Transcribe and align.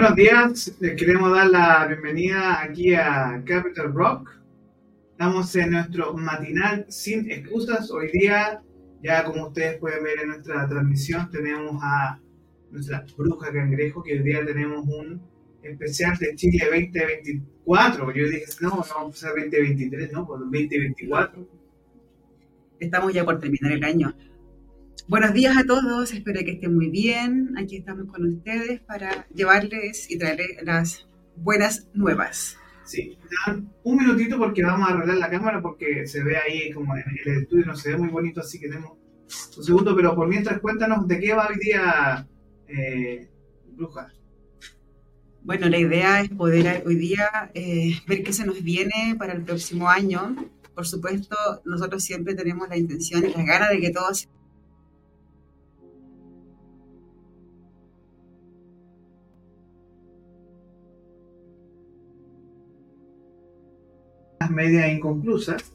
Buenos 0.00 0.16
días, 0.16 0.76
les 0.80 0.96
queremos 0.96 1.30
dar 1.30 1.50
la 1.50 1.86
bienvenida 1.86 2.62
aquí 2.62 2.94
a 2.94 3.42
Capital 3.44 3.92
Rock. 3.92 4.30
Estamos 5.10 5.54
en 5.56 5.72
nuestro 5.72 6.14
matinal 6.14 6.86
sin 6.88 7.30
excusas. 7.30 7.90
Hoy 7.90 8.10
día, 8.10 8.62
ya 9.02 9.22
como 9.24 9.48
ustedes 9.48 9.76
pueden 9.76 10.02
ver 10.02 10.20
en 10.20 10.28
nuestra 10.28 10.66
transmisión, 10.66 11.30
tenemos 11.30 11.78
a 11.82 12.18
nuestra 12.70 13.04
bruja 13.14 13.52
cangrejo, 13.52 14.02
que 14.02 14.14
hoy 14.14 14.22
día 14.22 14.42
tenemos 14.42 14.86
un 14.86 15.20
especial 15.62 16.16
de 16.16 16.34
Chile 16.34 16.64
2024. 16.64 18.14
Yo 18.14 18.24
dije, 18.26 18.46
no, 18.62 18.70
no 18.70 18.84
vamos 18.94 19.22
a 19.22 19.28
2023, 19.28 20.12
no, 20.12 20.26
por 20.26 20.38
2024. 20.38 21.46
Estamos 22.78 23.12
ya 23.12 23.22
por 23.26 23.38
terminar 23.38 23.72
el 23.72 23.84
año. 23.84 24.14
Buenos 25.10 25.34
días 25.34 25.56
a 25.56 25.64
todos, 25.64 26.12
espero 26.12 26.38
que 26.44 26.52
estén 26.52 26.72
muy 26.72 26.88
bien. 26.88 27.52
Aquí 27.58 27.78
estamos 27.78 28.06
con 28.06 28.24
ustedes 28.28 28.80
para 28.82 29.26
llevarles 29.34 30.08
y 30.08 30.16
traerles 30.16 30.62
las 30.62 31.08
buenas 31.34 31.88
nuevas. 31.94 32.56
Sí, 32.84 33.18
un 33.82 33.96
minutito 33.96 34.38
porque 34.38 34.62
vamos 34.62 34.88
a 34.88 34.94
arreglar 34.94 35.16
la 35.16 35.28
cámara 35.28 35.60
porque 35.60 36.06
se 36.06 36.22
ve 36.22 36.36
ahí 36.36 36.70
como 36.70 36.94
en 36.94 37.02
el 37.26 37.42
estudio 37.42 37.66
no 37.66 37.74
se 37.74 37.90
ve 37.90 37.96
muy 37.96 38.08
bonito, 38.08 38.40
así 38.40 38.60
que 38.60 38.68
tenemos 38.68 38.92
un 39.56 39.64
segundo, 39.64 39.96
pero 39.96 40.14
por 40.14 40.28
mientras 40.28 40.60
cuéntanos 40.60 41.08
de 41.08 41.18
qué 41.18 41.34
va 41.34 41.48
hoy 41.48 41.58
día 41.58 42.28
eh, 42.68 43.28
Bruja. 43.72 44.12
Bueno, 45.42 45.68
la 45.68 45.78
idea 45.78 46.20
es 46.20 46.28
poder 46.28 46.84
hoy 46.86 46.94
día 46.94 47.50
eh, 47.54 47.98
ver 48.06 48.22
qué 48.22 48.32
se 48.32 48.46
nos 48.46 48.62
viene 48.62 49.16
para 49.18 49.32
el 49.32 49.42
próximo 49.42 49.88
año. 49.88 50.36
Por 50.72 50.86
supuesto, 50.86 51.34
nosotros 51.64 52.04
siempre 52.04 52.36
tenemos 52.36 52.68
la 52.68 52.76
intención 52.76 53.24
y 53.26 53.32
la 53.32 53.42
gana 53.42 53.70
de 53.70 53.80
que 53.80 53.90
todo 53.90 54.14
sea 64.50 64.56
medias 64.56 64.92
inconclusas. 64.92 65.72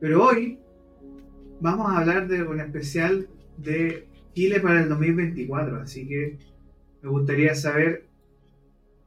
Pero 0.00 0.26
hoy 0.26 0.58
vamos 1.60 1.90
a 1.90 1.98
hablar 1.98 2.28
de 2.28 2.42
un 2.42 2.60
especial 2.60 3.28
de 3.56 4.08
Chile 4.34 4.60
para 4.60 4.82
el 4.82 4.88
2024. 4.88 5.76
Así 5.76 6.06
que 6.08 6.38
me 7.02 7.10
gustaría 7.10 7.54
saber 7.54 8.06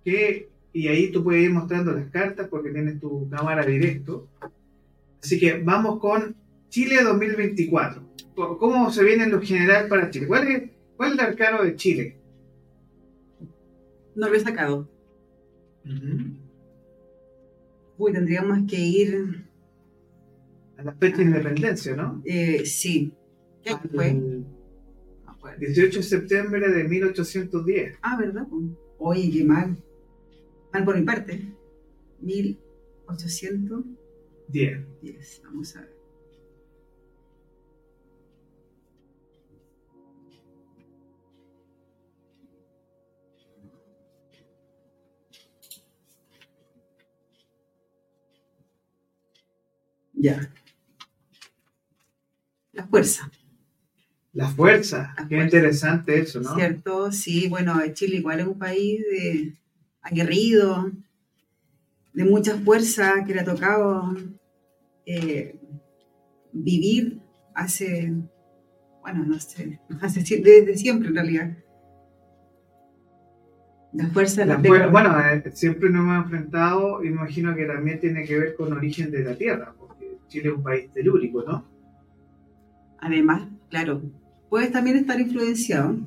qué. 0.04 0.50
Y 0.74 0.90
ahí 0.90 1.12
tú 1.12 1.24
puedes 1.24 1.44
ir 1.44 1.52
mostrando 1.52 1.94
las 1.94 2.10
cartas 2.10 2.48
porque 2.50 2.72
tienes 2.72 3.00
tu 3.00 3.30
cámara 3.30 3.66
directo. 3.66 4.28
Así 5.22 5.40
que 5.40 5.62
vamos 5.62 6.00
con 6.00 6.36
Chile 6.70 7.02
2024. 7.04 8.04
¿Cómo 8.36 8.92
se 8.92 9.04
viene 9.04 9.24
en 9.24 9.32
lo 9.32 9.42
general 9.42 9.88
para 9.88 10.10
Chile? 10.10 10.28
¿Cuál 10.28 10.48
es, 10.50 10.64
cuál 10.98 11.14
es 11.14 11.20
el 11.20 11.26
arcano 11.26 11.64
de 11.64 11.76
Chile? 11.76 12.18
No 14.16 14.28
lo 14.28 14.36
he 14.36 14.40
sacado. 14.40 14.90
Uy, 17.98 18.12
tendríamos 18.12 18.70
que 18.70 18.78
ir. 18.78 19.46
A 20.78 20.84
la 20.84 20.94
fecha 20.94 21.18
de 21.18 21.24
independencia, 21.24 21.96
¿no? 21.96 22.22
Eh, 22.26 22.66
sí. 22.66 23.14
¿Qué 23.64 23.72
ah, 23.72 23.82
fue? 23.94 24.22
18 25.60 26.00
de 26.00 26.04
septiembre 26.04 26.70
de 26.70 26.84
1810. 26.84 28.00
Ah, 28.02 28.18
¿verdad? 28.18 28.48
Oye, 28.98 29.30
qué 29.32 29.44
mal. 29.44 29.78
Mal 30.74 30.84
por 30.84 31.00
mi 31.00 31.06
parte. 31.06 31.54
1810. 32.22 34.86
10. 35.02 35.42
Vamos 35.46 35.76
a 35.76 35.82
ver. 35.82 35.95
Ya. 50.25 50.50
La 52.72 52.88
fuerza. 52.88 53.30
La 54.34 54.50
fuerza, 54.50 55.16
qué 55.30 55.38
interesante 55.38 56.19
eso, 56.19 56.41
¿no? 56.41 56.56
Cierto, 56.56 57.12
sí, 57.12 57.47
bueno, 57.47 57.80
Chile 57.94 58.18
igual 58.18 58.40
es 58.40 58.47
un 58.47 58.58
país 58.58 59.02
de, 59.12 59.53
aguerrido, 60.02 60.91
de 62.12 62.24
mucha 62.24 62.58
fuerza, 62.58 63.24
que 63.24 63.35
le 63.35 63.41
ha 63.41 63.46
tocado 63.46 64.16
eh, 65.06 65.59
vivir 66.52 67.19
hace, 67.53 68.12
bueno, 69.03 69.24
no 69.28 69.40
sé, 69.40 69.80
hace, 70.02 70.22
desde 70.22 70.75
siempre 70.75 71.09
en 71.09 71.16
realidad. 71.16 71.58
La 73.94 74.08
fuerza 74.08 74.41
de 74.41 74.47
la, 74.47 74.58
la 74.58 74.88
Bueno, 74.88 75.19
eh, 75.19 75.52
siempre 75.53 75.91
nos 75.91 76.02
hemos 76.02 76.25
enfrentado 76.25 77.03
imagino 77.03 77.56
que 77.56 77.66
también 77.66 78.00
tiene 78.00 78.25
que 78.25 78.40
ver 78.40 78.56
con 78.56 78.74
origen 78.74 79.12
de 79.12 79.24
la 79.24 79.35
tierra, 79.35 79.75
Chile 80.28 80.50
es 80.50 80.56
un 80.56 80.63
país 80.63 80.91
telúrico, 80.91 81.44
¿no? 81.44 81.66
Además, 83.00 83.47
claro, 83.69 84.02
puedes 84.50 84.72
también 84.72 84.97
estar 84.97 85.19
influenciado. 85.19 85.97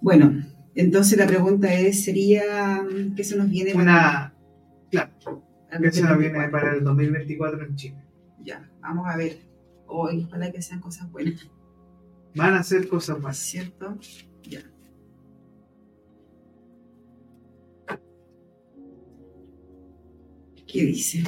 Bueno, 0.00 0.44
entonces 0.74 1.18
la 1.18 1.26
pregunta 1.26 1.72
es, 1.72 2.04
sería, 2.04 2.84
¿qué 3.16 3.24
se 3.24 3.36
nos 3.36 3.48
viene? 3.48 3.74
Una, 3.74 4.34
claro, 4.90 5.42
¿qué 5.80 5.90
se 5.90 6.02
nos 6.02 6.18
viene 6.18 6.48
para 6.48 6.74
el 6.74 6.84
2024 6.84 7.64
en 7.64 7.76
Chile? 7.76 8.04
Ya, 8.42 8.70
vamos 8.80 9.06
a 9.08 9.16
ver. 9.16 9.38
Hoy, 9.86 10.24
ojalá 10.26 10.50
que 10.52 10.60
sean 10.60 10.80
cosas 10.80 11.10
buenas. 11.10 11.48
Van 12.34 12.54
a 12.54 12.62
ser 12.62 12.88
cosas 12.88 13.20
buenas. 13.20 13.38
¿Cierto? 13.38 13.96
Ya. 14.42 14.60
¿Qué 20.66 20.84
dice? 20.84 21.22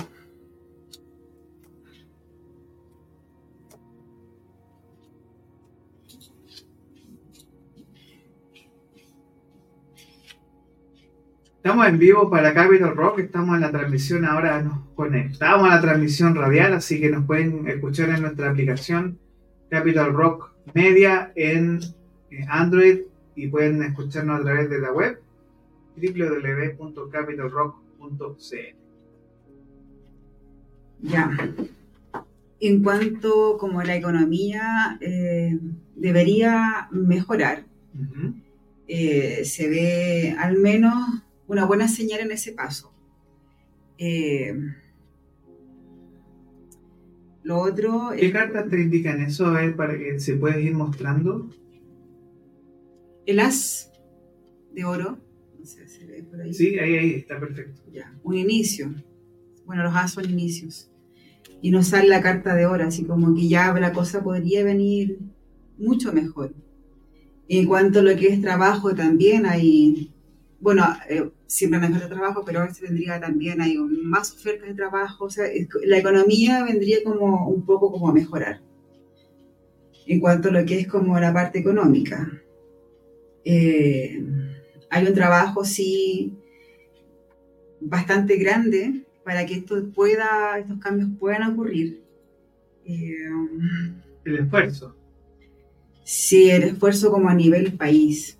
Estamos 11.67 11.89
en 11.89 11.99
vivo 11.99 12.31
para 12.31 12.55
Capital 12.55 12.95
Rock, 12.95 13.19
estamos 13.19 13.57
en 13.57 13.63
la 13.63 13.73
transmisión, 13.73 14.25
ahora 14.25 14.63
nos 14.63 14.79
conectamos 14.95 15.69
a 15.69 15.75
la 15.75 15.81
transmisión 15.81 16.37
radial, 16.37 16.75
así 16.75 17.01
que 17.01 17.11
nos 17.11 17.27
pueden 17.27 17.67
escuchar 17.67 18.11
en 18.11 18.23
nuestra 18.23 18.51
aplicación 18.51 19.19
Capital 19.69 20.13
Rock 20.13 20.53
Media 20.75 21.33
en 21.35 21.81
eh, 22.31 22.47
Android 22.49 23.01
y 23.35 23.49
pueden 23.49 23.83
escucharnos 23.83 24.39
a 24.39 24.45
través 24.45 24.71
de 24.71 24.79
la 24.79 24.93
web 24.93 25.21
www.capitalrock.cl. 25.97 28.77
Ya. 31.03 31.37
En 32.61 32.83
cuanto 32.85 33.59
como 33.59 33.83
la 33.83 33.97
economía 33.97 34.99
eh, 35.01 35.59
debería 35.97 36.87
mejorar, 36.93 37.65
eh, 38.87 39.45
se 39.45 39.69
ve 39.69 40.37
al 40.39 40.59
menos 40.59 41.26
una 41.49 41.65
buena 41.65 41.89
señal 41.89 42.21
en 42.21 42.33
ese 42.33 42.53
paso. 42.53 42.93
Eh, 43.99 44.55
lo 47.43 47.61
otro. 47.61 48.11
¿Qué 48.19 48.33
cartas 48.33 48.69
te 48.69 48.81
indican 48.81 49.23
eso? 49.23 49.47
A 49.47 49.61
ver, 49.61 49.77
para 49.77 49.97
que 49.97 50.19
se 50.19 50.35
pueda 50.35 50.59
ir 50.59 50.75
mostrando. 50.75 51.49
El 53.25 53.41
as 53.41 53.93
de 54.75 54.85
oro. 54.85 55.19
No 55.59 55.65
sé 55.65 55.89
si 55.89 56.05
ve 56.07 56.23
por 56.25 56.41
ahí. 56.41 56.53
Sí, 56.53 56.79
ahí, 56.79 56.97
ahí, 56.97 57.15
está 57.15 57.39
perfecto. 57.39 57.83
Ya, 57.93 58.13
un 58.25 58.37
inicio. 58.37 58.93
Bueno, 59.65 59.85
los 59.85 59.95
as 59.95 60.13
son 60.13 60.29
inicios. 60.29 60.91
Y 61.63 61.71
nos 61.71 61.89
sale 61.89 62.09
la 62.09 62.21
carta 62.21 62.55
de 62.55 62.67
oro, 62.67 62.85
así 62.85 63.05
como 63.05 63.35
que 63.35 63.49
ya 63.49 63.73
la 63.75 63.93
cosa 63.93 64.23
podría 64.23 64.65
venir 64.65 65.19
mucho 65.79 66.13
mejor. 66.13 66.53
En 67.49 67.67
cuanto 67.67 68.01
a 68.01 68.03
lo 68.03 68.17
que 68.17 68.29
es 68.29 68.41
trabajo, 68.41 68.95
también 68.95 69.47
hay 69.47 70.13
bueno, 70.67 70.85
eh, 71.09 71.31
siempre 71.47 71.79
mejor 71.79 72.01
de 72.01 72.09
trabajo, 72.09 72.43
pero 72.45 72.59
ahora 72.59 72.75
se 72.75 72.83
vendría 72.83 73.21
también, 73.21 73.61
hay 73.61 73.79
más 73.79 74.33
ofertas 74.33 74.67
de 74.67 74.75
trabajo, 74.75 75.27
o 75.27 75.31
sea, 75.31 75.45
la 75.85 75.99
economía 75.99 76.65
vendría 76.65 77.05
como 77.05 77.49
un 77.49 77.65
poco 77.65 77.93
como 77.93 78.09
a 78.09 78.13
mejorar 78.13 78.61
en 80.09 80.19
cuanto 80.19 80.49
a 80.49 80.51
lo 80.51 80.67
que 80.67 80.81
es 80.81 80.89
como 80.89 81.21
la 81.21 81.33
parte 81.33 81.61
económica. 81.61 82.29
Eh, 83.45 84.21
hay 84.91 85.07
un 85.07 85.15
trabajo, 85.15 85.65
sí, 85.65 86.37
bastante 87.81 88.37
grande 88.37 89.05
para 89.25 89.47
que 89.47 89.55
esto 89.55 89.89
pueda, 89.95 90.59
estos 90.59 90.81
cambios 90.81 91.11
puedan 91.21 91.45
ocurrir. 91.53 92.03
Eh, 92.85 93.31
el 94.25 94.39
esfuerzo. 94.39 94.97
Sí, 96.03 96.51
el 96.51 96.65
esfuerzo 96.65 97.13
como 97.13 97.29
a 97.29 97.35
nivel 97.35 97.77
país. 97.77 98.37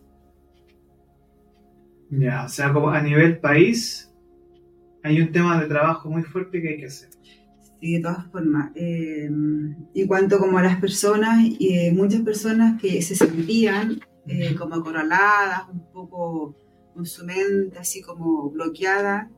Ya, 2.11 2.45
o 2.45 2.49
sea, 2.49 2.73
como 2.73 2.91
a 2.91 3.01
nivel 3.01 3.39
país 3.39 4.13
hay 5.03 5.21
un 5.21 5.33
tema 5.33 5.61
de 5.61 5.69
trabajo 5.69 6.09
muy 6.09 6.23
fuerte 6.23 6.61
que 6.61 6.69
hay 6.69 6.77
que 6.79 6.87
hacer. 6.87 7.11
Sí, 7.81 7.95
de 7.95 8.01
todas 8.01 8.27
formas. 8.31 8.73
Eh, 8.75 9.31
y 9.95 10.07
cuanto 10.07 10.39
como 10.39 10.59
a 10.59 10.63
las 10.63 10.81
personas, 10.81 11.45
eh, 11.61 11.93
muchas 11.93 12.23
personas 12.23 12.81
que 12.81 13.03
se 13.03 13.15
sentían 13.15 14.01
eh, 14.27 14.55
como 14.57 14.75
acorraladas, 14.75 15.69
un 15.73 15.93
poco 15.93 16.57
con 16.95 17.07
su 17.07 17.25
mente 17.25 17.79
así 17.79 18.01
como 18.03 18.51
bloqueada. 18.51 19.31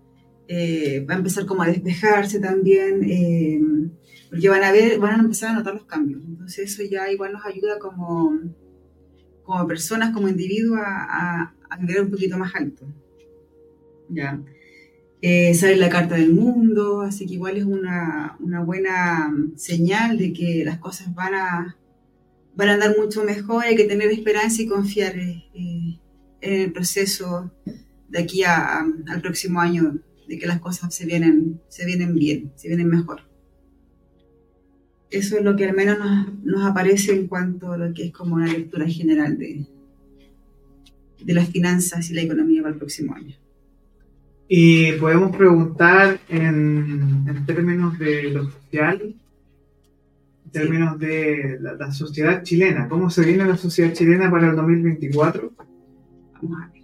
Eh, 0.46 1.04
va 1.08 1.14
a 1.14 1.18
empezar 1.18 1.44
como 1.44 1.62
a 1.62 1.66
despejarse 1.66 2.40
también, 2.40 3.04
eh, 3.04 3.60
porque 4.30 4.48
van 4.48 4.62
a 4.62 4.72
ver, 4.72 4.98
van 4.98 5.20
a 5.20 5.22
empezar 5.22 5.50
a 5.50 5.54
notar 5.54 5.74
los 5.74 5.84
cambios. 5.84 6.22
Entonces 6.26 6.72
eso 6.72 6.82
ya 6.90 7.10
igual 7.10 7.32
nos 7.32 7.44
ayuda 7.44 7.78
como, 7.78 8.32
como 9.42 9.66
personas, 9.66 10.14
como 10.14 10.28
individuos 10.28 10.80
a, 10.82 11.42
a, 11.42 11.54
vivir 11.76 12.00
un 12.00 12.10
poquito 12.10 12.38
más 12.38 12.54
alto. 12.54 12.86
Ya. 14.08 14.40
Eh, 15.20 15.52
sale 15.54 15.76
la 15.76 15.88
carta 15.88 16.14
del 16.14 16.32
mundo, 16.32 17.00
así 17.00 17.26
que 17.26 17.34
igual 17.34 17.56
es 17.56 17.64
una, 17.64 18.36
una, 18.38 18.62
buena 18.62 19.34
señal 19.56 20.16
de 20.16 20.32
que 20.32 20.62
las 20.64 20.78
cosas 20.78 21.12
van 21.12 21.34
a, 21.34 21.76
van 22.54 22.68
a 22.68 22.74
andar 22.74 22.96
mucho 22.96 23.24
mejor, 23.24 23.64
hay 23.64 23.74
que 23.74 23.84
tener 23.84 24.10
esperanza 24.12 24.62
y 24.62 24.68
confiar 24.68 25.18
eh, 25.18 25.50
en 26.40 26.60
el 26.60 26.72
proceso 26.72 27.50
de 28.08 28.18
aquí 28.20 28.44
a, 28.44 28.78
al 28.78 29.20
próximo 29.20 29.60
año, 29.60 29.98
de 30.28 30.38
que 30.38 30.46
las 30.46 30.60
cosas 30.60 30.94
se 30.94 31.04
vienen, 31.04 31.60
se 31.68 31.84
vienen 31.84 32.14
bien, 32.14 32.52
se 32.54 32.68
vienen 32.68 32.88
mejor. 32.88 33.22
Eso 35.10 35.36
es 35.36 35.42
lo 35.42 35.56
que 35.56 35.64
al 35.64 35.74
menos 35.74 35.98
nos, 35.98 36.44
nos 36.44 36.64
aparece 36.64 37.12
en 37.12 37.26
cuanto 37.26 37.72
a 37.72 37.78
lo 37.78 37.92
que 37.92 38.04
es 38.04 38.12
como 38.12 38.36
una 38.36 38.46
lectura 38.46 38.86
general 38.86 39.36
de, 39.36 39.66
de 41.20 41.34
las 41.34 41.48
finanzas 41.48 42.10
y 42.10 42.14
la 42.14 42.22
economía 42.22 42.62
para 42.62 42.74
el 42.74 42.78
próximo 42.78 43.14
año. 43.14 43.34
Y 44.48 44.92
podemos 44.92 45.36
preguntar 45.36 46.20
en, 46.28 47.24
en 47.28 47.46
términos 47.46 47.98
de 47.98 48.30
lo 48.30 48.50
social, 48.50 49.14
en 50.44 50.50
términos 50.50 50.98
de 50.98 51.58
la, 51.60 51.74
la, 51.74 51.92
sociedad 51.92 52.42
chilena, 52.42 52.88
¿cómo 52.88 53.10
se 53.10 53.26
viene 53.26 53.44
la 53.44 53.58
sociedad 53.58 53.92
chilena 53.92 54.30
para 54.30 54.48
el 54.48 54.56
2024? 54.56 55.52
Vamos 56.40 56.62
a 56.62 56.68
ver. 56.68 56.77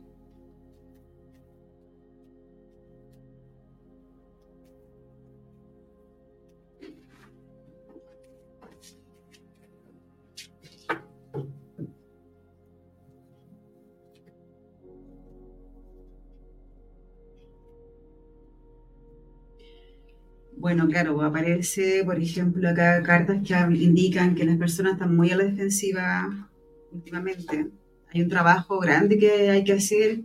Bueno, 20.64 20.88
claro, 20.88 21.20
aparece, 21.20 22.04
por 22.06 22.18
ejemplo, 22.18 22.66
acá 22.70 23.02
cartas 23.02 23.42
que 23.46 23.54
indican 23.76 24.34
que 24.34 24.46
las 24.46 24.56
personas 24.56 24.94
están 24.94 25.14
muy 25.14 25.30
a 25.30 25.36
la 25.36 25.44
defensiva 25.44 26.48
últimamente. 26.90 27.70
Hay 28.10 28.22
un 28.22 28.30
trabajo 28.30 28.78
grande 28.80 29.18
que 29.18 29.50
hay 29.50 29.62
que 29.62 29.74
hacer, 29.74 30.22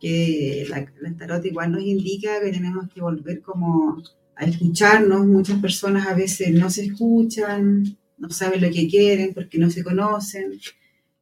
que 0.00 0.64
la, 0.70 0.90
la 1.02 1.46
igual 1.46 1.72
nos 1.72 1.82
indica 1.82 2.40
que 2.40 2.50
tenemos 2.50 2.88
que 2.94 3.02
volver 3.02 3.42
como 3.42 4.02
a 4.36 4.44
escucharnos. 4.46 5.26
Muchas 5.26 5.60
personas 5.60 6.06
a 6.06 6.14
veces 6.14 6.50
no 6.54 6.70
se 6.70 6.86
escuchan, 6.86 7.98
no 8.16 8.30
saben 8.30 8.62
lo 8.62 8.70
que 8.70 8.88
quieren 8.88 9.34
porque 9.34 9.58
no 9.58 9.68
se 9.68 9.84
conocen. 9.84 10.60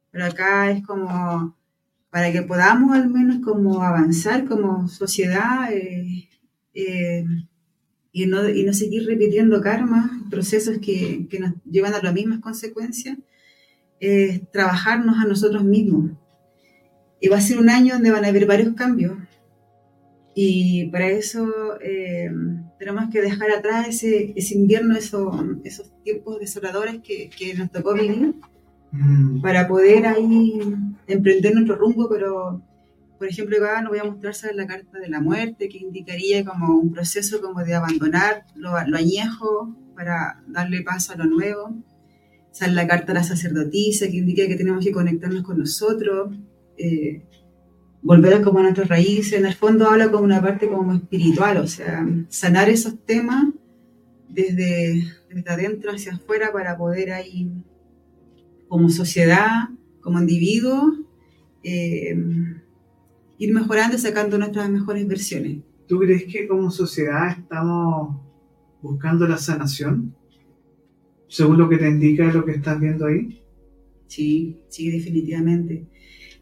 Pero 0.09 0.23
acá 0.23 0.71
es 0.71 0.85
como 0.85 1.53
para 2.09 2.31
que 2.31 2.43
podamos 2.43 2.95
al 2.95 3.09
menos 3.09 3.43
como 3.43 3.83
avanzar 3.83 4.45
como 4.45 4.87
sociedad. 4.87 5.69
Eh, 5.73 6.29
eh, 6.73 7.25
y 8.15 8.27
no, 8.27 8.47
y 8.47 8.63
no 8.63 8.73
seguir 8.73 9.07
repitiendo 9.07 9.59
karmas, 9.59 10.11
procesos 10.29 10.77
que, 10.77 11.27
que, 11.27 11.39
nos 11.39 11.53
llevan 11.69 11.95
a 11.95 12.01
las 12.01 12.13
mismas 12.13 12.39
consecuencias, 12.39 13.17
es 13.99 14.49
trabajarnos 14.51 15.17
a 15.17 15.25
nosotros 15.25 15.63
mismos. 15.63 16.11
Y 17.19 17.27
va 17.29 17.37
a 17.37 17.41
ser 17.41 17.57
un 17.57 17.71
año 17.71 17.95
donde 17.95 18.11
van 18.11 18.23
a 18.23 18.27
haber 18.27 18.45
varios 18.45 18.75
cambios. 18.75 19.17
Y 20.35 20.89
para 20.91 21.07
eso 21.07 21.51
eh, 21.81 22.29
tenemos 22.77 23.09
que 23.11 23.21
dejar 23.21 23.49
atrás 23.49 23.87
ese, 23.87 24.33
ese 24.35 24.55
invierno, 24.55 24.95
eso, 24.95 25.43
esos 25.63 25.91
tiempos 26.03 26.39
desoladores 26.39 27.01
que, 27.01 27.31
que 27.31 27.55
nos 27.55 27.71
tocó 27.71 27.95
vivir, 27.95 28.35
mm. 28.91 29.41
para 29.41 29.67
poder 29.67 30.05
ahí 30.05 30.59
emprender 31.07 31.55
nuestro 31.55 31.77
rumbo, 31.77 32.07
pero 32.09 32.61
por 33.17 33.27
ejemplo, 33.27 33.57
acá 33.57 33.81
nos 33.81 33.91
voy 33.91 33.99
a 33.99 34.03
mostrar 34.03 34.35
la 34.55 34.67
carta 34.67 34.99
de 34.99 35.09
la 35.09 35.21
muerte, 35.21 35.69
que 35.69 35.77
indicaría 35.77 36.43
como 36.43 36.75
un 36.75 36.91
proceso 36.91 37.41
como 37.41 37.63
de 37.63 37.73
abandonar 37.75 38.45
lo, 38.55 38.71
lo 38.87 38.97
añejo 38.97 39.75
para 39.95 40.43
darle 40.47 40.81
paso 40.81 41.13
a 41.13 41.17
lo 41.17 41.25
nuevo. 41.25 41.75
Sale 42.51 42.73
la 42.73 42.87
carta 42.87 43.07
de 43.07 43.13
la 43.15 43.23
sacerdotisa, 43.23 44.07
que 44.07 44.17
indica 44.17 44.47
que 44.47 44.55
tenemos 44.55 44.83
que 44.83 44.91
conectarnos 44.91 45.43
con 45.43 45.59
nosotros, 45.59 46.35
eh, 46.77 47.23
volver 48.01 48.41
como 48.41 48.59
a 48.59 48.63
nuestras 48.63 48.89
raíces. 48.89 49.33
En 49.33 49.45
el 49.45 49.55
fondo 49.55 49.89
habla 49.89 50.11
como 50.11 50.23
una 50.23 50.41
parte 50.41 50.67
como 50.67 50.93
espiritual, 50.93 51.57
o 51.57 51.67
sea, 51.67 52.05
sanar 52.29 52.69
esos 52.69 53.03
temas 53.05 53.45
desde, 54.29 55.03
desde 55.29 55.49
adentro 55.49 55.91
hacia 55.91 56.13
afuera 56.13 56.51
para 56.51 56.77
poder 56.77 57.11
ahí, 57.11 57.51
como 58.67 58.89
sociedad, 58.89 59.69
como 60.01 60.19
individuo, 60.19 60.93
eh, 61.63 62.15
ir 63.43 63.53
mejorando 63.53 63.97
y 63.97 63.99
sacando 63.99 64.37
nuestras 64.37 64.69
mejores 64.69 65.07
versiones. 65.07 65.57
¿Tú 65.87 65.99
crees 65.99 66.23
que 66.25 66.47
como 66.47 66.71
sociedad 66.71 67.37
estamos 67.37 68.21
buscando 68.81 69.27
la 69.27 69.37
sanación? 69.37 70.15
Según 71.27 71.57
lo 71.57 71.67
que 71.67 71.77
te 71.77 71.89
indica 71.89 72.31
lo 72.31 72.45
que 72.45 72.53
estás 72.53 72.79
viendo 72.79 73.05
ahí. 73.05 73.41
Sí, 74.07 74.61
sí, 74.69 74.91
definitivamente. 74.91 75.85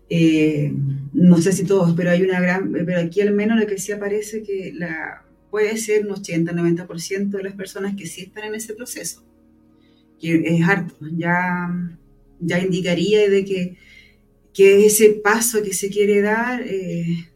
Eh, 0.09 0.73
no 1.13 1.37
sé 1.37 1.53
si 1.53 1.63
todos, 1.63 1.93
pero 1.95 2.11
hay 2.11 2.21
una 2.21 2.39
gran, 2.39 2.71
pero 2.71 2.99
aquí 2.99 3.21
al 3.21 3.33
menos 3.33 3.59
lo 3.59 3.65
que 3.65 3.77
sí 3.77 3.93
aparece 3.93 4.43
que 4.43 4.73
la, 4.75 5.25
puede 5.49 5.77
ser 5.77 6.05
un 6.05 6.13
80-90% 6.13 7.29
de 7.29 7.43
las 7.43 7.53
personas 7.53 7.95
que 7.95 8.05
sí 8.05 8.21
están 8.21 8.43
en 8.43 8.55
ese 8.55 8.73
proceso, 8.73 9.23
que 10.19 10.43
es 10.45 10.67
harto, 10.67 10.95
ya, 11.15 11.97
ya 12.39 12.59
indicaría 12.59 13.29
de 13.29 13.45
que 13.45 13.77
que 14.53 14.85
ese 14.85 15.09
paso 15.23 15.63
que 15.63 15.73
se 15.73 15.89
quiere 15.89 16.21
dar 16.21 16.61
eh, 16.61 17.29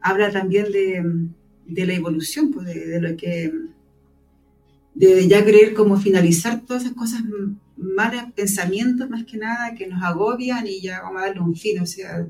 habla 0.00 0.30
también 0.30 0.70
de, 0.70 1.02
de, 1.66 1.86
la 1.86 1.94
evolución, 1.94 2.50
pues 2.50 2.66
de, 2.66 3.00
lo 3.00 3.16
que, 3.16 3.52
de 4.94 5.28
ya 5.28 5.44
querer 5.44 5.74
como 5.74 5.98
finalizar 5.98 6.64
todas 6.64 6.84
esas 6.84 6.94
cosas 6.94 7.22
malas, 7.76 8.32
pensamientos 8.32 9.08
más 9.08 9.24
que 9.24 9.38
nada 9.38 9.74
que 9.74 9.86
nos 9.86 10.02
agobian 10.02 10.66
y 10.66 10.80
ya 10.80 11.00
vamos 11.02 11.22
a 11.22 11.26
darle 11.26 11.40
un 11.40 11.54
fin, 11.54 11.80
o 11.80 11.86
sea, 11.86 12.26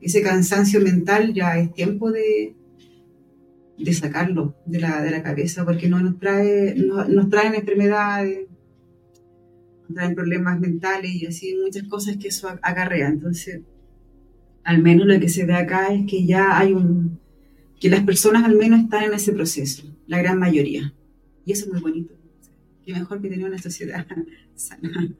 ese 0.00 0.22
cansancio 0.22 0.80
mental 0.80 1.32
ya 1.34 1.58
es 1.58 1.72
tiempo 1.72 2.10
de, 2.10 2.54
de 3.78 3.92
sacarlo 3.94 4.56
de 4.66 4.80
la, 4.80 5.02
de 5.02 5.10
la 5.10 5.22
cabeza 5.22 5.64
porque 5.64 5.88
no 5.88 6.00
nos 6.00 6.18
trae, 6.18 6.74
no, 6.76 7.04
nos 7.06 7.28
traen 7.28 7.54
enfermedades, 7.54 8.49
traen 9.92 10.14
problemas 10.14 10.58
mentales 10.60 11.12
y 11.12 11.26
así 11.26 11.56
muchas 11.62 11.84
cosas 11.84 12.16
que 12.16 12.28
eso 12.28 12.48
acarrea. 12.62 13.08
Entonces, 13.08 13.60
al 14.64 14.82
menos 14.82 15.06
lo 15.06 15.18
que 15.18 15.28
se 15.28 15.44
ve 15.46 15.54
acá 15.54 15.92
es 15.92 16.06
que 16.06 16.24
ya 16.24 16.58
hay 16.58 16.72
un, 16.72 17.18
que 17.80 17.88
las 17.88 18.04
personas 18.04 18.44
al 18.44 18.56
menos 18.56 18.80
están 18.80 19.04
en 19.04 19.14
ese 19.14 19.32
proceso, 19.32 19.84
la 20.06 20.18
gran 20.18 20.38
mayoría. 20.38 20.92
Y 21.44 21.52
eso 21.52 21.64
es 21.64 21.72
muy 21.72 21.80
bonito. 21.80 22.14
Qué 22.84 22.92
mejor 22.92 23.20
que 23.20 23.28
tener 23.28 23.46
una 23.46 23.58
sociedad 23.58 24.06
sana. 24.54 25.14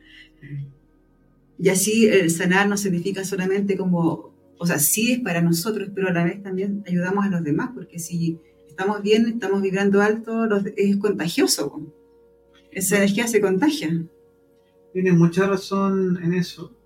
Y 1.58 1.68
así 1.68 2.06
el 2.06 2.30
sanar 2.30 2.68
no 2.68 2.76
significa 2.76 3.24
solamente 3.24 3.76
como, 3.76 4.34
o 4.58 4.66
sea, 4.66 4.78
sí 4.78 5.12
es 5.12 5.20
para 5.20 5.42
nosotros, 5.42 5.90
pero 5.94 6.08
a 6.08 6.12
la 6.12 6.24
vez 6.24 6.42
también 6.42 6.82
ayudamos 6.86 7.24
a 7.24 7.28
los 7.28 7.44
demás, 7.44 7.70
porque 7.74 7.98
si 7.98 8.38
estamos 8.68 9.02
bien, 9.02 9.26
estamos 9.26 9.60
vibrando 9.60 10.00
alto, 10.00 10.48
es 10.76 10.96
contagioso. 10.96 11.92
Esa 12.70 12.96
energía 12.98 13.26
se 13.26 13.40
contagia. 13.40 14.06
Tiene 14.92 15.12
mucha 15.12 15.46
razón 15.46 16.18
en 16.22 16.34
eso. 16.34 16.76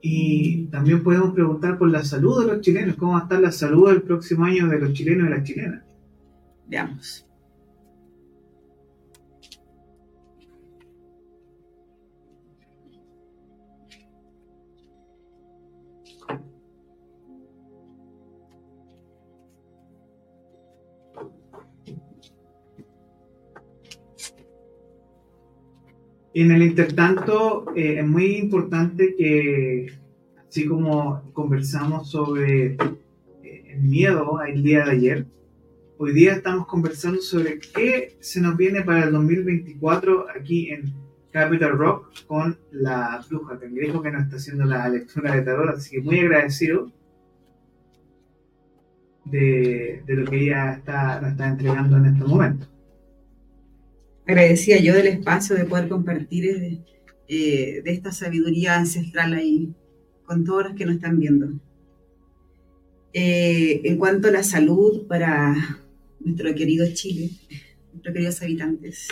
Y 0.00 0.66
también 0.66 1.02
podemos 1.02 1.34
preguntar 1.34 1.76
por 1.76 1.90
la 1.90 2.04
salud 2.04 2.40
de 2.40 2.52
los 2.52 2.60
chilenos, 2.60 2.96
cómo 2.96 3.12
va 3.12 3.20
a 3.20 3.22
estar 3.22 3.40
la 3.40 3.50
salud 3.50 3.90
el 3.90 4.02
próximo 4.02 4.44
año 4.44 4.68
de 4.68 4.78
los 4.78 4.92
chilenos 4.92 5.26
y 5.26 5.30
las 5.30 5.44
chilenas. 5.44 5.84
Veamos. 6.68 7.27
En 26.42 26.52
el 26.52 26.62
intertanto, 26.62 27.64
eh, 27.74 27.98
es 27.98 28.06
muy 28.06 28.36
importante 28.36 29.14
que, 29.16 29.92
así 30.46 30.66
como 30.66 31.32
conversamos 31.32 32.10
sobre 32.10 32.76
eh, 33.42 33.64
el 33.68 33.80
miedo 33.82 34.40
el 34.42 34.62
día 34.62 34.84
de 34.84 34.90
ayer, 34.90 35.26
hoy 35.96 36.12
día 36.12 36.34
estamos 36.34 36.66
conversando 36.66 37.20
sobre 37.20 37.58
qué 37.58 38.16
se 38.20 38.40
nos 38.40 38.56
viene 38.56 38.82
para 38.82 39.04
el 39.04 39.12
2024 39.12 40.26
aquí 40.38 40.70
en 40.70 40.92
Capital 41.32 41.76
Rock 41.76 42.26
con 42.26 42.56
la 42.70 43.24
bruja 43.28 43.56
dijo 43.56 44.00
que 44.02 44.10
nos 44.10 44.22
está 44.22 44.36
haciendo 44.36 44.64
la 44.64 44.88
lectura 44.88 45.34
de 45.34 45.42
tarot, 45.42 45.76
así 45.76 45.96
que 45.96 46.02
muy 46.02 46.20
agradecido 46.20 46.90
de, 49.24 50.02
de 50.06 50.14
lo 50.14 50.30
que 50.30 50.44
ella 50.44 50.72
está, 50.72 51.20
nos 51.20 51.32
está 51.32 51.48
entregando 51.48 51.96
en 51.96 52.06
este 52.06 52.24
momento. 52.24 52.66
Agradecía 54.28 54.78
yo 54.78 54.92
del 54.94 55.06
espacio 55.06 55.56
de 55.56 55.64
poder 55.64 55.88
compartir 55.88 56.44
eh, 57.28 57.82
de 57.82 57.90
esta 57.90 58.12
sabiduría 58.12 58.76
ancestral 58.76 59.32
ahí 59.32 59.74
con 60.26 60.44
todos 60.44 60.64
los 60.64 60.74
que 60.74 60.84
nos 60.84 60.96
están 60.96 61.18
viendo. 61.18 61.58
Eh, 63.14 63.80
en 63.84 63.96
cuanto 63.96 64.28
a 64.28 64.30
la 64.30 64.42
salud 64.42 65.06
para 65.06 65.56
nuestro 66.20 66.54
querido 66.54 66.86
Chile, 66.92 67.30
nuestros 67.90 68.12
queridos 68.12 68.42
habitantes, 68.42 69.08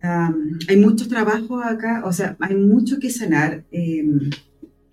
hay 0.00 0.76
muchos 0.76 1.06
trabajos 1.06 1.64
acá, 1.64 2.02
o 2.04 2.12
sea, 2.12 2.36
hay 2.40 2.56
mucho 2.56 2.98
que 2.98 3.10
sanar. 3.10 3.64
Em, 3.70 4.28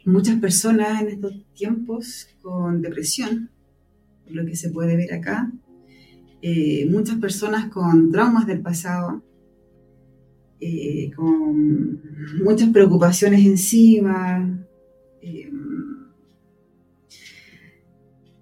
muchas 0.06 0.40
personas 0.40 1.02
en 1.02 1.08
estos 1.08 1.34
tiempos 1.56 2.28
con 2.44 2.84
depresión, 2.84 3.50
lo 4.28 4.46
que 4.46 4.56
se 4.56 4.70
puede 4.70 4.96
ver 4.96 5.12
acá. 5.12 5.52
Eh, 6.42 6.88
muchas 6.90 7.18
personas 7.18 7.70
con 7.70 8.12
traumas 8.12 8.48
del 8.48 8.62
pasado, 8.62 9.22
eh, 10.60 11.12
con 11.16 12.02
muchas 12.44 12.70
preocupaciones 12.70 13.46
encima. 13.46 14.66
Em, 15.22 16.08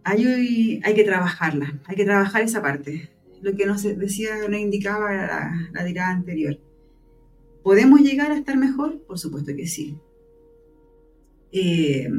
hay, 0.03 0.81
hay 0.83 0.93
que 0.93 1.03
trabajarla, 1.03 1.79
hay 1.85 1.95
que 1.95 2.05
trabajar 2.05 2.41
esa 2.43 2.61
parte 2.61 3.09
lo 3.41 3.55
que 3.55 3.65
nos 3.65 3.83
decía, 3.83 4.47
nos 4.47 4.59
indicaba 4.59 5.13
la, 5.13 5.69
la 5.73 5.85
tirada 5.85 6.11
anterior. 6.11 6.59
¿Podemos 7.63 8.01
llegar 8.01 8.31
a 8.31 8.37
estar 8.37 8.57
mejor? 8.57 9.01
Por 9.05 9.19
supuesto 9.19 9.55
que 9.55 9.67
sí. 9.67 9.97
Eh, 11.51 12.09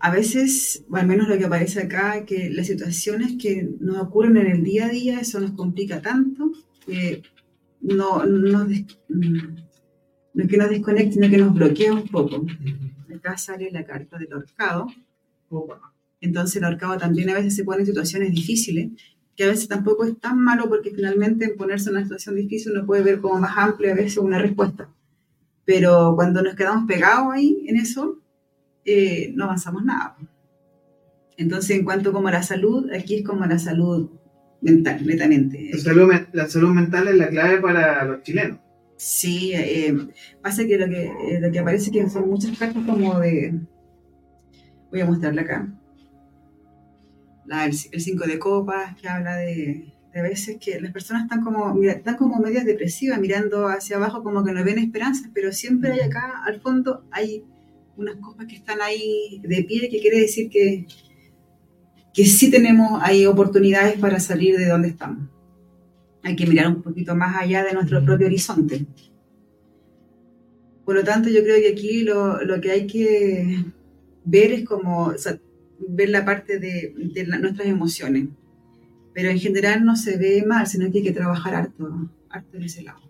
a 0.00 0.10
veces, 0.10 0.84
o 0.90 0.96
al 0.96 1.06
menos 1.06 1.28
lo 1.28 1.36
que 1.36 1.44
aparece 1.44 1.80
acá, 1.80 2.24
que 2.24 2.48
las 2.50 2.66
situaciones 2.66 3.36
que 3.40 3.68
nos 3.80 3.98
ocurren 3.98 4.38
en 4.38 4.46
el 4.46 4.64
día 4.64 4.86
a 4.86 4.88
día, 4.88 5.20
eso 5.20 5.40
nos 5.40 5.52
complica 5.52 6.00
tanto 6.00 6.50
que 6.86 7.22
no, 7.82 8.24
no, 8.24 8.66
no 10.34 10.46
que 10.48 10.56
nos 10.56 10.70
desconecte, 10.70 11.12
sino 11.12 11.28
que 11.28 11.38
nos 11.38 11.54
bloquea 11.54 11.92
un 11.92 12.08
poco. 12.08 12.46
Acá 13.14 13.36
sale 13.36 13.70
la 13.70 13.84
carta 13.84 14.18
del 14.18 14.32
ahorcado. 14.32 14.86
Entonces 16.20 16.56
el 16.56 16.64
ahorcado 16.64 16.96
también 16.96 17.28
a 17.28 17.34
veces 17.34 17.54
se 17.54 17.64
pone 17.64 17.80
en 17.80 17.86
situaciones 17.86 18.32
difíciles 18.32 18.90
que 19.36 19.44
a 19.44 19.48
veces 19.48 19.68
tampoco 19.68 20.04
es 20.04 20.18
tan 20.18 20.38
malo 20.38 20.68
porque 20.68 20.90
finalmente 20.90 21.46
en 21.46 21.56
ponerse 21.56 21.88
en 21.88 21.96
una 21.96 22.04
situación 22.04 22.36
difícil 22.36 22.72
uno 22.72 22.84
puede 22.84 23.02
ver 23.02 23.20
como 23.20 23.40
más 23.40 23.56
amplia 23.56 23.92
a 23.92 23.96
veces 23.96 24.18
una 24.18 24.38
respuesta. 24.38 24.90
Pero 25.64 26.14
cuando 26.14 26.42
nos 26.42 26.54
quedamos 26.54 26.86
pegados 26.86 27.32
ahí 27.32 27.64
en 27.66 27.76
eso, 27.76 28.18
eh, 28.84 29.32
no 29.34 29.44
avanzamos 29.44 29.84
nada. 29.84 30.16
Entonces, 31.36 31.76
en 31.76 31.84
cuanto 31.84 32.12
como 32.12 32.28
a 32.28 32.32
la 32.32 32.42
salud, 32.42 32.90
aquí 32.92 33.16
es 33.16 33.24
como 33.24 33.46
la 33.46 33.58
salud 33.58 34.10
mental, 34.60 35.06
netamente. 35.06 35.70
La 35.72 35.78
salud, 35.78 36.12
la 36.32 36.48
salud 36.48 36.70
mental 36.70 37.08
es 37.08 37.16
la 37.16 37.28
clave 37.28 37.60
para 37.60 38.04
los 38.04 38.22
chilenos. 38.22 38.58
Sí, 38.96 39.52
eh, 39.54 39.96
pasa 40.42 40.66
que 40.66 40.76
lo, 40.76 40.86
que 40.86 41.06
eh, 41.06 41.40
lo 41.40 41.50
que 41.50 41.58
aparece 41.58 41.90
que 41.90 42.08
son 42.10 42.28
muchas 42.28 42.58
cartas 42.58 42.84
como 42.84 43.18
de... 43.18 43.58
Voy 44.90 45.00
a 45.00 45.06
mostrarla 45.06 45.42
acá 45.42 45.80
el 47.58 48.00
5 48.00 48.26
de 48.26 48.38
copas, 48.38 48.96
que 48.96 49.08
habla 49.08 49.36
de, 49.36 49.92
de, 50.12 50.22
veces 50.22 50.58
que 50.60 50.80
las 50.80 50.92
personas 50.92 51.24
están 51.24 51.42
como, 51.42 51.74
mira, 51.74 51.92
están 51.92 52.16
como 52.16 52.38
medias 52.38 52.64
depresivas, 52.64 53.18
mirando 53.20 53.68
hacia 53.68 53.96
abajo 53.96 54.22
como 54.22 54.44
que 54.44 54.52
no 54.52 54.64
ven 54.64 54.78
esperanzas, 54.78 55.30
pero 55.34 55.52
siempre 55.52 55.92
hay 55.92 56.00
acá, 56.00 56.42
al 56.44 56.60
fondo, 56.60 57.04
hay 57.10 57.44
unas 58.00 58.16
copas 58.16 58.46
que 58.46 58.56
están 58.56 58.80
ahí 58.80 59.40
de 59.42 59.62
pie, 59.64 59.88
que 59.88 60.00
quiere 60.00 60.20
decir 60.20 60.48
que, 60.48 60.86
que 62.14 62.24
sí 62.24 62.50
tenemos 62.50 63.00
hay 63.02 63.26
oportunidades 63.26 63.98
para 63.98 64.18
salir 64.18 64.56
de 64.56 64.66
donde 64.66 64.88
estamos. 64.88 65.28
Hay 66.22 66.36
que 66.36 66.46
mirar 66.46 66.68
un 66.68 66.82
poquito 66.82 67.14
más 67.14 67.36
allá 67.36 67.64
de 67.64 67.72
nuestro 67.72 68.04
propio 68.04 68.26
horizonte. 68.26 68.86
Por 70.84 70.94
lo 70.94 71.04
tanto, 71.04 71.28
yo 71.28 71.42
creo 71.42 71.60
que 71.60 71.68
aquí 71.68 72.02
lo, 72.02 72.42
lo 72.44 72.60
que 72.60 72.70
hay 72.70 72.86
que 72.86 73.64
ver 74.24 74.52
es 74.52 74.64
como, 74.64 75.14
ver 75.88 76.08
la 76.08 76.24
parte 76.24 76.58
de, 76.58 76.94
nuestras 77.40 77.68
emociones. 77.68 78.28
Pero 79.12 79.30
en 79.30 79.38
general 79.38 79.84
no 79.84 79.96
se 79.96 80.16
ve 80.16 80.44
mal, 80.46 80.66
sino 80.66 80.90
que 80.90 80.98
hay 80.98 81.04
que 81.04 81.12
trabajar 81.12 81.54
harto, 81.54 82.10
harto 82.28 82.56
en 82.56 82.62
ese 82.62 82.82
lado. 82.82 83.00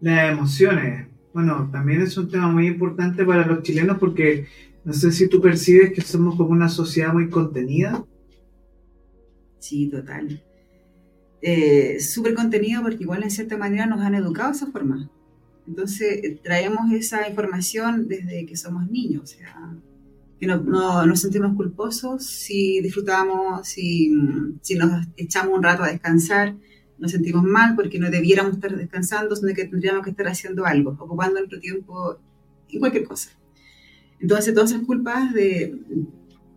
Las 0.00 0.32
emociones. 0.32 1.11
Bueno, 1.32 1.68
también 1.72 2.02
es 2.02 2.16
un 2.16 2.28
tema 2.30 2.48
muy 2.48 2.66
importante 2.66 3.24
para 3.24 3.46
los 3.46 3.62
chilenos 3.62 3.98
porque 3.98 4.46
no 4.84 4.92
sé 4.92 5.12
si 5.12 5.28
tú 5.28 5.40
percibes 5.40 5.92
que 5.92 6.00
somos 6.00 6.36
como 6.36 6.50
una 6.50 6.68
sociedad 6.68 7.12
muy 7.12 7.30
contenida. 7.30 8.04
Sí, 9.58 9.88
total. 9.88 10.42
Eh, 11.40 11.98
Súper 12.00 12.34
contenido 12.34 12.82
porque 12.82 13.02
igual 13.02 13.22
en 13.22 13.30
cierta 13.30 13.56
manera 13.56 13.86
nos 13.86 14.00
han 14.00 14.14
educado 14.14 14.50
de 14.50 14.56
esa 14.56 14.66
forma. 14.66 15.10
Entonces 15.66 16.42
traemos 16.42 16.92
esa 16.92 17.28
información 17.28 18.08
desde 18.08 18.44
que 18.46 18.56
somos 18.56 18.90
niños. 18.90 19.22
O 19.22 19.26
sea, 19.26 19.72
que 20.38 20.46
no, 20.46 21.06
nos 21.06 21.20
sentimos 21.20 21.54
culposos 21.54 22.26
si 22.26 22.80
disfrutamos, 22.80 23.66
si, 23.66 24.12
si, 24.60 24.74
nos 24.74 25.06
echamos 25.16 25.56
un 25.56 25.62
rato 25.62 25.84
a 25.84 25.92
descansar, 25.92 26.56
nos 27.02 27.10
sentimos 27.10 27.42
mal 27.42 27.74
porque 27.74 27.98
no 27.98 28.08
debiéramos 28.10 28.54
estar 28.54 28.76
descansando, 28.76 29.34
sino 29.34 29.52
que 29.52 29.64
tendríamos 29.64 30.04
que 30.04 30.10
estar 30.10 30.28
haciendo 30.28 30.64
algo, 30.64 30.96
ocupando 31.00 31.40
nuestro 31.40 31.58
tiempo 31.58 32.16
en 32.70 32.78
cualquier 32.78 33.02
cosa. 33.02 33.30
Entonces, 34.20 34.54
todas 34.54 34.70
esas 34.70 34.86
culpas 34.86 35.34
de, 35.34 35.76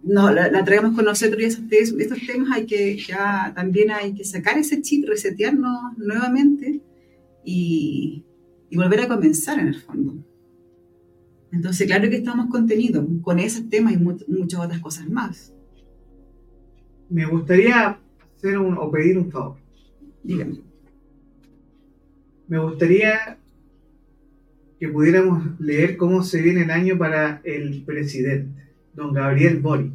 no, 0.03 0.31
la, 0.31 0.63
traemos 0.63 0.93
con 0.95 1.05
nosotros 1.05 1.41
y 1.41 1.45
estos, 1.45 1.99
estos 1.99 2.19
temas 2.27 2.51
hay 2.55 2.67
que 2.67 2.95
ya 2.95 3.51
también 3.55 3.89
hay 3.89 4.13
que 4.13 4.23
sacar 4.23 4.55
ese 4.59 4.83
chip, 4.83 5.09
resetearnos 5.09 5.97
nuevamente 5.97 6.79
y, 7.43 8.23
y 8.69 8.77
volver 8.77 8.99
a 8.99 9.07
comenzar 9.07 9.57
en 9.57 9.69
el 9.69 9.81
fondo. 9.81 10.23
Entonces, 11.51 11.87
claro 11.87 12.07
que 12.07 12.17
estamos 12.17 12.51
contenidos 12.51 13.03
con 13.23 13.39
esos 13.39 13.67
temas 13.67 13.93
y 13.93 13.97
muchas 13.97 14.59
otras 14.59 14.79
cosas 14.79 15.09
más. 15.09 15.51
Me 17.09 17.25
gustaría 17.25 17.97
hacer 18.35 18.59
un, 18.59 18.77
o 18.77 18.91
pedir 18.91 19.17
un 19.17 19.31
favor. 19.31 19.64
Dígame. 20.25 20.59
Me 22.47 22.59
gustaría 22.59 23.37
que 24.79 24.87
pudiéramos 24.87 25.59
leer 25.59 25.97
cómo 25.97 26.23
se 26.23 26.41
viene 26.41 26.63
el 26.63 26.71
año 26.71 26.97
para 26.97 27.41
el 27.43 27.83
presidente, 27.85 28.73
don 28.93 29.13
Gabriel 29.13 29.59
Boric. 29.59 29.93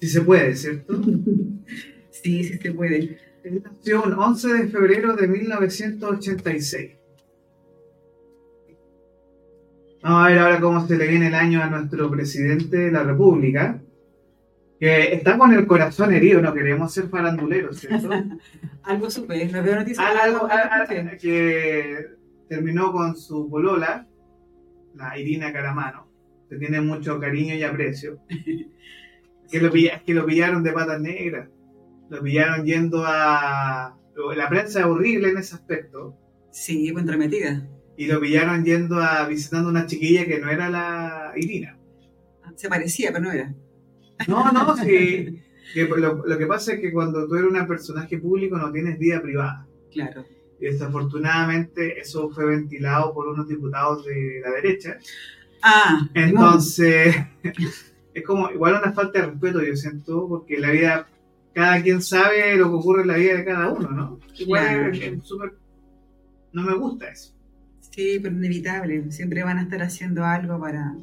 Si 0.00 0.06
se 0.06 0.20
puede, 0.20 0.54
¿cierto? 0.54 1.02
sí, 2.10 2.44
sí 2.44 2.58
se 2.58 2.72
puede. 2.72 3.18
Él 3.42 3.62
nació 3.64 4.04
el 4.04 4.12
11 4.12 4.48
de 4.52 4.68
febrero 4.68 5.16
de 5.16 5.28
1986. 5.28 6.90
Vamos 10.02 10.26
a 10.26 10.28
ver 10.28 10.38
ahora 10.38 10.60
cómo 10.60 10.86
se 10.86 10.96
le 10.96 11.06
viene 11.06 11.28
el 11.28 11.34
año 11.34 11.62
a 11.62 11.70
nuestro 11.70 12.10
presidente 12.10 12.76
de 12.76 12.92
la 12.92 13.02
República, 13.02 13.80
que 14.82 15.14
está 15.14 15.38
con 15.38 15.52
el 15.52 15.64
corazón 15.64 16.12
herido, 16.12 16.42
no 16.42 16.52
queremos 16.52 16.92
ser 16.92 17.08
faranduleros, 17.08 17.78
¿cierto? 17.78 18.10
algo 18.82 19.08
supe, 19.08 19.46
no 19.46 19.62
veo 19.62 19.76
noticias. 19.76 20.04
Algo, 20.20 20.48
que 21.20 22.06
terminó 22.48 22.90
con 22.90 23.16
su 23.16 23.48
polola, 23.48 24.08
la 24.96 25.16
Irina 25.16 25.52
Caramano, 25.52 26.08
que 26.50 26.56
tiene 26.56 26.80
mucho 26.80 27.20
cariño 27.20 27.54
y 27.54 27.62
aprecio, 27.62 28.18
que 29.48 29.60
lo, 29.60 29.70
que 29.70 30.14
lo 30.14 30.26
pillaron 30.26 30.64
de 30.64 30.72
patas 30.72 31.00
negras, 31.00 31.48
lo 32.10 32.20
pillaron 32.20 32.66
yendo 32.66 33.04
a... 33.06 33.96
La 34.36 34.48
prensa 34.48 34.80
es 34.80 34.86
horrible 34.86 35.28
en 35.28 35.38
ese 35.38 35.54
aspecto. 35.54 36.18
Sí, 36.50 36.92
contrametida 36.92 37.68
y 37.96 38.06
lo 38.06 38.20
pillaron 38.20 38.64
yendo 38.64 38.96
a 38.96 39.28
visitando 39.28 39.68
una 39.68 39.86
chiquilla 39.86 40.26
que 40.26 40.40
no 40.40 40.50
era 40.50 40.68
la 40.68 41.32
Irina. 41.36 41.78
Se 42.56 42.68
parecía, 42.68 43.12
pero 43.12 43.24
no 43.24 43.30
era. 43.30 43.54
No, 44.28 44.52
no, 44.52 44.76
sí. 44.76 45.40
lo, 45.74 46.38
que 46.38 46.46
pasa 46.46 46.74
es 46.74 46.80
que 46.80 46.92
cuando 46.92 47.26
tú 47.26 47.34
eres 47.34 47.50
un 47.50 47.66
personaje 47.66 48.18
público 48.18 48.56
no 48.56 48.72
tienes 48.72 48.98
vida 48.98 49.20
privada. 49.20 49.66
Claro. 49.92 50.24
Y 50.60 50.66
desafortunadamente 50.66 51.98
eso 51.98 52.30
fue 52.30 52.46
ventilado 52.46 53.12
por 53.12 53.28
unos 53.28 53.48
diputados 53.48 54.04
de 54.06 54.40
la 54.44 54.50
derecha. 54.52 54.98
Ah. 55.62 56.08
Entonces, 56.14 57.14
es 58.14 58.24
como 58.24 58.50
igual 58.50 58.80
una 58.82 58.92
falta 58.92 59.20
de 59.20 59.26
respeto, 59.26 59.62
yo 59.62 59.76
siento, 59.76 60.28
porque 60.28 60.58
la 60.58 60.70
vida, 60.70 61.08
cada 61.52 61.82
quien 61.82 62.02
sabe 62.02 62.56
lo 62.56 62.68
que 62.68 62.74
ocurre 62.76 63.02
en 63.02 63.08
la 63.08 63.16
vida 63.16 63.36
de 63.36 63.44
cada 63.44 63.70
uno, 63.70 63.90
¿no? 63.90 64.20
Igual 64.38 64.94
es. 64.94 65.30
No 66.52 66.62
me 66.62 66.74
gusta 66.74 67.08
eso. 67.08 67.34
Sí, 67.80 68.18
pero 68.22 68.34
inevitable. 68.34 69.10
Siempre 69.10 69.42
van 69.42 69.58
a 69.58 69.62
estar 69.62 69.82
haciendo 69.82 70.24
algo 70.24 70.60
para, 70.60 70.94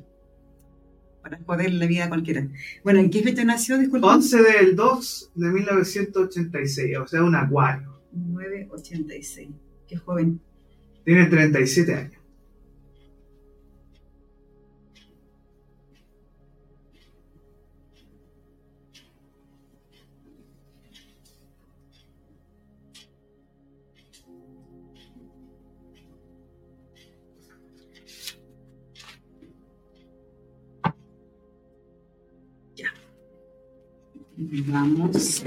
para 1.30 1.44
joder 1.44 1.74
la 1.74 1.86
vida 1.86 2.06
a 2.06 2.10
cualquiera. 2.10 2.48
Bueno, 2.84 3.00
¿en 3.00 3.10
qué 3.10 3.22
fecha 3.22 3.44
nació? 3.44 3.78
Disculpa. 3.78 4.16
11 4.16 4.44
del 4.44 4.76
2 4.76 5.32
de 5.36 5.50
1986, 5.50 6.98
o 6.98 7.08
sea, 7.08 7.24
un 7.24 7.36
acuario. 7.36 8.02
986. 8.12 9.50
Qué 9.88 9.98
joven. 9.98 10.40
Tiene 11.06 11.26
37 11.26 11.94
años. 11.94 12.19
Vamos. 34.52 35.44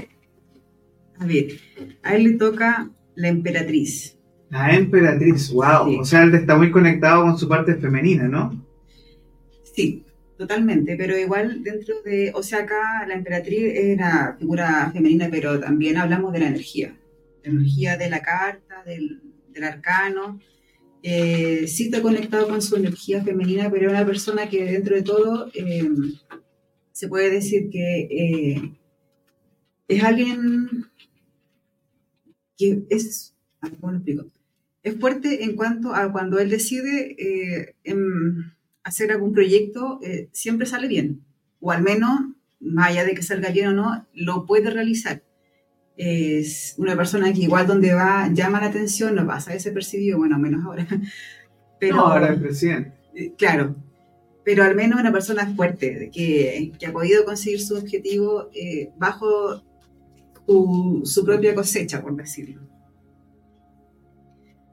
A 1.19 1.25
ver, 1.25 1.59
a 2.01 2.15
él 2.15 2.23
le 2.23 2.31
toca 2.33 2.89
la 3.15 3.27
emperatriz. 3.27 4.17
La 4.49 4.75
emperatriz, 4.75 5.51
wow. 5.51 5.89
Sí. 5.89 5.97
O 5.99 6.05
sea, 6.05 6.23
él 6.23 6.35
está 6.35 6.55
muy 6.55 6.71
conectado 6.71 7.23
con 7.23 7.37
su 7.37 7.47
parte 7.47 7.75
femenina, 7.75 8.27
¿no? 8.27 8.65
Sí, 9.75 10.05
totalmente, 10.37 10.95
pero 10.95 11.17
igual 11.17 11.63
dentro 11.63 12.01
de, 12.03 12.31
o 12.35 12.43
sea, 12.43 12.59
acá 12.59 13.05
la 13.07 13.15
emperatriz 13.15 13.73
es 13.73 13.95
una 13.95 14.35
figura 14.39 14.91
femenina, 14.93 15.27
pero 15.31 15.59
también 15.59 15.97
hablamos 15.97 16.31
de 16.33 16.39
la 16.39 16.47
energía, 16.47 16.95
la 17.43 17.51
energía 17.51 17.97
de 17.97 18.09
la 18.09 18.21
carta, 18.21 18.83
del, 18.85 19.21
del 19.51 19.63
arcano. 19.63 20.39
Eh, 21.01 21.67
sí 21.67 21.85
está 21.85 22.01
conectado 22.01 22.47
con 22.47 22.61
su 22.61 22.75
energía 22.77 23.23
femenina, 23.23 23.69
pero 23.69 23.87
es 23.87 23.91
una 23.91 24.05
persona 24.05 24.47
que 24.47 24.63
dentro 24.63 24.95
de 24.95 25.01
todo 25.01 25.49
eh, 25.53 25.89
se 26.91 27.07
puede 27.07 27.29
decir 27.31 27.69
que 27.69 28.07
eh, 28.09 28.73
es 29.87 30.03
alguien 30.03 30.87
que 32.57 32.83
es, 32.89 33.35
a 33.61 33.69
ver, 33.69 33.77
¿cómo 33.79 33.91
lo 33.91 33.97
explico? 33.97 34.25
Es 34.83 34.99
fuerte 34.99 35.43
en 35.43 35.55
cuanto 35.55 35.95
a 35.95 36.11
cuando 36.11 36.39
él 36.39 36.49
decide 36.49 37.15
eh, 37.17 37.75
em, 37.83 38.51
hacer 38.83 39.11
algún 39.11 39.33
proyecto, 39.33 39.99
eh, 40.03 40.29
siempre 40.33 40.65
sale 40.65 40.87
bien. 40.87 41.21
O 41.61 41.71
al 41.71 41.81
menos, 41.81 42.19
más 42.59 42.89
allá 42.89 43.05
de 43.05 43.13
que 43.13 43.23
salga 43.23 43.49
bien 43.49 43.67
o 43.67 43.73
no, 43.73 44.05
lo 44.13 44.45
puede 44.45 44.69
realizar. 44.69 45.23
Es 45.95 46.75
una 46.77 46.97
persona 46.97 47.31
que 47.31 47.41
igual 47.41 47.67
donde 47.67 47.93
va 47.93 48.27
llama 48.33 48.59
la 48.59 48.67
atención, 48.67 49.15
no 49.15 49.25
pasa 49.25 49.53
desapercibido, 49.53 50.17
bueno, 50.17 50.37
menos 50.37 50.65
ahora. 50.65 50.85
Pero, 51.79 51.97
no, 51.97 52.07
ahora 52.07 52.29
el 52.29 52.41
presidente. 52.41 52.93
eh, 53.13 53.33
claro, 53.37 53.75
pero 54.45 54.63
al 54.63 54.73
menos 54.75 54.99
una 54.99 55.11
persona 55.11 55.53
fuerte, 55.53 56.09
que, 56.13 56.71
que 56.79 56.85
ha 56.85 56.93
podido 56.93 57.25
conseguir 57.25 57.61
su 57.61 57.75
objetivo 57.75 58.49
bajo 58.97 59.63
su, 60.47 61.01
su 61.05 61.25
propia 61.25 61.55
cosecha, 61.55 62.01
por 62.01 62.15
decirlo. 62.15 62.61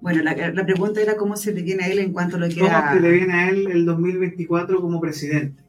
Bueno, 0.00 0.22
la, 0.22 0.34
la 0.52 0.64
pregunta 0.64 1.00
era 1.00 1.16
cómo 1.16 1.36
se 1.36 1.52
le 1.52 1.62
viene 1.62 1.84
a 1.84 1.88
él 1.88 1.98
en 1.98 2.12
cuanto 2.12 2.36
a 2.36 2.40
lo 2.40 2.48
que 2.48 2.54
¿Cómo 2.54 2.66
era... 2.66 2.94
se 2.94 3.00
le 3.00 3.10
viene 3.10 3.32
a 3.34 3.50
él 3.50 3.70
el 3.70 3.84
2024 3.84 4.80
como 4.80 5.00
presidente? 5.00 5.62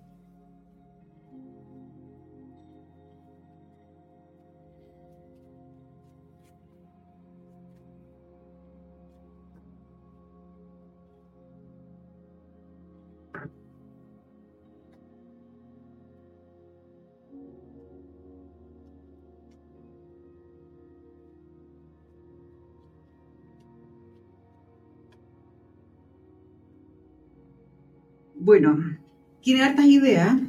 Bueno, 28.62 29.00
tiene 29.42 29.64
hartas 29.64 29.86
ideas. 29.86 30.40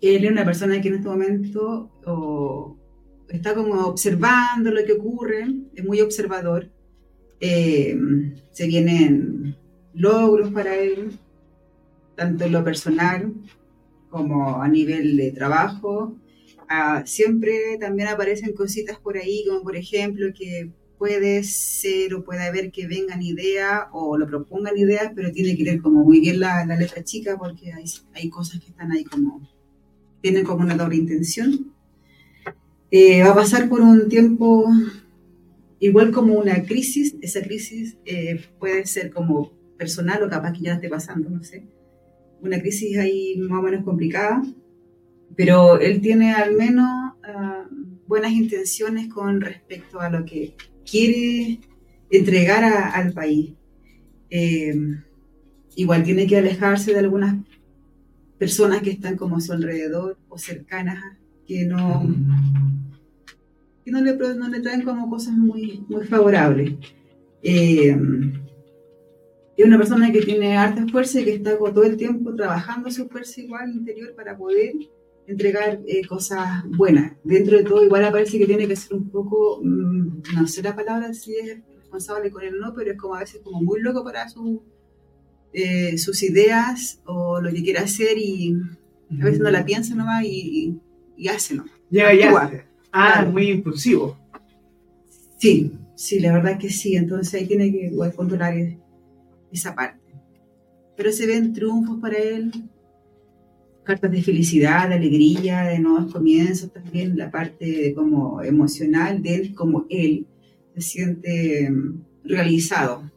Él 0.00 0.24
es 0.24 0.30
una 0.32 0.44
persona 0.44 0.80
que 0.80 0.88
en 0.88 0.94
este 0.96 1.08
momento 1.08 1.92
está 3.28 3.54
como 3.54 3.86
observando 3.86 4.72
lo 4.72 4.84
que 4.84 4.94
ocurre, 4.94 5.46
es 5.76 5.84
muy 5.84 6.00
observador. 6.00 6.68
Eh, 7.38 7.96
se 8.50 8.66
vienen 8.66 9.56
logros 9.94 10.50
para 10.50 10.74
él, 10.74 11.12
tanto 12.16 12.46
en 12.46 12.52
lo 12.52 12.64
personal 12.64 13.32
como 14.10 14.60
a 14.60 14.66
nivel 14.66 15.16
de 15.16 15.30
trabajo. 15.30 16.16
Ah, 16.68 17.04
siempre 17.06 17.78
también 17.78 18.08
aparecen 18.08 18.54
cositas 18.54 18.98
por 18.98 19.16
ahí, 19.16 19.44
como 19.46 19.62
por 19.62 19.76
ejemplo 19.76 20.26
que 20.36 20.72
puede 20.98 21.44
ser 21.44 22.14
o 22.14 22.24
puede 22.24 22.46
haber 22.46 22.70
que 22.70 22.86
vengan 22.86 23.22
ideas 23.22 23.86
o 23.92 24.18
lo 24.18 24.26
propongan 24.26 24.76
ideas, 24.76 25.12
pero 25.14 25.32
tiene 25.32 25.56
que 25.56 25.64
leer 25.64 25.80
como 25.80 26.04
muy 26.04 26.20
bien 26.20 26.40
la, 26.40 26.66
la 26.66 26.76
letra 26.76 27.04
chica 27.04 27.36
porque 27.38 27.72
hay, 27.72 27.84
hay, 28.14 28.28
cosas 28.28 28.60
que 28.60 28.70
están 28.70 28.90
ahí 28.92 29.04
como, 29.04 29.48
tienen 30.20 30.44
como 30.44 30.64
una 30.64 30.76
doble 30.76 30.96
intención. 30.96 31.72
Eh, 32.90 33.22
va 33.22 33.30
a 33.30 33.34
pasar 33.34 33.68
por 33.68 33.80
un 33.80 34.08
tiempo 34.08 34.66
igual 35.80 36.10
como 36.10 36.34
una 36.34 36.62
crisis, 36.64 37.16
esa 37.20 37.42
crisis 37.42 37.96
eh, 38.04 38.40
puede 38.58 38.86
ser 38.86 39.10
como 39.10 39.52
personal 39.76 40.22
o 40.22 40.28
capaz 40.28 40.52
que 40.52 40.62
ya 40.62 40.74
esté 40.74 40.88
pasando, 40.88 41.30
no 41.30 41.42
sé. 41.44 41.64
Una 42.40 42.60
crisis 42.60 42.98
ahí 42.98 43.36
más 43.38 43.60
o 43.60 43.62
menos 43.62 43.84
complicada, 43.84 44.42
pero 45.36 45.78
él 45.78 46.00
tiene 46.00 46.34
al 46.34 46.54
menos 46.54 47.14
uh, 47.18 47.74
buenas 48.06 48.32
intenciones 48.32 49.08
con 49.08 49.40
respecto 49.40 50.00
a 50.00 50.10
lo 50.10 50.24
que 50.24 50.54
quiere 50.88 51.60
entregar 52.10 52.64
al 52.64 53.12
país. 53.12 53.52
Eh, 54.30 54.74
igual 55.76 56.02
tiene 56.02 56.26
que 56.26 56.36
alejarse 56.36 56.92
de 56.92 56.98
algunas 56.98 57.36
personas 58.38 58.82
que 58.82 58.90
están 58.90 59.16
como 59.16 59.36
a 59.36 59.40
su 59.40 59.52
alrededor 59.52 60.18
o 60.28 60.38
cercanas, 60.38 61.02
que 61.46 61.64
no, 61.64 62.06
que 63.84 63.90
no 63.90 64.00
le 64.00 64.60
traen 64.60 64.82
como 64.82 65.10
cosas 65.10 65.34
muy, 65.34 65.84
muy 65.88 66.06
favorables. 66.06 66.74
Eh, 67.42 67.96
es 69.56 69.66
una 69.66 69.78
persona 69.78 70.12
que 70.12 70.22
tiene 70.22 70.56
harta 70.56 70.86
fuerza 70.86 71.20
y 71.20 71.24
que 71.24 71.34
está 71.34 71.58
todo 71.58 71.82
el 71.82 71.96
tiempo 71.96 72.34
trabajando 72.34 72.90
su 72.90 73.08
fuerza 73.08 73.40
igual 73.40 73.72
interior 73.72 74.14
para 74.14 74.36
poder 74.36 74.72
entregar 75.28 75.80
eh, 75.86 76.06
cosas 76.06 76.64
buenas. 76.64 77.12
Dentro 77.22 77.56
de 77.56 77.64
todo, 77.64 77.84
igual 77.84 78.10
parece 78.10 78.38
que 78.38 78.46
tiene 78.46 78.66
que 78.66 78.76
ser 78.76 78.94
un 78.94 79.10
poco, 79.10 79.60
mmm, 79.62 80.22
no 80.34 80.48
sé 80.48 80.62
la 80.62 80.74
palabra 80.74 81.12
si 81.12 81.36
es 81.36 81.58
responsable 81.76 82.30
con 82.30 82.42
él 82.42 82.56
o 82.56 82.66
no, 82.66 82.74
pero 82.74 82.92
es 82.92 82.98
como 82.98 83.14
a 83.14 83.20
veces 83.20 83.40
como 83.44 83.62
muy 83.62 83.80
loco 83.80 84.02
para 84.02 84.28
su, 84.28 84.62
eh, 85.52 85.98
sus 85.98 86.22
ideas 86.22 87.00
o 87.04 87.40
lo 87.40 87.50
que 87.50 87.62
quiere 87.62 87.78
hacer 87.78 88.16
y 88.18 88.56
a 89.20 89.24
veces 89.24 89.40
no 89.40 89.50
la 89.50 89.64
piensa 89.64 89.94
nomás 89.94 90.24
y, 90.24 90.28
y, 91.16 91.24
y 91.24 91.28
hace 91.28 91.54
nomás. 91.54 91.72
Ya, 91.90 92.12
ya. 92.12 92.30
Ah, 92.90 93.12
claro. 93.14 93.30
muy 93.30 93.50
impulsivo. 93.50 94.18
Sí, 95.38 95.72
sí, 95.94 96.20
la 96.20 96.32
verdad 96.32 96.58
que 96.58 96.70
sí. 96.70 96.96
Entonces 96.96 97.34
ahí 97.34 97.46
tiene 97.46 97.70
que 97.70 97.86
igual 97.86 98.14
controlar 98.14 98.54
esa 99.52 99.74
parte. 99.74 100.00
Pero 100.96 101.12
se 101.12 101.26
ven 101.26 101.52
triunfos 101.52 101.98
para 102.00 102.16
él, 102.16 102.50
cartas 103.88 104.10
de 104.10 104.22
felicidad, 104.22 104.90
de 104.90 104.96
alegría, 104.96 105.62
de 105.62 105.78
nuevos 105.78 106.12
comienzos, 106.12 106.70
también 106.70 107.16
la 107.16 107.30
parte 107.30 107.94
como 107.94 108.42
emocional 108.42 109.22
de 109.22 109.34
él, 109.34 109.54
como 109.54 109.86
él 109.88 110.26
se 110.74 110.82
siente 110.82 111.72
realizado, 112.22 113.10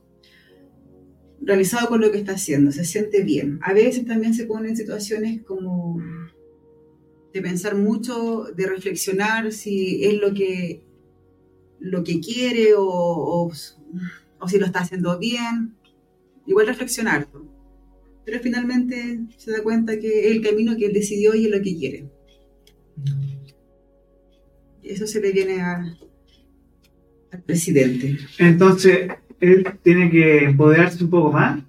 realizado 1.42 1.90
con 1.90 2.00
lo 2.00 2.10
que 2.10 2.20
está 2.20 2.36
haciendo, 2.36 2.72
se 2.72 2.86
siente 2.86 3.22
bien. 3.22 3.60
A 3.64 3.74
veces 3.74 4.06
también 4.06 4.34
se 4.34 4.46
pone 4.46 4.70
en 4.70 4.78
situaciones 4.78 5.42
como 5.44 6.02
de 7.34 7.42
pensar 7.42 7.76
mucho, 7.76 8.46
de 8.56 8.66
reflexionar 8.66 9.52
si 9.52 10.06
es 10.06 10.22
lo 10.22 10.34
que, 10.34 10.86
lo 11.82 12.02
que 12.06 12.22
quiere 12.22 12.76
o, 12.76 12.88
o, 12.88 13.52
o 14.40 14.48
si 14.48 14.58
lo 14.58 14.66
está 14.66 14.80
haciendo 14.80 15.20
bien. 15.20 15.76
Igual 16.46 16.68
reflexionar 16.68 17.28
pero 18.26 18.40
finalmente 18.40 19.20
se 19.38 19.52
da 19.52 19.64
cuenta 19.64 20.00
que 20.00 20.28
es 20.28 20.36
el 20.36 20.42
camino 20.42 20.76
que 20.78 20.88
él 20.88 20.94
decidió 20.94 21.34
y 21.36 21.46
es 21.46 21.52
lo 21.52 21.62
que 21.62 21.78
quiere. 21.78 22.06
Eso 24.84 25.08
se 25.08 25.22
le 25.22 25.32
viene 25.32 25.62
a, 25.62 25.98
al 27.32 27.44
presidente. 27.44 28.18
Entonces, 28.38 29.10
él 29.40 29.66
tiene 29.84 30.10
que 30.10 30.44
empoderarse 30.46 31.04
un 31.04 31.10
poco 31.10 31.32
más. 31.32 31.64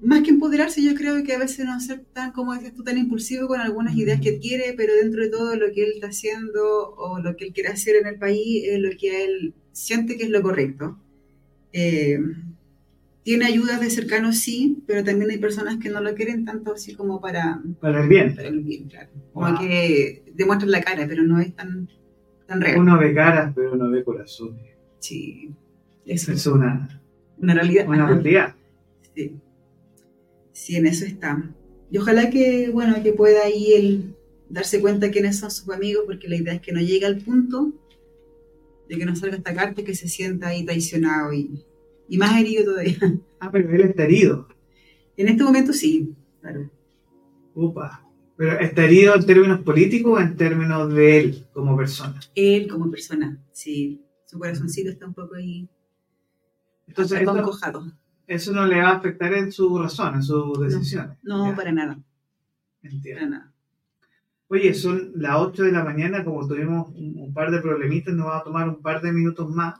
Más 0.00 0.22
que 0.22 0.30
empoderarse, 0.30 0.82
yo 0.82 0.94
creo 0.94 1.24
que 1.24 1.32
a 1.32 1.38
veces 1.38 1.64
no 1.64 1.80
ser 1.80 2.04
tan, 2.12 2.32
como 2.32 2.54
dices 2.54 2.74
tú, 2.74 2.84
tan 2.84 2.98
impulsivo 2.98 3.48
con 3.48 3.60
algunas 3.60 3.96
ideas 3.96 4.20
que 4.20 4.38
quiere, 4.38 4.74
pero 4.76 4.92
dentro 4.94 5.22
de 5.22 5.30
todo 5.30 5.56
lo 5.56 5.72
que 5.72 5.82
él 5.82 5.92
está 5.94 6.08
haciendo 6.08 6.94
o 6.96 7.20
lo 7.20 7.36
que 7.36 7.46
él 7.46 7.52
quiere 7.54 7.70
hacer 7.70 7.96
en 7.96 8.08
el 8.08 8.18
país 8.18 8.64
es 8.66 8.78
lo 8.80 8.90
que 8.98 9.24
él 9.24 9.54
siente 9.72 10.18
que 10.18 10.24
es 10.24 10.30
lo 10.30 10.42
correcto. 10.42 10.98
Eh, 11.72 12.18
tiene 13.24 13.46
ayudas 13.46 13.80
de 13.80 13.90
cercanos, 13.90 14.38
sí, 14.38 14.82
pero 14.86 15.02
también 15.02 15.30
hay 15.30 15.38
personas 15.38 15.78
que 15.78 15.88
no 15.88 16.00
lo 16.00 16.14
quieren 16.14 16.44
tanto 16.44 16.74
así 16.74 16.94
como 16.94 17.20
para... 17.20 17.60
Para 17.80 18.02
el 18.02 18.08
bien. 18.08 18.36
Para 18.36 18.48
el 18.48 18.60
bien, 18.60 18.86
claro. 18.88 19.10
Como 19.32 19.48
wow. 19.48 19.58
que 19.58 20.22
demuestran 20.34 20.70
la 20.70 20.82
cara, 20.82 21.06
pero 21.08 21.22
no 21.22 21.40
es 21.40 21.56
tan 21.56 21.88
tan 22.46 22.60
real. 22.60 22.80
Uno 22.80 22.98
ve 22.98 23.14
caras, 23.14 23.52
pero 23.54 23.76
no 23.76 23.90
ve 23.90 24.04
corazones. 24.04 24.76
Sí, 24.98 25.50
Eso 26.04 26.32
eso 26.32 26.50
es 26.50 26.54
una, 26.54 27.02
una 27.38 27.54
realidad. 27.54 27.88
una 27.88 28.06
realidad. 28.06 28.54
Sí. 29.14 29.36
Sí, 30.50 30.76
en 30.76 30.86
eso 30.86 31.04
está. 31.04 31.40
Y 31.88 31.98
ojalá 31.98 32.28
que, 32.28 32.68
bueno, 32.70 33.00
que 33.00 33.12
pueda 33.12 33.44
ahí 33.44 33.74
él 33.74 34.16
darse 34.48 34.80
cuenta 34.80 35.12
quiénes 35.12 35.38
son 35.38 35.52
sus 35.52 35.68
amigos, 35.70 36.02
porque 36.04 36.28
la 36.28 36.34
idea 36.34 36.54
es 36.54 36.60
que 36.60 36.72
no 36.72 36.80
llegue 36.80 37.06
al 37.06 37.18
punto 37.18 37.72
de 38.88 38.98
que 38.98 39.06
no 39.06 39.14
salga 39.14 39.36
esta 39.36 39.54
carta 39.54 39.80
y 39.80 39.84
que 39.84 39.94
se 39.94 40.08
sienta 40.08 40.48
ahí 40.48 40.64
traicionado 40.64 41.32
y, 41.32 41.64
y 42.08 42.18
más 42.18 42.38
herido 42.40 42.64
todavía. 42.64 42.98
Ah, 43.40 43.50
pero 43.52 43.68
él 43.74 43.82
está 43.82 44.04
herido. 44.04 44.48
En 45.18 45.28
este 45.28 45.44
momento 45.44 45.74
sí, 45.74 46.14
claro. 46.40 46.70
Upa. 47.54 48.02
Pero 48.36 48.58
¿está 48.58 48.84
herido 48.84 49.14
en 49.14 49.26
términos 49.26 49.60
políticos 49.60 50.14
o 50.18 50.20
en 50.20 50.34
términos 50.34 50.92
de 50.94 51.20
él 51.20 51.46
como 51.52 51.76
persona? 51.76 52.18
Él 52.34 52.66
como 52.68 52.90
persona, 52.90 53.38
sí. 53.52 54.02
Su 54.24 54.38
corazoncito 54.38 54.88
está 54.90 55.06
un 55.06 55.12
poco 55.12 55.34
ahí 55.34 55.68
Entonces, 56.86 57.18
esto- 57.18 57.30
aconcojado. 57.32 57.92
eso 58.26 58.52
no 58.52 58.66
le 58.66 58.76
va 58.80 58.88
a 58.88 58.96
afectar 58.96 59.34
en 59.34 59.52
su 59.52 59.78
razón, 59.78 60.14
en 60.14 60.22
sus 60.22 60.58
decisiones. 60.58 61.18
No, 61.22 61.54
para 61.54 61.70
nada, 61.70 61.98
entiendo. 62.82 63.20
para 63.20 63.30
nada. 63.30 63.52
Oye, 64.48 64.72
son 64.72 65.12
las 65.16 65.36
8 65.36 65.64
de 65.64 65.72
la 65.72 65.84
mañana, 65.84 66.24
como 66.24 66.46
tuvimos 66.48 66.88
un, 66.94 67.14
un 67.18 67.34
par 67.34 67.50
de 67.50 67.60
problemitas, 67.60 68.14
nos 68.14 68.26
va 68.28 68.38
a 68.38 68.42
tomar 68.44 68.68
un 68.70 68.80
par 68.80 69.02
de 69.02 69.12
minutos 69.12 69.50
más. 69.50 69.74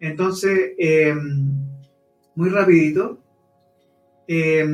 Entonces, 0.00 0.72
eh, 0.78 1.14
muy 2.34 2.48
rapidito, 2.50 3.18
eh, 4.28 4.64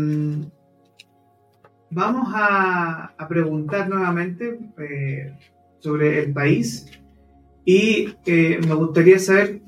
vamos 1.91 2.29
a, 2.35 3.15
a 3.17 3.29
preguntar 3.29 3.89
nuevamente 3.89 4.59
eh, 4.79 5.37
sobre 5.79 6.25
el 6.25 6.33
país 6.33 6.87
y 7.65 8.15
eh, 8.27 8.59
me 8.67 8.75
gustaría 8.75 9.19
saber 9.19 9.63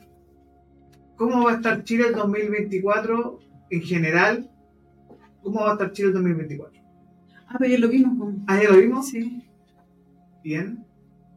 cómo 1.16 1.44
va 1.44 1.52
a 1.52 1.56
estar 1.56 1.84
Chile 1.84 2.08
el 2.08 2.14
2024 2.14 3.38
en 3.70 3.82
general. 3.82 4.50
¿Cómo 5.42 5.60
va 5.60 5.70
a 5.70 5.72
estar 5.74 5.92
Chile 5.92 6.08
el 6.08 6.14
2024? 6.14 6.80
Ah, 7.46 7.56
pero 7.58 7.70
ya 7.70 7.78
lo 7.78 7.88
vimos. 7.88 8.18
po. 8.18 8.32
¿Ah, 8.46 8.60
ya 8.62 8.70
lo 8.70 8.78
vimos? 8.78 9.08
Sí. 9.08 9.44
Bien. 10.42 10.84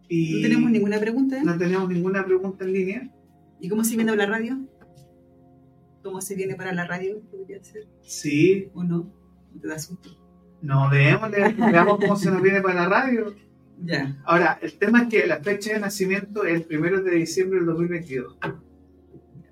Y 0.10 0.36
No 0.36 0.42
tenemos 0.42 0.72
ninguna 0.72 1.00
pregunta. 1.00 1.38
¿eh? 1.38 1.44
no 1.44 1.58
tenemos 1.58 1.90
ninguna 1.90 2.26
pregunta 2.26 2.64
en 2.66 2.74
línea. 2.74 3.12
¿Y 3.60 3.70
cómo 3.70 3.84
se 3.84 3.96
viene 3.96 4.16
la 4.16 4.26
radio? 4.26 4.58
¿Cómo 6.04 6.22
se 6.22 6.36
viene 6.36 6.56
para 6.56 6.74
la 6.74 6.86
radio? 6.86 7.22
¿Podría 7.32 7.64
ser? 7.64 7.88
Sí, 8.02 8.70
¿O 8.74 8.84
no? 8.84 9.12
¿No 9.54 9.62
te 9.62 9.68
da 9.68 9.80
susto? 9.80 10.10
no, 10.62 10.90
démosle, 10.90 11.54
veamos 11.54 12.00
cómo 12.00 12.16
se 12.16 12.32
nos 12.32 12.42
viene 12.42 12.62
para 12.62 12.84
la 12.84 12.90
radio. 12.90 13.36
Ya. 13.84 14.20
Ahora, 14.26 14.58
el 14.62 14.78
tema 14.80 15.04
es 15.04 15.10
que 15.10 15.28
la 15.28 15.38
fecha 15.38 15.74
de 15.74 15.80
nacimiento 15.80 16.44
es 16.46 16.56
el 16.56 16.64
primero 16.66 17.02
de 17.04 17.12
diciembre 17.12 17.60
del 17.60 17.68
2022. 17.68 18.38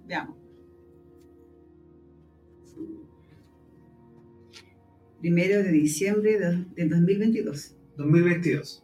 Veamos. 0.07 0.35
Primero 5.19 5.63
de 5.63 5.71
diciembre 5.71 6.39
de- 6.39 6.65
del 6.75 6.89
2022. 6.89 7.75
2022. 7.97 8.83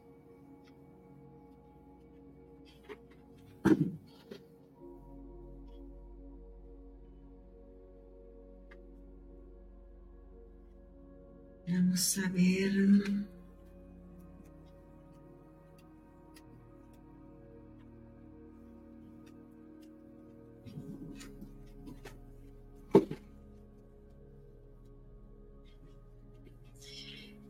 Vamos 11.71 12.17
a 12.17 12.29
ver. 12.29 12.73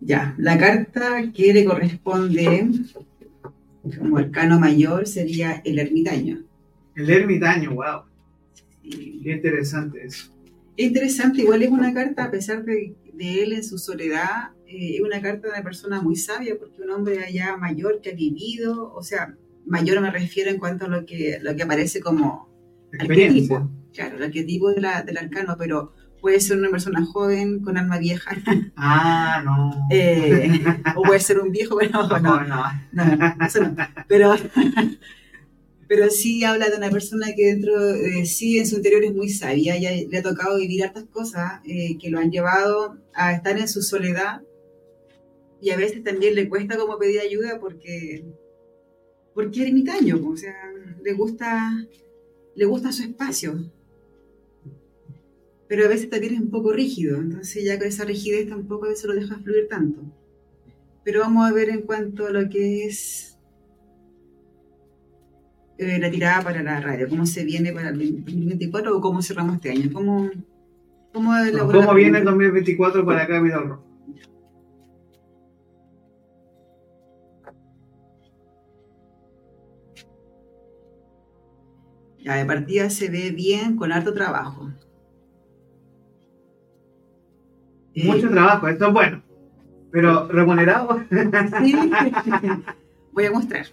Ya, 0.02 0.36
la 0.38 0.58
carta 0.58 1.32
que 1.34 1.54
le 1.54 1.66
corresponde 1.66 2.70
como 3.98 4.18
arcano 4.18 4.60
mayor 4.60 5.08
sería 5.08 5.64
el 5.66 5.80
ermitaño. 5.80 6.44
El 6.96 7.10
ermitaño, 7.10 7.74
wow. 7.74 8.04
Qué 8.84 9.32
interesante 9.32 10.06
eso. 10.06 10.32
Es 10.82 10.88
interesante, 10.88 11.42
igual 11.42 11.62
es 11.64 11.70
una 11.70 11.94
carta, 11.94 12.24
a 12.26 12.32
pesar 12.32 12.64
de, 12.64 12.96
de 13.14 13.44
él 13.44 13.54
en 13.54 13.64
su 13.64 13.78
soledad, 13.78 14.50
eh, 14.68 14.96
es 14.96 15.02
una 15.02 15.22
carta 15.22 15.48
de 15.48 15.54
una 15.54 15.64
persona 15.64 16.02
muy 16.02 16.16
sabia, 16.16 16.58
porque 16.58 16.82
un 16.82 16.90
hombre 16.92 17.24
allá 17.24 17.56
mayor 17.58 18.02
que 18.02 18.12
ha 18.12 18.16
vivido, 18.16 18.92
o 18.94 19.04
sea, 19.04 19.36
mayor 19.66 20.02
me 20.02 20.10
refiero 20.12 20.50
en 20.50 20.58
cuanto 20.58 20.86
a 20.86 20.88
lo 20.88 21.06
que, 21.06 21.38
lo 21.42 21.56
que 21.56 21.64
aparece 21.64 22.00
como 22.02 22.50
arquetipo, 23.00 23.70
claro, 23.94 24.18
el 24.18 24.24
arquetipo 24.24 24.70
de 24.72 24.82
la- 24.82 25.04
del 25.04 25.18
arcano, 25.18 25.56
pero 25.58 25.94
puede 26.20 26.40
ser 26.40 26.58
una 26.58 26.70
persona 26.70 27.06
joven 27.06 27.62
con 27.62 27.78
alma 27.78 27.98
vieja, 28.00 28.32
Ah, 28.76 29.42
no. 29.46 29.88
eh, 29.92 30.50
o 30.96 31.04
puede 31.04 31.20
ser 31.20 31.40
un 31.40 31.52
viejo, 31.52 31.76
bueno, 31.76 32.08
no, 32.08 32.20
no, 32.20 32.44
no. 32.92 33.16
no, 33.38 33.46
eso 33.46 33.62
no. 33.62 33.76
Pero, 34.08 34.34
pero 35.92 36.10
sí 36.10 36.46
habla 36.46 36.70
de 36.70 36.78
una 36.78 36.90
persona 36.90 37.36
que 37.36 37.48
dentro 37.48 37.78
de 37.78 38.26
sí, 38.26 38.58
en 38.58 38.66
su 38.66 38.78
interior 38.78 39.04
es 39.04 39.14
muy 39.14 39.28
sabia, 39.28 39.78
ya 39.78 39.92
le 39.92 40.18
ha 40.18 40.24
tocado 40.24 40.56
vivir 40.56 40.86
hartas 40.86 41.04
cosas 41.12 41.60
eh, 41.66 41.98
que 42.00 42.10
lo 42.10 42.18
han 42.18 42.32
llevado 42.32 42.98
a 43.14 43.34
estar 43.34 43.60
en 43.60 43.68
su 43.68 43.82
soledad 43.82 44.42
y 45.62 45.72
a 45.72 45.76
veces 45.76 46.02
también 46.02 46.36
le 46.36 46.48
cuesta 46.48 46.78
como 46.78 46.98
pedir 46.98 47.20
ayuda 47.20 47.60
porque 47.60 48.24
porque 49.34 49.64
es 49.64 49.68
ermitaño, 49.68 50.26
o 50.30 50.38
sea, 50.38 50.56
le 51.04 51.12
gusta 51.12 51.86
le 52.56 52.66
gusta 52.66 52.94
su 52.94 53.04
espacio. 53.04 53.70
Pero 55.68 55.84
a 55.84 55.90
veces 55.90 56.10
también 56.10 56.36
es 56.36 56.40
un 56.40 56.52
poco 56.52 56.72
rígido, 56.72 57.18
entonces 57.18 57.66
ya 57.66 57.78
con 57.78 57.90
esa 57.90 58.06
rigidez 58.06 58.48
tampoco 58.48 58.86
a 58.86 58.90
veces 58.92 59.08
lo 59.08 59.14
deja 59.14 59.40
fluir 59.40 59.68
tanto. 59.68 60.02
Pero 61.04 61.20
vamos 61.20 61.50
a 61.50 61.54
ver 61.54 61.68
en 61.68 61.82
cuanto 61.82 62.28
a 62.28 62.32
lo 62.32 62.48
que 62.48 62.86
es 62.86 63.31
eh, 65.82 66.00
la 66.00 66.12
tirada 66.12 66.42
para 66.44 66.62
la 66.62 66.80
radio, 66.80 67.10
cómo 67.10 67.26
se 67.26 67.44
viene 67.44 67.74
para 67.74 67.90
el 67.90 67.98
2024 67.98 68.98
o 68.98 69.02
cómo 69.02 69.22
cerramos 69.22 69.56
este 69.56 69.72
año. 69.72 69.90
¿Cómo, 69.92 70.30
cómo, 71.12 71.34
la 71.34 71.60
¿Cómo 71.60 71.94
viene 71.96 72.20
el 72.20 72.24
pregunta? 72.24 72.32
2024 72.32 73.06
para 73.06 73.28
Capital 73.28 73.68
Rock? 73.70 73.82
Ya, 82.20 82.36
de 82.36 82.46
partida 82.46 82.90
se 82.90 83.10
ve 83.10 83.32
bien, 83.32 83.76
con 83.76 83.92
harto 83.92 84.14
trabajo. 84.14 84.70
Eh, 87.96 88.06
Mucho 88.06 88.30
trabajo, 88.30 88.68
esto 88.68 88.88
es 88.88 88.94
bueno. 88.94 89.24
Pero 89.92 90.28
remunerado. 90.28 91.04
sí. 91.62 91.76
Voy 93.12 93.26
a 93.26 93.32
mostrar. 93.32 93.66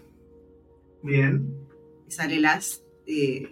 Bien. 1.02 1.57
Sale 2.08 2.36
el 2.36 2.44
as 2.46 2.82
de, 3.06 3.48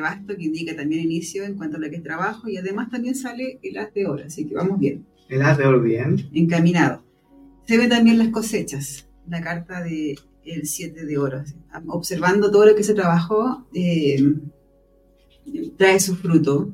basto 0.00 0.36
que 0.36 0.44
indica 0.44 0.74
también 0.74 1.02
inicio 1.02 1.44
en 1.44 1.56
cuanto 1.56 1.76
a 1.76 1.80
lo 1.80 1.90
que 1.90 1.96
es 1.96 2.02
trabajo 2.02 2.48
y 2.48 2.56
además 2.56 2.90
también 2.90 3.14
sale 3.14 3.58
el 3.62 3.78
as 3.78 3.92
de 3.92 4.06
oro, 4.06 4.24
así 4.24 4.46
que 4.46 4.54
vamos 4.54 4.78
bien. 4.78 5.06
El 5.28 5.42
as 5.42 5.58
de 5.58 5.66
oro, 5.66 5.80
bien. 5.80 6.28
encaminado. 6.32 7.04
Se 7.66 7.76
ven 7.76 7.90
también 7.90 8.18
las 8.18 8.28
cosechas, 8.28 9.08
la 9.28 9.40
carta 9.40 9.82
de 9.82 10.18
el 10.44 10.66
7 10.66 11.06
de 11.06 11.18
oro. 11.18 11.44
Observando 11.86 12.50
todo 12.50 12.66
lo 12.66 12.74
que 12.74 12.82
se 12.82 12.94
trabajó, 12.94 13.66
eh, 13.74 14.34
trae 15.76 16.00
su 16.00 16.16
fruto. 16.16 16.72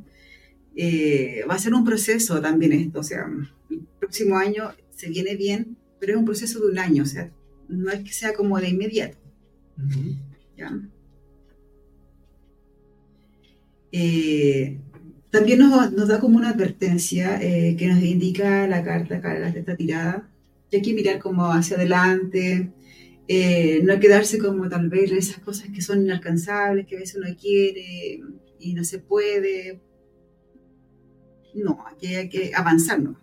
Eh, 0.74 1.42
va 1.48 1.54
a 1.54 1.58
ser 1.58 1.74
un 1.74 1.84
proceso 1.84 2.40
también 2.40 2.72
esto, 2.72 3.00
o 3.00 3.02
sea, 3.02 3.26
el 3.70 3.80
próximo 3.98 4.36
año 4.36 4.70
se 4.94 5.08
viene 5.08 5.34
bien, 5.36 5.76
pero 5.98 6.12
es 6.12 6.18
un 6.18 6.24
proceso 6.24 6.60
de 6.60 6.66
un 6.68 6.78
año, 6.78 7.02
o 7.02 7.06
sea, 7.06 7.30
no 7.68 7.90
es 7.90 8.00
que 8.00 8.12
sea 8.12 8.32
como 8.32 8.58
de 8.60 8.68
inmediato. 8.68 9.18
Ujú. 9.76 10.16
¿ya? 10.56 10.72
Eh, 13.92 14.78
también 15.30 15.58
nos, 15.58 15.92
nos 15.92 16.08
da 16.08 16.20
como 16.20 16.38
una 16.38 16.50
advertencia 16.50 17.40
eh, 17.42 17.76
que 17.76 17.86
nos 17.86 18.02
indica 18.02 18.66
la 18.66 18.82
carta 18.82 19.16
acá 19.16 19.34
de 19.34 19.58
esta 19.58 19.76
tirada, 19.76 20.30
que 20.70 20.78
hay 20.78 20.82
que 20.82 20.94
mirar 20.94 21.18
como 21.18 21.46
hacia 21.52 21.76
adelante, 21.76 22.70
eh, 23.28 23.82
no 23.84 24.00
quedarse 24.00 24.38
como 24.38 24.68
tal 24.68 24.88
vez 24.88 25.12
esas 25.12 25.38
cosas 25.40 25.68
que 25.68 25.82
son 25.82 26.02
inalcanzables, 26.02 26.86
que 26.86 26.96
a 26.96 27.00
veces 27.00 27.16
uno 27.16 27.34
quiere 27.38 28.20
y 28.58 28.72
no 28.74 28.84
se 28.84 28.98
puede. 28.98 29.80
No, 31.54 31.84
aquí 31.86 32.14
hay 32.14 32.28
que 32.28 32.52
avanzar, 32.54 33.00
¿no? 33.00 33.18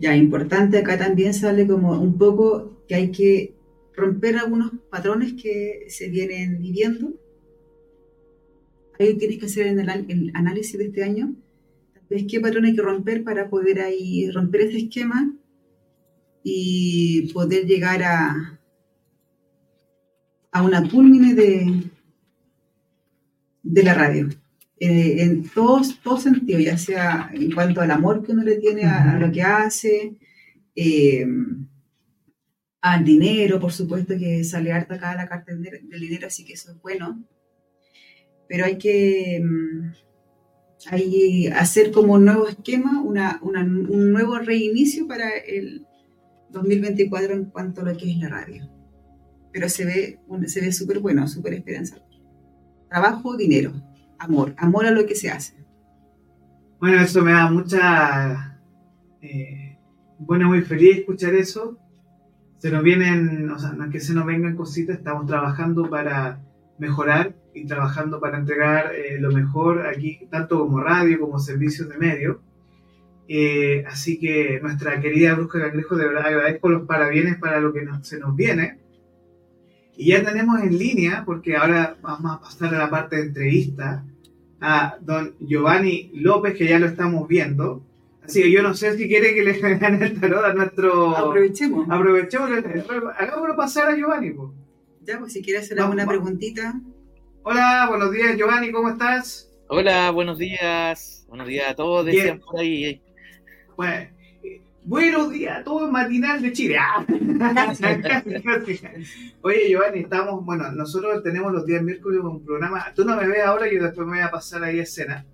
Ya, 0.00 0.14
importante, 0.16 0.78
acá 0.78 0.96
también 0.96 1.34
sale 1.34 1.66
como 1.66 2.00
un 2.00 2.16
poco 2.16 2.84
que 2.86 2.94
hay 2.94 3.10
que 3.10 3.54
romper 3.94 4.36
algunos 4.36 4.70
patrones 4.90 5.34
que 5.34 5.86
se 5.88 6.08
vienen 6.08 6.60
viviendo. 6.60 7.14
Ahí 8.98 9.16
tienes 9.16 9.38
que 9.38 9.46
hacer 9.46 9.66
el, 9.66 10.30
análisis 10.34 10.78
de 10.78 10.86
este 10.86 11.02
año, 11.02 11.34
ves 12.08 12.24
qué 12.28 12.40
patrón 12.40 12.64
hay 12.64 12.76
que 12.76 12.82
romper 12.82 13.24
para 13.24 13.50
poder 13.50 13.80
ahí 13.80 14.30
romper 14.30 14.62
ese 14.62 14.78
esquema 14.78 15.36
y 16.44 17.32
poder 17.32 17.66
llegar 17.66 18.02
a, 18.04 18.60
a 20.52 20.62
una 20.62 20.88
culmine 20.88 21.34
de, 21.34 21.90
de 23.64 23.82
la 23.82 23.94
radio. 23.94 24.28
Eh, 24.80 25.22
en 25.22 25.48
todos, 25.48 26.00
todo 26.00 26.18
sentidos, 26.18 26.62
ya 26.62 26.78
sea 26.78 27.30
en 27.34 27.50
cuanto 27.50 27.80
al 27.80 27.90
amor 27.90 28.24
que 28.24 28.30
uno 28.30 28.44
le 28.44 28.56
tiene 28.56 28.84
a, 28.84 29.18
lo 29.18 29.32
que 29.32 29.42
hace, 29.42 30.16
eh, 30.76 31.26
al 32.80 33.04
dinero, 33.04 33.58
por 33.58 33.72
supuesto 33.72 34.16
que 34.16 34.44
sale 34.44 34.70
harta 34.72 34.94
acá 34.94 35.16
la 35.16 35.28
carta 35.28 35.52
del 35.52 36.00
dinero, 36.00 36.28
así 36.28 36.44
que 36.44 36.52
eso 36.52 36.70
es 36.70 36.80
bueno. 36.80 37.24
Pero 38.48 38.66
hay 38.66 38.78
que 38.78 39.42
mm, 39.44 39.90
hay 40.90 41.48
hacer 41.48 41.90
como 41.90 42.14
un 42.14 42.24
nuevo 42.24 42.46
esquema, 42.46 43.02
una, 43.02 43.40
un 43.42 44.12
nuevo 44.12 44.38
reinicio 44.38 45.08
para 45.08 45.28
el 45.38 45.86
2024 46.50 47.34
en 47.34 47.44
cuanto 47.46 47.80
a 47.80 47.84
lo 47.84 47.96
que 47.96 48.10
es 48.12 48.18
la 48.18 48.28
radio. 48.28 48.70
Pero 49.52 49.68
se 49.68 49.84
ve, 49.84 50.20
se 50.46 50.60
ve 50.60 50.70
súper 50.72 51.00
bueno, 51.00 51.26
súper 51.26 51.54
esperanzador. 51.54 52.06
Trabajo, 52.88 53.36
dinero 53.36 53.87
amor, 54.18 54.54
amor 54.58 54.86
a 54.86 54.90
lo 54.90 55.06
que 55.06 55.14
se 55.14 55.30
hace. 55.30 55.54
Bueno, 56.80 57.00
eso 57.00 57.22
me 57.22 57.32
da 57.32 57.50
mucha... 57.50 58.60
Eh, 59.20 59.78
bueno, 60.18 60.48
muy 60.48 60.62
feliz 60.62 60.98
escuchar 60.98 61.34
eso. 61.34 61.78
Se 62.58 62.70
nos 62.70 62.82
vienen, 62.82 63.50
o 63.50 63.58
sea, 63.58 63.72
no 63.72 63.84
es 63.84 63.90
que 63.90 64.00
se 64.00 64.14
nos 64.14 64.26
vengan 64.26 64.56
cositas, 64.56 64.98
estamos 64.98 65.26
trabajando 65.26 65.88
para 65.88 66.40
mejorar 66.78 67.34
y 67.54 67.66
trabajando 67.66 68.20
para 68.20 68.38
entregar 68.38 68.94
eh, 68.94 69.18
lo 69.20 69.30
mejor 69.30 69.86
aquí, 69.86 70.26
tanto 70.30 70.58
como 70.58 70.80
radio 70.80 71.20
como 71.20 71.38
servicios 71.38 71.88
de 71.88 71.98
medio. 71.98 72.42
Eh, 73.28 73.84
así 73.86 74.18
que 74.18 74.58
nuestra 74.62 75.00
querida 75.00 75.34
Brusca 75.34 75.60
Cangrejo, 75.60 75.96
de 75.96 76.06
verdad 76.06 76.26
agradezco 76.26 76.68
los 76.70 76.86
parabienes 76.86 77.36
para 77.38 77.60
lo 77.60 77.72
que 77.72 77.86
se 78.02 78.18
nos 78.18 78.34
viene. 78.34 78.78
Y 80.00 80.12
ya 80.12 80.22
tenemos 80.22 80.60
en 80.62 80.78
línea, 80.78 81.24
porque 81.26 81.56
ahora 81.56 81.96
vamos 82.00 82.36
a 82.36 82.40
pasar 82.40 82.72
a 82.72 82.78
la 82.78 82.88
parte 82.88 83.16
de 83.16 83.22
entrevista, 83.22 84.04
a 84.60 84.96
don 85.00 85.34
Giovanni 85.40 86.12
López, 86.14 86.56
que 86.56 86.68
ya 86.68 86.78
lo 86.78 86.86
estamos 86.86 87.26
viendo. 87.26 87.82
Así 88.24 88.42
que 88.44 88.52
yo 88.52 88.62
no 88.62 88.74
sé 88.74 88.96
si 88.96 89.08
quiere 89.08 89.34
que 89.34 89.42
le 89.42 89.54
hagan 89.60 90.00
el 90.00 90.20
tarot 90.20 90.44
a 90.44 90.54
nuestro... 90.54 91.16
Aprovechemos. 91.16 91.90
Aprovechemos. 91.90 92.48
Hagámoslo 93.18 93.56
pasar 93.56 93.88
a 93.88 93.96
Giovanni. 93.96 94.36
Ya, 95.02 95.18
pues 95.18 95.32
si 95.32 95.42
quiere 95.42 95.58
hacer 95.58 95.80
alguna 95.80 96.06
preguntita. 96.06 96.80
Hola, 97.42 97.86
buenos 97.88 98.12
días 98.12 98.36
Giovanni, 98.36 98.70
¿cómo 98.70 98.90
estás? 98.90 99.50
Hola, 99.66 100.12
buenos 100.12 100.38
días. 100.38 101.26
Buenos 101.28 101.48
días 101.48 101.70
a 101.70 101.74
todos, 101.74 102.06
decían 102.06 102.38
por 102.38 102.60
ahí. 102.60 103.02
Bueno, 103.76 104.10
Buenos 104.88 105.30
días, 105.30 105.62
todo 105.64 105.84
el 105.84 105.92
matinal 105.92 106.40
de 106.40 106.50
Chile. 106.50 106.78
Ah. 106.80 107.04
Oye, 109.42 109.68
Giovanni, 109.68 109.98
estamos, 109.98 110.42
bueno, 110.46 110.72
nosotros 110.72 111.22
tenemos 111.22 111.52
los 111.52 111.66
días 111.66 111.82
miércoles 111.82 112.22
un 112.24 112.42
programa. 112.42 112.86
Tú 112.94 113.04
no 113.04 113.14
me 113.14 113.28
ves 113.28 113.44
ahora, 113.44 113.70
yo 113.70 113.82
después 113.82 114.06
me 114.06 114.16
voy 114.16 114.24
a 114.24 114.30
pasar 114.30 114.64
ahí 114.64 114.80
a 114.80 114.84
escena. 114.84 115.26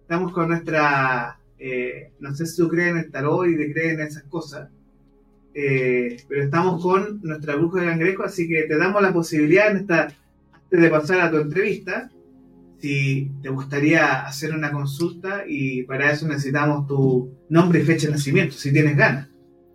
Estamos 0.00 0.32
con 0.32 0.48
nuestra, 0.48 1.38
eh, 1.58 2.12
no 2.18 2.34
sé 2.34 2.46
si 2.46 2.56
tú 2.56 2.66
crees 2.70 2.92
en 2.92 2.96
el 2.96 3.10
tarot 3.10 3.46
y 3.46 3.58
te 3.58 3.72
crees 3.74 3.92
en 3.92 4.00
esas 4.00 4.22
cosas, 4.22 4.70
eh, 5.52 6.16
pero 6.26 6.44
estamos 6.44 6.82
con 6.82 7.20
nuestra 7.22 7.56
bruja 7.56 7.82
de 7.82 7.88
cangrejo, 7.88 8.22
así 8.22 8.48
que 8.48 8.62
te 8.62 8.78
damos 8.78 9.02
la 9.02 9.12
posibilidad 9.12 9.70
en 9.70 9.76
esta, 9.76 10.14
antes 10.50 10.80
de 10.80 10.88
pasar 10.88 11.20
a 11.20 11.30
tu 11.30 11.36
entrevista, 11.36 12.10
si 12.84 13.30
te 13.40 13.48
gustaría 13.48 14.26
hacer 14.26 14.54
una 14.54 14.70
consulta 14.70 15.44
y 15.48 15.84
para 15.84 16.12
eso 16.12 16.28
necesitamos 16.28 16.86
tu 16.86 17.34
nombre 17.48 17.80
y 17.80 17.82
fecha 17.82 18.08
de 18.08 18.12
nacimiento, 18.12 18.56
si 18.56 18.74
tienes 18.74 18.94
ganas. 18.94 19.26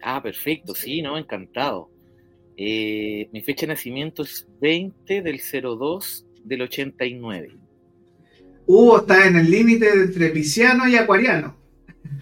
Ah, 0.03 0.21
perfecto, 0.21 0.75
sí, 0.75 1.01
no, 1.01 1.17
encantado. 1.17 1.89
Eh, 2.55 3.27
mi 3.33 3.41
fecha 3.41 3.65
de 3.65 3.73
nacimiento 3.73 4.21
es 4.21 4.47
20 4.61 5.23
del 5.23 5.41
02 5.41 6.27
del 6.43 6.61
89. 6.61 7.57
Hugo 8.67 8.99
está 8.99 9.27
en 9.27 9.37
el 9.37 9.49
límite 9.49 9.89
entre 9.89 10.29
pisciano 10.29 10.87
y 10.87 10.95
acuariano. 10.95 11.57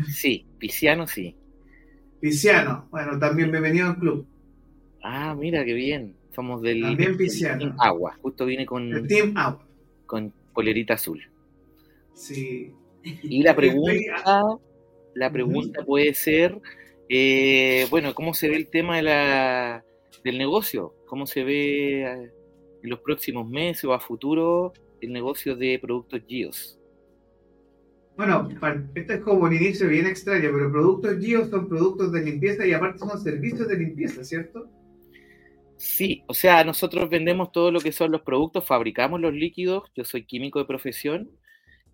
Sí, 0.09 0.45
pisciano 0.57 1.05
sí. 1.05 1.35
Pisciano, 2.21 2.87
bueno, 2.91 3.19
también 3.19 3.51
bienvenido 3.51 3.87
al 3.87 3.97
club. 3.97 4.25
Ah, 5.03 5.35
mira 5.37 5.65
qué 5.65 5.73
bien. 5.73 6.15
Somos 6.33 6.61
del, 6.61 6.81
también 6.81 7.17
pisciano. 7.17 7.57
Team 7.57 7.75
Agua. 7.77 8.17
Justo 8.21 8.45
vine 8.45 8.65
con. 8.65 8.93
El 8.93 9.05
Team 9.05 9.33
Agua. 9.35 9.67
Con 10.05 10.31
polerita 10.57 10.95
azul. 10.95 11.21
Sí. 12.15 12.73
Y 13.03 13.43
la 13.43 13.55
pregunta, 13.61 14.57
la 15.13 15.31
pregunta 15.31 15.85
puede 15.85 16.15
ser, 16.15 16.59
eh, 17.09 17.85
bueno, 17.91 18.15
¿cómo 18.15 18.33
se 18.33 18.49
ve 18.49 18.55
el 18.55 18.67
tema 18.67 18.95
de 18.97 19.03
la, 19.03 19.85
del 20.23 20.39
negocio? 20.39 20.95
¿Cómo 21.05 21.27
se 21.27 21.43
ve 21.43 22.01
eh, 22.01 22.31
en 22.81 22.89
los 22.89 23.01
próximos 23.01 23.47
meses 23.47 23.83
o 23.85 23.93
a 23.93 23.99
futuro 23.99 24.73
el 24.99 25.13
negocio 25.13 25.55
de 25.55 25.77
productos 25.79 26.23
GIOS? 26.27 26.79
Bueno, 28.15 28.49
esto 28.95 29.13
es 29.13 29.19
como 29.19 29.43
un 29.43 29.53
inicio 29.53 29.87
bien 29.87 30.07
extraño, 30.07 30.49
pero 30.51 30.71
productos 30.71 31.19
GIOS 31.19 31.51
son 31.51 31.69
productos 31.69 32.11
de 32.11 32.23
limpieza 32.23 32.65
y 32.65 32.73
aparte 32.73 32.97
son 32.97 33.21
servicios 33.21 33.67
de 33.67 33.77
limpieza, 33.77 34.23
¿cierto? 34.23 34.67
Sí, 35.77 36.23
o 36.27 36.33
sea, 36.33 36.63
nosotros 36.63 37.07
vendemos 37.07 37.51
todo 37.51 37.71
lo 37.71 37.79
que 37.79 37.91
son 37.91 38.11
los 38.11 38.21
productos, 38.21 38.65
fabricamos 38.65 39.21
los 39.21 39.33
líquidos, 39.33 39.83
yo 39.95 40.03
soy 40.03 40.25
químico 40.25 40.57
de 40.57 40.65
profesión 40.65 41.29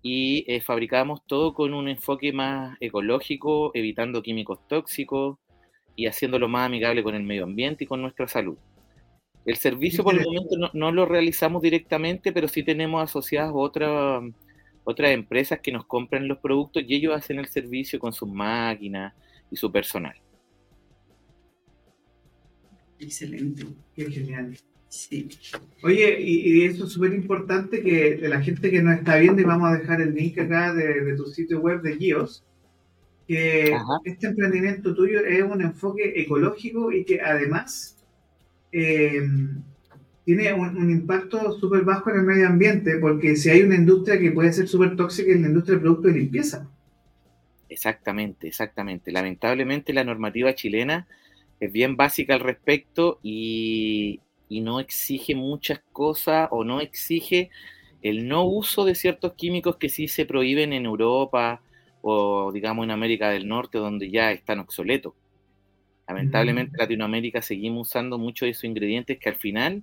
y 0.02 0.46
eh, 0.48 0.62
fabricamos 0.62 1.22
todo 1.28 1.54
con 1.54 1.74
un 1.74 1.89
enfoque 1.89 2.32
más 2.32 2.78
ecológico, 2.80 3.72
evitando 3.74 4.24
químicos 4.24 4.65
tóxicos 4.69 5.38
y 5.98 6.08
haciéndolo 6.08 6.48
más 6.48 6.67
amigable 6.67 7.04
con 7.04 7.13
el 7.13 7.24
medio 7.24 7.43
ambiente 7.43 7.84
y 7.84 7.88
con 7.88 8.02
nuestra 8.02 8.28
salud. 8.28 8.58
El 9.46 9.58
servicio 9.58 10.04
por 10.04 10.15
el 10.15 10.24
momento 10.24 10.56
no, 10.74 10.91
lo 10.93 11.06
realizamos 11.06 11.62
directamente, 11.62 12.32
pero 12.32 12.48
sí 12.48 12.63
tenemos 12.63 13.04
asociadas 13.04 13.52
otras 13.54 14.24
otras 14.86 15.12
empresas 15.12 15.60
que 15.62 15.72
nos 15.72 15.86
compran 15.86 16.28
los 16.28 16.39
productos 16.39 16.84
y 16.86 16.96
ellos 16.96 17.15
hacen 17.15 17.39
el 17.39 17.48
servicio 17.48 18.00
con 18.00 18.13
sus 18.13 18.30
máquinas 18.30 19.13
y 19.52 19.56
su 19.56 19.72
personal. 19.72 20.15
Excelente. 23.04 23.66
Qué 23.96 24.10
genial. 24.10 24.58
Sí. 24.88 25.28
Oye, 25.82 26.22
y, 26.22 26.63
eso 26.66 26.86
es 26.86 26.92
súper 26.92 27.13
importante 27.13 27.82
que 27.82 28.20
la 28.22 28.42
gente 28.42 28.70
que 28.70 28.82
nos 28.82 29.00
está 29.00 29.18
viendo, 29.18 29.42
y 29.42 29.46
vamos 29.46 29.70
a 29.70 29.78
dejar 29.78 30.02
el 30.02 30.13
link 30.13 30.38
acá 30.38 30.74
de, 30.74 31.16
tu 31.16 31.26
sitio 31.26 31.60
web 31.60 31.82
de 31.82 31.98
GIOS, 31.98 32.44
que 33.28 33.76
este 34.06 34.28
emprendimiento 34.28 34.94
tuyo 34.94 35.26
es 35.26 35.42
un 35.44 35.62
enfoque 35.62 36.13
ecológico 36.16 36.92
y 36.92 37.06
que 37.06 37.22
además 37.22 37.98
eh, 38.72 39.22
tiene 40.26 40.54
un, 40.54 40.92
impacto 40.92 41.52
súper 41.54 41.84
bajo 41.84 42.12
en 42.12 42.18
el 42.18 42.24
medio 42.24 42.48
ambiente, 42.48 42.98
porque 42.98 43.36
si 43.36 43.50
hay 43.50 43.63
una 43.63 43.76
industria 43.76 44.20
que 44.20 44.32
puede 44.32 44.54
ser 44.54 44.68
súper 44.68 44.96
tóxica 44.96 45.32
es 45.32 45.42
la 45.42 45.48
industria 45.48 45.76
de 45.76 45.82
productos 45.82 46.13
de 46.13 46.20
limpieza. 46.20 46.70
Exactamente, 47.68 48.48
exactamente. 48.48 49.12
Lamentablemente 49.12 49.92
la 49.92 50.04
normativa 50.04 50.54
chilena 50.54 51.08
es 51.65 51.71
bien 51.71 51.95
básica 51.95 52.34
al 52.34 52.41
respecto 52.41 53.19
y, 53.23 54.19
no 54.49 54.80
exige 54.80 55.34
muchas 55.34 55.82
cosas 55.91 56.47
o 56.52 56.63
no 56.63 56.80
exige 56.80 57.49
el 58.04 58.28
no 58.28 58.43
uso 58.45 58.86
de 58.86 58.93
ciertos 58.93 59.34
químicos 59.34 59.78
que 59.78 59.89
sí 59.89 60.08
se 60.08 60.28
prohíben 60.28 60.73
en 60.73 60.86
Europa 60.86 61.60
o 62.04 62.52
digamos 62.52 62.84
en 62.84 62.91
América 62.91 63.32
del 63.32 63.47
Norte 63.47 63.80
donde 63.80 64.12
ya 64.12 64.32
están 64.32 64.60
obsoletos. 64.60 65.13
Lamentablemente 66.08 66.73
en 66.76 66.82
Latinoamérica 66.82 67.41
seguimos 67.41 67.88
usando 67.88 68.19
muchos 68.19 68.45
de 68.45 68.52
esos 68.52 68.65
ingredientes 68.65 69.17
que 69.17 69.30
al 69.30 69.38
final 69.38 69.82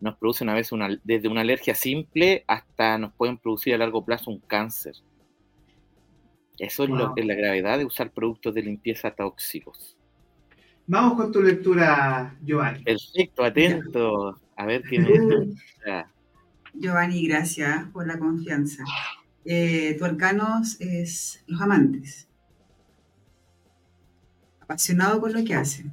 nos 0.00 0.16
producen 0.16 0.48
a 0.48 0.54
veces 0.54 0.72
una, 0.72 0.98
desde 1.04 1.28
una 1.28 1.42
alergia 1.42 1.76
simple 1.76 2.42
hasta 2.48 2.98
nos 2.98 3.12
pueden 3.12 3.38
producir 3.38 3.72
a 3.74 3.78
largo 3.78 4.04
plazo 4.04 4.32
un 4.32 4.40
cáncer. 4.40 4.96
Eso 6.58 6.82
es 6.82 6.90
lo 6.90 7.14
que 7.14 7.20
es 7.20 7.26
la 7.28 7.34
gravedad 7.34 7.78
de 7.78 7.84
usar 7.84 8.10
productos 8.10 8.52
de 8.52 8.62
limpieza 8.62 9.12
tóxicos. 9.12 9.96
Vamos 10.86 11.14
con 11.14 11.30
tu 11.30 11.42
lectura, 11.42 12.36
Giovanni. 12.42 12.82
Perfecto, 12.82 13.44
atento. 13.44 14.40
A 14.56 14.66
ver 14.66 14.82
quién 14.82 15.06
es. 15.06 16.04
Giovanni, 16.74 17.26
gracias 17.26 17.88
por 17.90 18.06
la 18.06 18.18
confianza. 18.18 18.84
Eh, 19.44 19.94
tu 19.98 20.04
arcano 20.04 20.62
es 20.80 21.42
los 21.46 21.60
amantes. 21.60 22.28
Apasionado 24.60 25.20
por 25.20 25.32
lo 25.32 25.44
que 25.44 25.54
hace. 25.54 25.84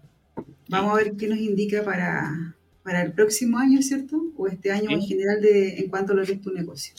Vamos 0.69 0.93
a 0.93 1.03
ver 1.03 1.15
qué 1.17 1.27
nos 1.27 1.39
indica 1.39 1.83
para, 1.83 2.55
para 2.83 3.01
el 3.01 3.13
próximo 3.13 3.57
año, 3.57 3.81
¿cierto? 3.81 4.21
O 4.37 4.47
este 4.47 4.71
año 4.71 4.89
en 4.91 5.01
general 5.01 5.41
de, 5.41 5.79
en 5.79 5.89
cuanto 5.89 6.13
a 6.13 6.15
lo 6.15 6.25
que 6.25 6.33
es 6.33 6.41
tu 6.41 6.51
negocio. 6.51 6.95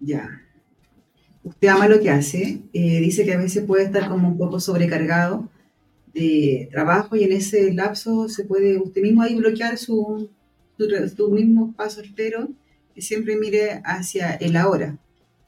Ya 0.00 0.49
usted 1.44 1.68
ama 1.68 1.88
lo 1.88 2.00
que 2.00 2.10
hace, 2.10 2.62
eh, 2.72 3.00
dice 3.00 3.24
que 3.24 3.32
a 3.32 3.38
veces 3.38 3.64
puede 3.64 3.84
estar 3.84 4.08
como 4.08 4.28
un 4.28 4.38
poco 4.38 4.60
sobrecargado 4.60 5.48
de 6.14 6.68
trabajo 6.70 7.16
y 7.16 7.24
en 7.24 7.32
ese 7.32 7.72
lapso 7.72 8.28
se 8.28 8.44
puede 8.44 8.78
usted 8.78 9.02
mismo 9.02 9.22
ahí 9.22 9.36
bloquear 9.36 9.78
su, 9.78 10.28
su, 10.76 11.30
mismo 11.30 11.72
paso 11.76 12.02
y 12.94 13.02
siempre 13.02 13.36
mire 13.36 13.80
hacia 13.84 14.32
el 14.34 14.56
ahora. 14.56 14.98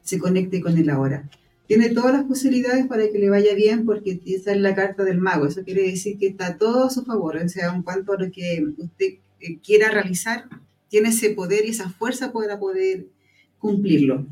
se 0.03 0.19
conecte 0.19 0.61
con 0.61 0.77
el 0.77 0.91
ahora. 0.91 1.29
Tiene 1.67 1.91
todas 1.91 2.13
las 2.13 2.25
posibilidades 2.25 2.87
para 2.87 3.09
que 3.09 3.19
le 3.19 3.31
vaya 3.31 3.55
bien 3.55 3.87
porque 3.87 4.21
esa 4.27 4.53
es 4.53 4.61
la 4.61 4.75
carta 4.75 5.05
del 5.05 5.19
mago. 5.19 5.47
Eso 5.47 5.63
quiere 5.63 5.83
decir 5.83 6.19
que 6.19 6.27
está 6.27 6.59
todo 6.59 6.85
a 6.85 6.91
su 6.91 7.05
favor. 7.05 7.37
O 7.37 7.49
sea, 7.49 7.73
en 7.75 7.83
cuanto 7.83 8.13
a 8.13 8.19
lo 8.19 8.31
que 8.31 8.65
usted 8.77 9.07
eh, 9.41 9.59
quiera 9.65 9.89
realizar, 9.91 10.49
tiene 10.89 11.11
ese 11.11 11.31
poder 11.31 11.65
y 11.65 11.71
esa 11.71 11.89
fuerza 11.89 12.33
para 12.33 12.59
poder 12.59 13.07
cumplirlo. 13.59 14.27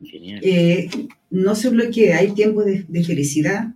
Eh, 0.00 0.90
no 1.30 1.54
se 1.54 1.70
bloquee, 1.70 2.12
hay 2.12 2.32
tiempos 2.32 2.66
de, 2.66 3.04
felicidad, 3.04 3.74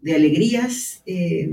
de 0.00 0.14
alegrías 0.14 1.02
eh, 1.06 1.50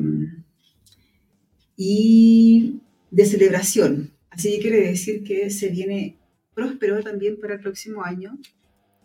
y 1.76 2.80
de 3.12 3.26
celebración. 3.26 4.12
Así 4.30 4.52
que 4.52 4.60
quiere 4.60 4.88
decir 4.88 5.24
que 5.24 5.50
se 5.50 5.70
viene 5.70 6.18
próspero 6.54 7.02
también 7.02 7.40
para 7.40 7.56
el 7.56 7.60
próximo 7.60 8.04
año. 8.04 8.38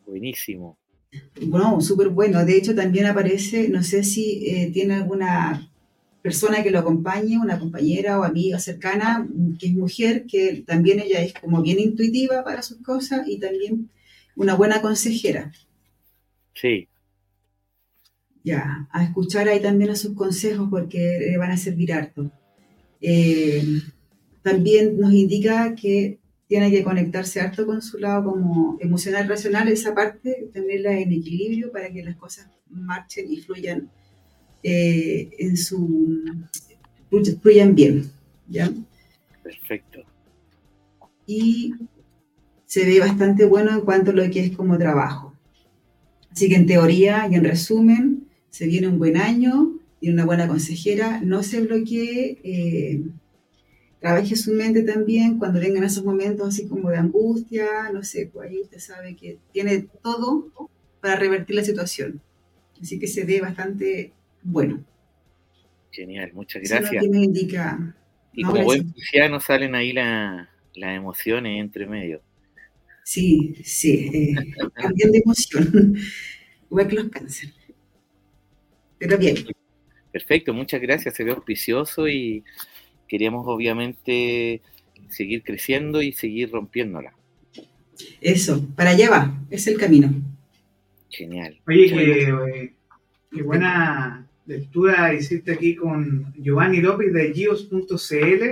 Buenísimo. 0.07 0.79
Bueno, 1.41 1.81
súper 1.81 2.09
bueno. 2.11 2.45
De 2.45 2.57
hecho, 2.57 2.75
también 2.75 3.07
aparece, 3.07 3.69
no 3.69 3.83
sé 3.83 4.05
si 4.05 4.47
eh, 4.47 4.71
tiene 4.73 4.95
alguna 4.95 5.71
persona 6.23 6.63
que 6.63 6.71
lo 6.71 6.79
acompañe, 6.79 7.39
una 7.39 7.59
compañera 7.59 8.19
o 8.19 8.25
amiga 8.25 8.59
cercana, 8.59 9.27
que 9.59 9.69
es 9.69 9.75
mujer, 9.75 10.27
que 10.27 10.63
también 10.67 11.01
ella 11.01 11.23
es 11.23 11.33
como 11.33 11.63
bien 11.63 11.79
intuitiva 11.79 12.45
para 12.45 12.63
sus 12.63 12.79
cosas 12.79 13.27
y 13.27 13.39
también 13.39 13.89
una 14.39 14.55
buena 14.55 14.81
consejera. 14.81 15.53
Sí. 16.55 16.89
Ya, 18.45 18.89
a 18.93 19.05
escuchar 19.05 19.49
ahí 19.49 19.61
también 19.61 19.91
a 19.91 19.97
sus 19.97 20.15
consejos 20.15 20.69
porque 20.71 21.19
le 21.21 21.37
van 21.37 21.51
a 21.51 21.57
servir 21.57 21.93
harto. 21.93 22.31
Eh, 23.01 23.63
también 24.43 24.99
nos 24.99 25.13
indica 25.13 25.75
que 25.75 26.19
tiene 26.47 26.71
que 26.71 26.85
conectarse 26.85 27.41
harto 27.41 27.67
con 27.67 27.83
su 27.83 27.99
lado 27.99 28.31
como 28.31 28.79
emocional, 28.81 29.29
racional, 29.29 29.69
esa 29.69 29.95
parte, 29.95 30.49
tenerla 30.53 30.99
en 30.99 31.13
equilibrio 31.13 31.71
para 31.71 31.93
que 31.93 32.03
las 32.03 32.17
cosas 32.17 32.49
marchen 32.71 33.31
y 33.31 33.39
fluyan 33.39 33.91
eh, 34.63 35.31
en 35.39 35.57
su 35.57 36.23
fluyan 37.43 37.75
bien. 37.75 38.11
¿ya? 38.49 38.71
Perfecto. 39.43 40.01
Y 41.27 41.75
se 42.69 42.85
ve 42.85 43.01
bastante 43.01 43.47
bueno 43.47 43.73
en 43.73 43.81
cuanto 43.81 44.11
a 44.11 44.15
lo 44.15 44.31
que 44.31 44.41
es 44.41 44.55
como 44.55 44.77
trabajo. 44.77 45.33
Así 46.31 46.51
que 46.51 46.57
en 46.57 46.67
teoría 46.67 47.27
y 47.27 47.35
en 47.35 47.43
resumen, 47.43 48.29
se 48.51 48.67
viene 48.67 48.89
un 48.89 48.99
buen 48.99 49.17
año 49.17 49.79
y 50.03 50.11
una 50.11 50.27
buena 50.27 50.47
consejera, 50.47 51.19
no 51.23 51.43
se 51.43 51.63
bloquee. 51.63 52.39
Eh, 52.45 53.01
trabaje 54.01 54.37
su 54.37 54.53
mente 54.53 54.83
también 54.83 55.39
cuando 55.39 55.61
vengan 55.61 55.83
esos 55.83 56.05
momentos 56.05 56.47
así 56.47 56.69
como 56.69 56.91
de 56.91 56.99
angustia, 56.99 57.91
no 57.91 58.03
sé, 58.03 58.29
pues 58.31 58.51
ahí 58.51 58.61
usted 58.61 58.81
sabe 58.81 59.17
que 59.17 59.39
tiene 59.51 59.89
todo 60.03 60.53
para 61.01 61.17
revertir 61.17 61.57
la 61.57 61.65
situación. 61.65 62.21
Así 62.83 62.99
que 62.99 63.07
se 63.07 63.25
ve 63.25 63.41
bastante 63.41 64.13
bueno. 64.43 64.85
Genial, 65.91 66.33
muchas 66.35 66.63
gracias. 66.69 67.03
indica, 67.03 67.97
y 68.35 68.43
como 68.43 68.63
buen 68.63 68.91
cristiano 68.91 69.41
salen 69.41 69.75
ahí 69.75 69.95
las 69.95 70.47
emociones 70.77 71.59
entre 71.59 71.87
medio. 71.87 72.21
Sí, 73.09 73.55
sí, 73.65 74.11
eh, 74.13 74.35
también 74.83 75.11
de 75.11 75.23
emoción, 75.25 75.97
igual 76.71 76.89
que 76.89 76.95
los 76.95 77.09
cánceres. 77.09 77.55
Pero 78.99 79.17
bien. 79.17 79.35
Perfecto, 80.13 80.53
muchas 80.53 80.83
gracias, 80.83 81.15
se 81.15 81.25
ve 81.25 81.31
auspicioso 81.31 82.07
y 82.07 82.45
queríamos 83.09 83.47
obviamente 83.47 84.61
seguir 85.09 85.43
creciendo 85.43 86.03
y 86.03 86.13
seguir 86.13 86.51
rompiéndola. 86.51 87.15
Eso, 88.21 88.69
para 88.77 88.91
allá 88.91 89.09
va, 89.09 89.43
es 89.49 89.67
el 89.69 89.79
camino. 89.79 90.13
Genial. 91.09 91.59
Oye, 91.67 91.89
qué, 91.89 92.75
qué 93.33 93.43
buena 93.43 94.29
lectura 94.45 95.15
hiciste 95.15 95.53
aquí 95.53 95.77
con 95.77 96.31
Giovanni 96.37 96.83
López 96.83 97.15
de 97.15 97.33
gios.cl, 97.33 98.45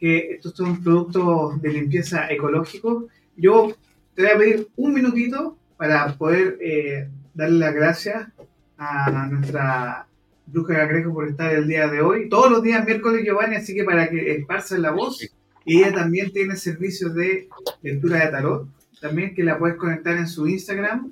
que 0.00 0.18
estos 0.30 0.54
son 0.56 0.82
productos 0.82 1.60
de 1.60 1.72
limpieza 1.74 2.32
ecológicos. 2.32 3.04
Yo 3.42 3.76
te 4.14 4.22
voy 4.22 4.30
a 4.30 4.38
pedir 4.38 4.68
un 4.76 4.94
minutito 4.94 5.58
para 5.76 6.14
poder 6.14 6.58
eh, 6.60 7.08
darle 7.34 7.58
las 7.58 7.74
gracias 7.74 8.28
a 8.78 9.26
nuestra 9.26 10.06
Bruja 10.46 10.74
Cangrejo 10.76 11.12
por 11.12 11.28
estar 11.28 11.52
el 11.52 11.66
día 11.66 11.88
de 11.88 12.00
hoy. 12.00 12.28
Todos 12.28 12.52
los 12.52 12.62
días 12.62 12.86
miércoles, 12.86 13.24
Giovanni, 13.24 13.56
así 13.56 13.74
que 13.74 13.82
para 13.82 14.08
que 14.08 14.36
esparcen 14.36 14.82
la 14.82 14.92
voz. 14.92 15.28
Y 15.64 15.78
ella 15.78 15.92
también 15.92 16.32
tiene 16.32 16.54
servicios 16.54 17.14
de 17.16 17.48
lectura 17.82 18.24
de 18.24 18.30
tarot. 18.30 18.68
También 19.00 19.34
que 19.34 19.42
la 19.42 19.58
puedes 19.58 19.76
conectar 19.76 20.16
en 20.16 20.28
su 20.28 20.46
Instagram. 20.46 21.10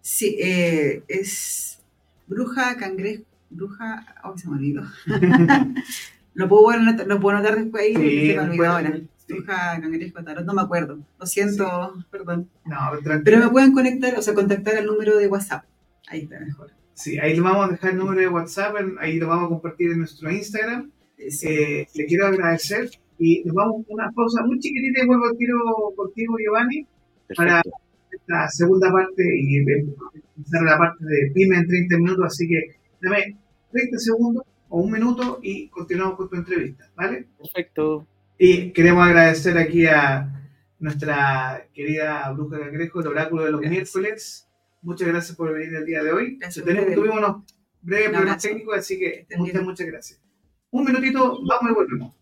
Sí, 0.00 0.38
eh, 0.40 1.02
es 1.06 1.82
Bruja 2.26 2.78
Cangrejo. 2.78 3.24
Bruja. 3.50 4.06
Oh, 4.24 4.38
se 4.38 4.48
me 4.48 4.54
olvidó. 4.54 4.84
lo, 6.34 6.48
puedo, 6.48 6.78
lo 7.06 7.20
puedo 7.20 7.36
notar 7.36 7.56
después 7.56 7.82
ahí. 7.82 7.94
Sí, 7.94 8.26
se 8.28 8.36
me 8.36 8.42
olvidó 8.42 8.66
ahora. 8.68 9.00
Bruja 9.28 9.80
Cangrejo 9.80 10.22
Tarot, 10.22 10.44
no 10.44 10.54
me 10.54 10.62
acuerdo. 10.62 10.98
Lo 11.18 11.26
siento, 11.26 11.94
perdón. 12.10 12.50
No, 12.64 12.76
pero 13.24 13.38
me 13.38 13.48
pueden 13.48 13.72
conectar, 13.72 14.16
o 14.18 14.22
sea, 14.22 14.34
contactar 14.34 14.76
al 14.76 14.86
número 14.86 15.16
de 15.16 15.28
WhatsApp. 15.28 15.64
Ahí 16.08 16.22
está 16.22 16.40
mejor. 16.40 16.70
Sí, 16.94 17.18
ahí 17.18 17.34
le 17.34 17.40
vamos 17.40 17.68
a 17.68 17.72
dejar 17.72 17.90
el 17.92 17.98
número 17.98 18.20
de 18.20 18.28
WhatsApp, 18.28 18.76
ahí 19.00 19.18
lo 19.18 19.28
vamos 19.28 19.46
a 19.46 19.48
compartir 19.48 19.90
en 19.90 19.98
nuestro 19.98 20.30
Instagram. 20.30 20.92
Eh, 21.18 21.86
le 21.94 22.06
quiero 22.06 22.26
agradecer 22.26 22.90
y 23.18 23.42
nos 23.44 23.54
vamos 23.54 23.86
a 23.88 23.92
una 23.92 24.10
pausa 24.12 24.44
muy 24.44 24.58
chiquitita 24.58 25.02
y 25.02 25.06
vuelvo 25.06 25.26
al 25.26 25.36
tiro 25.36 25.56
contigo, 25.96 26.36
Giovanni, 26.38 26.86
para 27.36 27.62
esta 28.10 28.48
segunda 28.48 28.92
parte 28.92 29.22
y 29.24 29.56
empezar 29.56 30.62
la 30.62 30.78
parte 30.78 31.04
de 31.04 31.30
PYME 31.32 31.56
en 31.58 31.66
30 31.66 31.96
minutos. 31.98 32.26
Así 32.26 32.48
que 32.48 32.76
dame 33.00 33.36
30 33.72 33.98
segundos 33.98 34.44
o 34.68 34.80
un 34.80 34.92
minuto 34.92 35.40
y 35.42 35.68
continuamos 35.68 36.16
con 36.16 36.28
tu 36.28 36.36
entrevista, 36.36 36.90
¿vale? 36.96 37.26
Perfecto. 37.38 38.06
Y 38.38 38.72
queremos 38.72 39.06
agradecer 39.06 39.56
aquí 39.58 39.86
a 39.86 40.30
nuestra 40.78 41.68
querida 41.72 42.30
Bruja 42.32 42.58
Cangrejo, 42.58 43.00
el 43.00 43.06
oráculo 43.06 43.44
de 43.44 43.52
los 43.52 43.60
miércoles 43.60 44.48
Muchas 44.84 45.08
gracias 45.08 45.34
por 45.34 45.50
venir 45.50 45.74
el 45.74 45.86
día 45.86 46.02
de 46.02 46.12
hoy. 46.12 46.38
tuvimos 46.94 47.16
unos 47.16 47.36
breves 47.80 48.10
problemas 48.10 48.42
técnicos, 48.42 48.76
así 48.76 48.98
que 48.98 49.26
muchas, 49.38 49.62
muchas 49.62 49.86
gracias. 49.86 50.20
Un 50.70 50.84
minutito, 50.84 51.40
vamos 51.48 51.70
y 51.70 51.74
volvemos. 51.74 52.14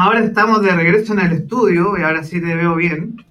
Ahora 0.00 0.20
estamos 0.20 0.62
de 0.62 0.74
regreso 0.74 1.12
en 1.12 1.20
el 1.20 1.32
estudio 1.32 1.98
y 1.98 2.02
ahora 2.02 2.24
sí 2.24 2.40
te 2.40 2.54
veo 2.54 2.74
bien. 2.74 3.22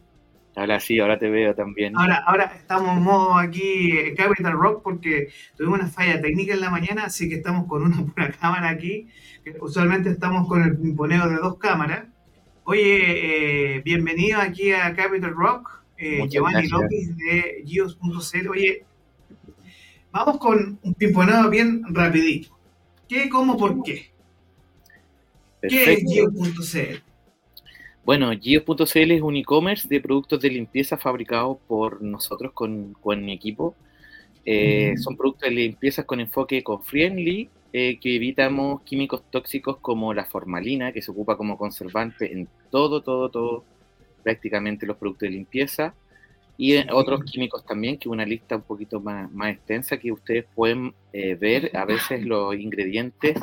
Ahora 0.56 0.80
sí, 0.80 1.00
ahora 1.00 1.18
te 1.18 1.30
veo 1.30 1.56
también. 1.56 1.98
Ahora, 1.98 2.24
ahora 2.28 2.54
estamos 2.56 2.96
en 2.98 3.04
modo 3.04 3.36
aquí 3.36 3.92
eh, 3.98 4.14
Capital 4.16 4.54
Rock 4.54 4.84
porque 4.84 5.30
tuvimos 5.56 5.80
una 5.80 5.88
falla 5.88 6.22
técnica 6.22 6.54
en 6.54 6.62
la 6.62 6.70
mañana, 6.70 7.06
así 7.06 7.28
que 7.28 7.36
estamos 7.36 7.66
con 7.68 7.84
una 7.84 8.06
pura 8.14 8.32
cámara 8.32 8.70
aquí. 8.70 9.08
Usualmente 9.62 10.10
estamos 10.10 10.48
con 10.48 10.62
el 10.62 10.78
imponeo 10.86 11.28
de 11.28 11.38
dos 11.38 11.58
cámaras. 11.58 12.06
Oye, 12.66 13.78
eh, 13.78 13.82
bienvenido 13.82 14.40
aquí 14.40 14.72
a 14.72 14.94
Capital 14.94 15.34
Rock, 15.34 15.84
eh, 15.98 16.28
Giovanni 16.30 16.68
López 16.68 17.18
de 17.18 17.64
Gios.cl. 17.66 18.48
Oye, 18.48 18.86
vamos 20.12 20.38
con 20.38 20.78
un 20.84 20.94
pimponeo 20.94 21.50
bien 21.50 21.82
rapidito. 21.90 22.56
¿Qué, 23.08 23.28
cómo, 23.28 23.58
por 23.58 23.82
qué? 23.82 24.12
¿Qué 25.62 25.94
es 25.94 26.04
Gios.cl? 26.08 27.04
Bueno, 28.06 28.32
Gios.cl 28.32 29.12
es 29.12 29.22
un 29.22 29.36
e-commerce 29.36 29.88
de 29.88 30.00
productos 30.00 30.40
de 30.42 30.50
limpieza 30.50 30.98
fabricados 30.98 31.58
por 31.68 32.02
nosotros 32.02 32.54
con, 32.54 32.96
mi 33.24 33.34
equipo. 33.34 33.76
Eh, 34.46 34.96
son 34.98 35.18
productos 35.18 35.50
de 35.50 35.56
limpieza 35.56 36.04
con 36.04 36.20
enfoque 36.20 36.58
eco-friendly 36.58 37.50
eh, 37.72 38.00
que 38.00 38.16
evitamos 38.16 38.82
químicos 38.82 39.22
tóxicos 39.30 39.78
como 39.78 40.14
la 40.14 40.26
formalina, 40.26 40.92
que 40.92 41.04
se 41.04 41.12
ocupa 41.12 41.38
como 41.38 41.58
conservante 41.58 42.34
en 42.34 42.48
todo, 42.72 43.02
todo, 43.04 43.30
todo, 43.30 43.64
prácticamente 44.24 44.88
los 44.88 44.98
productos 44.98 45.28
de 45.28 45.32
limpieza. 45.32 45.94
Y 46.58 46.78
otros 46.92 47.24
químicos 47.24 47.66
también, 47.66 47.98
que 47.98 48.10
una 48.10 48.26
lista 48.26 48.56
un 48.56 48.64
poquito 48.64 49.00
más, 49.00 49.32
más 49.32 49.54
extensa 49.54 49.98
que 49.98 50.12
ustedes 50.12 50.46
pueden 50.56 50.94
eh, 51.14 51.36
ver 51.36 51.72
a 51.78 51.86
veces 51.86 52.26
los 52.26 52.56
ingredientes 52.56 53.38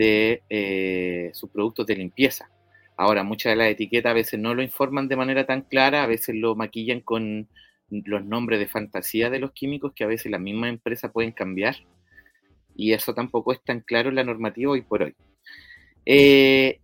de 0.00 1.30
sus 1.34 1.50
productos 1.50 1.86
de 1.86 1.96
limpieza. 1.96 2.50
Ahora, 2.96 3.24
muchas 3.24 3.52
de 3.52 3.56
las 3.56 3.68
etiquetas 3.68 4.10
a 4.10 4.14
veces 4.14 4.38
no 4.38 4.54
lo 4.54 4.62
informan 4.62 5.08
de 5.08 5.16
manera 5.16 5.46
tan 5.46 5.62
clara, 5.62 6.02
a 6.02 6.06
veces 6.06 6.34
lo 6.36 6.54
maquillan 6.54 7.00
con 7.00 7.48
los 7.88 8.24
nombres 8.24 8.60
de 8.60 8.68
fantasía 8.68 9.30
de 9.30 9.38
los 9.38 9.52
químicos 9.52 9.92
que 9.94 10.04
a 10.04 10.06
veces 10.06 10.30
la 10.30 10.38
misma 10.38 10.68
empresa 10.68 11.10
pueden 11.10 11.32
cambiar. 11.32 11.76
Y 12.76 12.92
eso 12.92 13.14
tampoco 13.14 13.52
es 13.52 13.62
tan 13.64 13.80
claro 13.80 14.10
en 14.10 14.16
la 14.16 14.24
normativa 14.24 14.72
hoy 14.72 14.82
por 14.82 15.02
hoy. 15.02 15.14
Eh, 16.04 16.80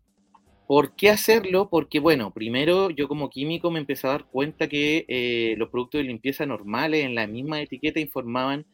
¿Por 0.67 0.97
qué 0.97 1.11
hacerlo? 1.11 1.69
Porque, 1.71 2.01
bueno, 2.01 2.33
primero 2.33 2.91
yo 2.91 3.09
como 3.09 3.31
químico 3.31 3.71
me 3.71 3.79
empecé 3.79 4.07
a 4.07 4.11
dar 4.11 4.25
cuenta 4.25 4.69
que 4.69 5.05
eh, 5.09 5.55
los 5.59 5.69
productos 5.69 6.01
de 6.01 6.05
limpieza 6.09 6.45
normales 6.45 7.05
en 7.05 7.14
la 7.14 7.27
misma 7.27 7.61
etiqueta 7.61 8.01
informaban 8.01 8.67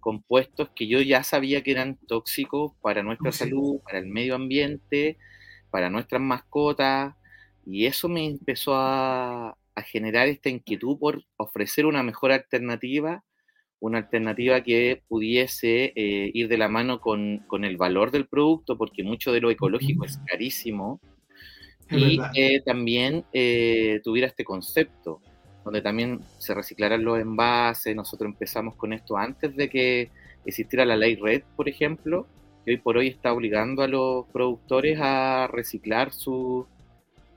compuestos 0.00 0.70
que 0.74 0.86
yo 0.86 1.00
ya 1.00 1.22
sabía 1.22 1.62
que 1.62 1.70
eran 1.70 1.96
tóxicos 2.08 2.72
para 2.80 3.02
nuestra 3.02 3.32
salud, 3.32 3.80
para 3.84 3.98
el 3.98 4.06
medio 4.06 4.34
ambiente, 4.34 5.18
para 5.70 5.90
nuestras 5.90 6.20
mascotas, 6.20 7.14
y 7.64 7.86
eso 7.86 8.08
me 8.08 8.26
empezó 8.26 8.74
a, 8.74 9.56
generar 9.86 10.28
esta 10.28 10.50
inquietud 10.50 10.98
por 10.98 11.24
ofrecer 11.38 11.86
una 11.86 12.02
mejor 12.02 12.32
alternativa, 12.32 13.24
una 13.78 13.96
alternativa 13.96 14.62
que 14.62 15.02
pudiese 15.08 15.94
eh, 15.96 16.30
ir 16.34 16.48
de 16.48 16.58
la 16.58 16.68
mano 16.68 17.00
con, 17.00 17.46
el 17.64 17.76
valor 17.78 18.10
del 18.10 18.26
producto, 18.26 18.76
porque 18.76 19.02
mucho 19.02 19.32
de 19.32 19.40
lo 19.40 19.50
ecológico 19.50 20.04
es 20.04 20.18
carísimo, 20.26 21.00
y 21.90 22.20
que 22.34 22.60
también 22.62 23.24
eh, 23.32 24.02
tuviera 24.04 24.28
este 24.28 24.44
concepto, 24.44 25.22
donde 25.70 25.82
también 25.82 26.20
se 26.38 26.52
reciclaran 26.52 27.04
los 27.04 27.20
envases, 27.20 27.94
nosotros 27.94 28.26
empezamos 28.28 28.74
con 28.74 28.92
esto 28.92 29.16
antes 29.16 29.54
de 29.54 29.70
que 29.70 30.10
existiera 30.44 30.84
la 30.84 30.96
ley 30.96 31.14
RED, 31.14 31.44
por 31.54 31.68
ejemplo, 31.68 32.26
que 32.64 32.72
hoy 32.72 32.76
por 32.78 32.96
hoy 32.96 33.06
está 33.06 33.32
obligando 33.32 33.82
a 33.82 33.86
los 33.86 34.26
productores 34.32 34.98
a 35.00 35.46
reciclar 35.46 36.12
su, 36.12 36.66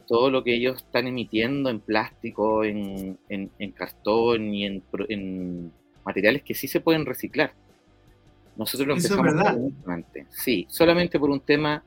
todo 0.07 0.31
lo 0.31 0.43
que 0.43 0.55
ellos 0.55 0.77
están 0.77 1.05
emitiendo 1.05 1.69
en 1.69 1.79
plástico, 1.79 2.63
en, 2.63 3.19
cartón 3.75 4.51
y 4.51 4.65
en, 4.65 5.71
materiales 6.03 6.41
que 6.41 6.55
sí 6.55 6.67
se 6.67 6.81
pueden 6.81 7.05
reciclar. 7.05 7.53
Nosotros 8.57 8.87
lo 8.87 8.95
empezamos 8.95 9.31
antes. 9.85 10.25
Sí, 10.31 10.65
solamente 10.71 11.19
por 11.19 11.29
un 11.29 11.39
tema 11.39 11.83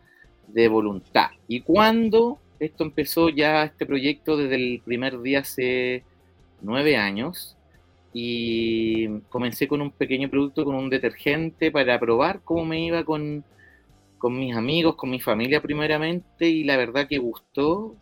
de 0.46 0.68
voluntad. 0.68 1.30
Y 1.48 1.62
cuando 1.62 2.38
esto 2.60 2.84
empezó 2.84 3.30
ya, 3.30 3.64
este 3.64 3.84
proyecto, 3.84 4.36
desde 4.36 4.54
el 4.54 4.80
primer 4.84 5.20
día 5.22 5.40
hace 5.40 6.04
nueve 6.62 6.96
años, 6.96 7.56
y 8.18 9.20
comencé 9.28 9.68
con 9.68 9.82
un 9.82 9.90
pequeño 9.90 10.30
producto, 10.30 10.64
con 10.64 10.74
un 10.74 10.88
detergente 10.88 11.70
para 11.70 12.00
probar 12.00 12.40
cómo 12.42 12.64
me 12.64 12.80
iba 12.80 13.04
con, 13.04 13.44
con 14.16 14.38
mis 14.38 14.56
amigos, 14.56 14.96
con 14.96 15.10
mi 15.10 15.20
familia 15.20 15.60
primeramente 15.60 16.48
y 16.48 16.64
la 16.64 16.78
verdad 16.78 17.08
que 17.08 17.18
gustó 17.18 17.94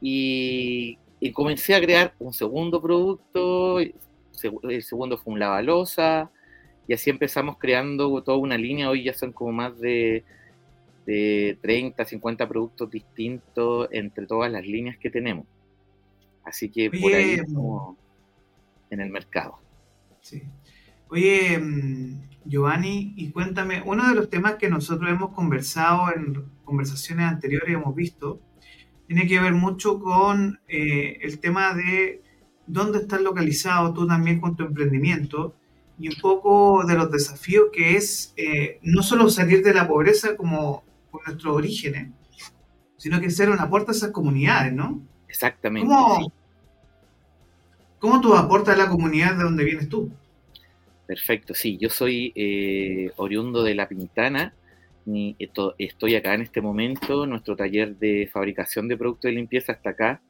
y, 0.00 0.98
comencé 1.32 1.76
a 1.76 1.80
crear 1.80 2.14
un 2.18 2.32
segundo 2.32 2.82
producto, 2.82 3.78
el 3.78 4.82
segundo 4.82 5.18
fue 5.18 5.34
un 5.34 5.38
lavalosa 5.38 6.32
y 6.88 6.94
así 6.94 7.08
empezamos 7.08 7.58
creando 7.58 8.20
toda 8.24 8.38
una 8.38 8.58
línea, 8.58 8.90
hoy 8.90 9.04
ya 9.04 9.14
son 9.14 9.32
como 9.32 9.52
más 9.52 9.78
de, 9.78 10.24
de 11.06 11.56
30, 11.62 12.04
50 12.04 12.48
productos 12.48 12.90
distintos 12.90 13.88
entre 13.92 14.26
todas 14.26 14.50
las 14.50 14.66
líneas 14.66 14.96
que 14.98 15.10
tenemos. 15.10 15.46
Así 16.48 16.70
que 16.70 16.90
por 16.90 17.12
ahí 17.12 17.38
en 18.90 19.00
el 19.00 19.10
mercado. 19.10 19.58
Sí. 20.22 20.42
Oye, 21.10 21.58
mm, 21.58 22.22
Giovanni, 22.46 23.12
y 23.16 23.30
cuéntame, 23.30 23.82
uno 23.84 24.08
de 24.08 24.14
los 24.14 24.30
temas 24.30 24.54
que 24.54 24.70
nosotros 24.70 25.10
hemos 25.10 25.34
conversado 25.34 26.08
en 26.14 26.46
conversaciones 26.64 27.26
anteriores, 27.26 27.74
hemos 27.74 27.94
visto, 27.94 28.40
tiene 29.06 29.26
que 29.26 29.38
ver 29.40 29.52
mucho 29.52 30.00
con 30.00 30.58
eh, 30.68 31.18
el 31.20 31.38
tema 31.38 31.74
de 31.74 32.22
dónde 32.66 33.00
estás 33.00 33.20
localizado 33.20 33.92
tú 33.92 34.06
también 34.06 34.40
con 34.40 34.56
tu 34.56 34.64
emprendimiento 34.64 35.54
y 35.98 36.08
un 36.08 36.16
poco 36.20 36.84
de 36.86 36.94
los 36.94 37.10
desafíos 37.10 37.66
que 37.72 37.96
es 37.96 38.32
eh, 38.36 38.78
no 38.82 39.02
solo 39.02 39.28
salir 39.28 39.62
de 39.62 39.74
la 39.74 39.86
pobreza 39.86 40.36
como 40.36 40.82
por 41.10 41.26
nuestros 41.26 41.54
orígenes, 41.54 42.10
sino 42.96 43.20
que 43.20 43.30
ser 43.30 43.50
una 43.50 43.68
puerta 43.68 43.92
a 43.92 43.94
esas 43.94 44.12
comunidades, 44.12 44.72
¿no? 44.72 45.02
Exactamente. 45.28 45.88
¿Cómo, 45.88 46.32
¿Cómo 47.98 48.20
tú 48.20 48.34
aportas 48.34 48.76
a 48.76 48.78
la 48.78 48.88
comunidad 48.88 49.34
de 49.34 49.42
donde 49.42 49.64
vienes 49.64 49.88
tú? 49.88 50.10
Perfecto, 51.06 51.54
sí, 51.54 51.78
yo 51.78 51.90
soy 51.90 52.32
eh, 52.36 53.10
oriundo 53.16 53.64
de 53.64 53.74
La 53.74 53.88
Pintana, 53.88 54.54
y 55.04 55.34
estoy 55.78 56.14
acá 56.14 56.34
en 56.34 56.42
este 56.42 56.60
momento, 56.60 57.26
nuestro 57.26 57.56
taller 57.56 57.96
de 57.96 58.28
fabricación 58.30 58.88
de 58.88 58.96
productos 58.96 59.30
de 59.30 59.32
limpieza 59.32 59.72
está 59.72 59.90
acá, 59.90 60.20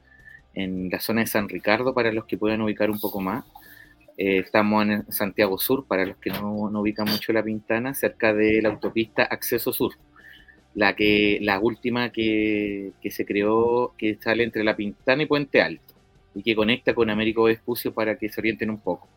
en 0.55 0.89
la 0.89 0.99
zona 0.99 1.21
de 1.21 1.27
San 1.27 1.47
Ricardo, 1.47 1.93
para 1.93 2.11
los 2.11 2.25
que 2.25 2.37
puedan 2.37 2.61
ubicar 2.61 2.89
un 2.89 2.99
poco 2.99 3.19
más. 3.19 3.45
Eh, 4.17 4.39
estamos 4.39 4.83
en 4.85 5.11
Santiago 5.11 5.59
Sur, 5.59 5.85
para 5.85 6.05
los 6.05 6.17
que 6.17 6.31
no, 6.31 6.53
ubican 6.53 7.07
mucho 7.09 7.33
La 7.33 7.43
Pintana, 7.43 7.93
cerca 7.93 8.33
de 8.33 8.61
la 8.61 8.69
autopista 8.69 9.23
Acceso 9.23 9.73
Sur, 9.73 9.93
la, 10.73 10.95
que, 10.95 11.37
la 11.41 11.59
última 11.59 12.11
que, 12.11 12.93
que 13.01 13.11
se 13.11 13.25
creó, 13.25 13.93
que 13.97 14.15
sale 14.15 14.43
entre 14.43 14.63
La 14.63 14.75
Pintana 14.75 15.23
y 15.23 15.25
Puente 15.27 15.61
Alto 15.61 15.98
y 16.33 16.43
que 16.43 16.55
conecta 16.55 16.93
con 16.93 17.09
Américo 17.09 17.43
Vespucio 17.43 17.93
para 17.93 18.17
que 18.17 18.29
se 18.29 18.39
orienten 18.41 18.69
un 18.69 18.79
poco. 18.79 19.09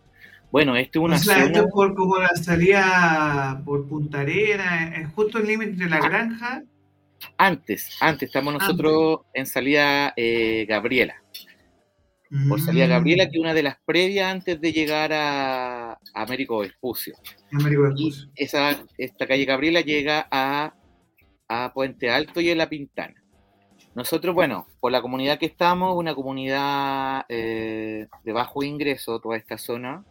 Bueno, 0.50 0.76
esto 0.76 0.98
es 0.98 1.04
una 1.04 1.18
zona... 1.18 1.66
por 1.68 1.94
como 1.94 2.18
la 2.18 2.36
salida 2.36 3.62
por 3.64 3.88
Punta 3.88 4.20
Arena, 4.20 4.94
es 4.94 5.10
justo 5.12 5.38
el 5.38 5.46
límite 5.46 5.84
de 5.84 5.88
la 5.88 5.96
ah. 5.96 6.08
granja. 6.08 6.62
Antes, 7.38 7.96
antes, 8.00 8.26
estamos 8.26 8.52
nosotros 8.52 9.20
en 9.32 9.46
salida 9.46 10.12
eh, 10.16 10.66
Gabriela. 10.68 11.14
Por 12.48 12.60
salida 12.60 12.86
mm. 12.86 12.90
Gabriela, 12.90 13.24
que 13.30 13.36
es 13.36 13.40
una 13.40 13.54
de 13.54 13.62
las 13.62 13.76
previas 13.84 14.32
antes 14.32 14.60
de 14.60 14.72
llegar 14.72 15.12
a, 15.12 15.98
Américo 16.14 16.58
Vespucio. 16.58 17.14
Américo 17.52 17.82
Vespucio. 17.82 18.30
Y 18.34 18.44
esa, 18.44 18.84
esta 18.98 19.26
calle 19.26 19.44
Gabriela 19.44 19.80
llega 19.80 20.26
a, 20.30 20.74
a 21.48 21.72
Puente 21.72 22.10
Alto 22.10 22.40
y 22.40 22.50
a 22.50 22.56
La 22.56 22.68
Pintana. 22.68 23.21
Nosotros, 23.94 24.34
bueno, 24.34 24.66
por 24.80 24.90
la 24.90 25.02
comunidad 25.02 25.38
que 25.38 25.46
estamos, 25.46 25.94
una 25.96 26.14
comunidad 26.14 27.26
eh, 27.28 28.08
de 28.24 28.32
bajo 28.32 28.62
ingreso, 28.62 29.20
toda 29.20 29.36
esta 29.36 29.58
zona, 29.58 30.02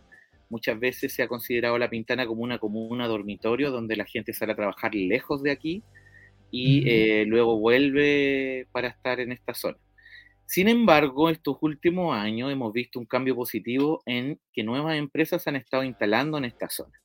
muchas 0.50 0.80
veces 0.80 1.14
se 1.14 1.24
ha 1.24 1.28
considerado 1.28 1.80
La 1.80 1.90
Pintana 1.90 2.28
como 2.28 2.44
una 2.44 2.60
comuna 2.60 3.08
dormitorio 3.08 3.72
donde 3.72 3.96
la 3.96 4.06
gente 4.06 4.34
sale 4.34 4.52
a 4.52 4.56
trabajar 4.56 4.94
lejos 4.94 5.42
de 5.42 5.52
aquí 5.52 5.84
y 6.52 6.88
eh, 6.88 7.26
luego 7.26 7.58
vuelve 7.58 8.68
para 8.72 8.90
estar 8.90 9.20
en 9.20 9.32
esta 9.32 9.56
zona. 9.56 9.78
Sin 10.46 10.68
embargo, 10.68 11.30
estos 11.30 11.58
últimos 11.62 12.16
años 12.16 12.52
hemos 12.52 12.74
visto 12.74 13.00
un 13.00 13.06
cambio 13.06 13.36
positivo 13.36 14.04
en 14.06 14.40
que 14.54 14.64
nuevas 14.64 14.98
empresas 14.98 15.48
han 15.48 15.56
estado 15.56 15.84
instalando 15.84 16.38
en 16.38 16.46
esta 16.46 16.70
zona. 16.70 17.01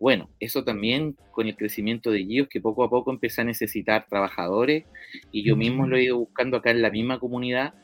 Bueno, 0.00 0.30
eso 0.40 0.64
también 0.64 1.14
con 1.30 1.46
el 1.46 1.56
crecimiento 1.56 2.10
de 2.10 2.24
GIOS, 2.24 2.48
que 2.48 2.60
poco 2.62 2.84
a 2.84 2.88
poco 2.88 3.12
empieza 3.12 3.42
a 3.42 3.44
necesitar 3.44 4.06
trabajadores, 4.08 4.86
y 5.30 5.44
yo 5.44 5.56
mismo 5.56 5.86
lo 5.86 5.96
he 5.96 6.04
ido 6.04 6.16
buscando 6.16 6.56
acá 6.56 6.70
en 6.70 6.80
la 6.80 6.90
misma 6.90 7.20
comunidad, 7.20 7.74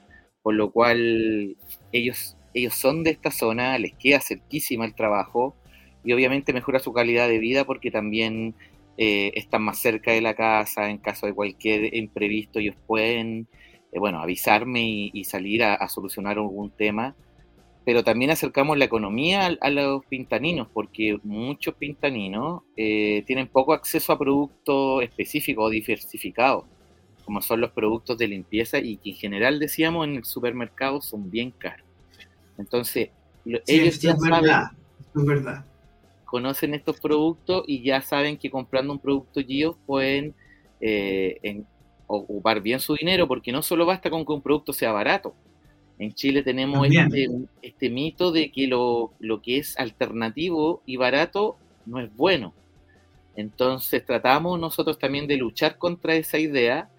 por 0.42 0.54
lo 0.54 0.72
cual 0.72 1.56
ellos, 1.92 2.38
ellos 2.54 2.74
son 2.74 3.04
de 3.04 3.10
esta 3.10 3.30
zona, 3.30 3.78
les 3.78 3.92
queda 3.92 4.20
cerquísima 4.20 4.86
el 4.86 4.94
trabajo, 4.94 5.56
y 6.04 6.14
obviamente 6.14 6.54
mejora 6.54 6.78
su 6.78 6.94
calidad 6.94 7.28
de 7.28 7.38
vida 7.38 7.66
porque 7.66 7.90
también 7.90 8.54
eh, 8.96 9.32
están 9.34 9.62
más 9.62 9.78
cerca 9.78 10.12
de 10.12 10.22
la 10.22 10.34
casa 10.34 10.88
en 10.88 10.96
caso 10.96 11.26
de 11.26 11.34
cualquier 11.34 11.94
imprevisto, 11.94 12.60
ellos 12.60 12.76
pueden, 12.86 13.46
eh, 13.92 13.98
bueno, 13.98 14.20
avisarme 14.20 15.10
y, 15.12 15.24
salir 15.24 15.64
a, 15.64 15.86
solucionar 15.88 16.38
algún 16.38 16.70
tema, 16.70 17.14
pero 17.86 18.02
también 18.02 18.32
acercamos 18.32 18.76
la 18.76 18.84
economía 18.84 19.46
a, 19.60 19.70
los 19.70 20.04
pintaninos, 20.06 20.66
porque 20.74 21.20
muchos 21.22 21.72
pintaninos 21.76 22.64
eh, 22.76 23.22
tienen 23.28 23.46
poco 23.46 23.72
acceso 23.72 24.12
a 24.12 24.18
productos 24.18 25.04
específicos 25.04 25.66
o 25.66 25.70
diversificados, 25.70 26.64
como 27.24 27.40
son 27.40 27.60
los 27.60 27.70
productos 27.70 28.18
de 28.18 28.26
limpieza 28.26 28.78
y 28.78 28.96
que 28.96 29.10
en 29.10 29.16
general, 29.16 29.60
decíamos, 29.60 30.08
en 30.08 30.16
el 30.16 30.24
supermercado 30.24 31.00
son 31.00 31.30
bien 31.30 31.52
caros. 31.52 31.86
Entonces, 32.58 33.10
ellos 33.44 34.00
ya 34.00 34.16
saben... 34.16 34.50
es 35.14 35.24
verdad 35.24 35.64
conocen 36.24 36.74
estos 36.74 37.00
productos 37.00 37.62
y 37.68 37.82
ya 37.82 38.02
saben 38.02 38.36
que 38.36 38.50
comprando 38.50 38.92
un 38.92 38.98
producto 38.98 39.40
GIO 39.40 39.78
pueden 39.86 40.34
eh, 40.80 41.62
ocupar 42.08 42.60
bien 42.60 42.80
su 42.80 42.94
dinero, 42.94 43.26
porque 43.28 43.52
no 43.52 43.62
solo 43.62 43.86
basta 43.86 44.10
con 44.10 44.26
que 44.26 44.32
un 44.32 44.42
producto 44.42 44.72
sea 44.72 44.90
barato. 44.90 45.34
En 45.98 46.12
Chile 46.12 46.42
tenemos 46.42 46.86
este, 46.86 47.28
este, 47.62 47.88
mito 47.88 48.30
de 48.30 48.52
que 48.52 48.66
lo, 48.66 49.12
lo, 49.18 49.40
que 49.40 49.58
es 49.58 49.78
alternativo 49.78 50.82
y 50.84 50.96
barato 50.96 51.56
no 51.86 52.00
es 52.00 52.14
bueno. 52.14 52.52
Entonces 53.34 54.04
tratamos 54.04 54.60
nosotros 54.60 54.98
también 54.98 55.26
de 55.26 55.36
luchar 55.36 55.78
contra 55.78 56.14
esa 56.14 56.38
idea 56.38 56.90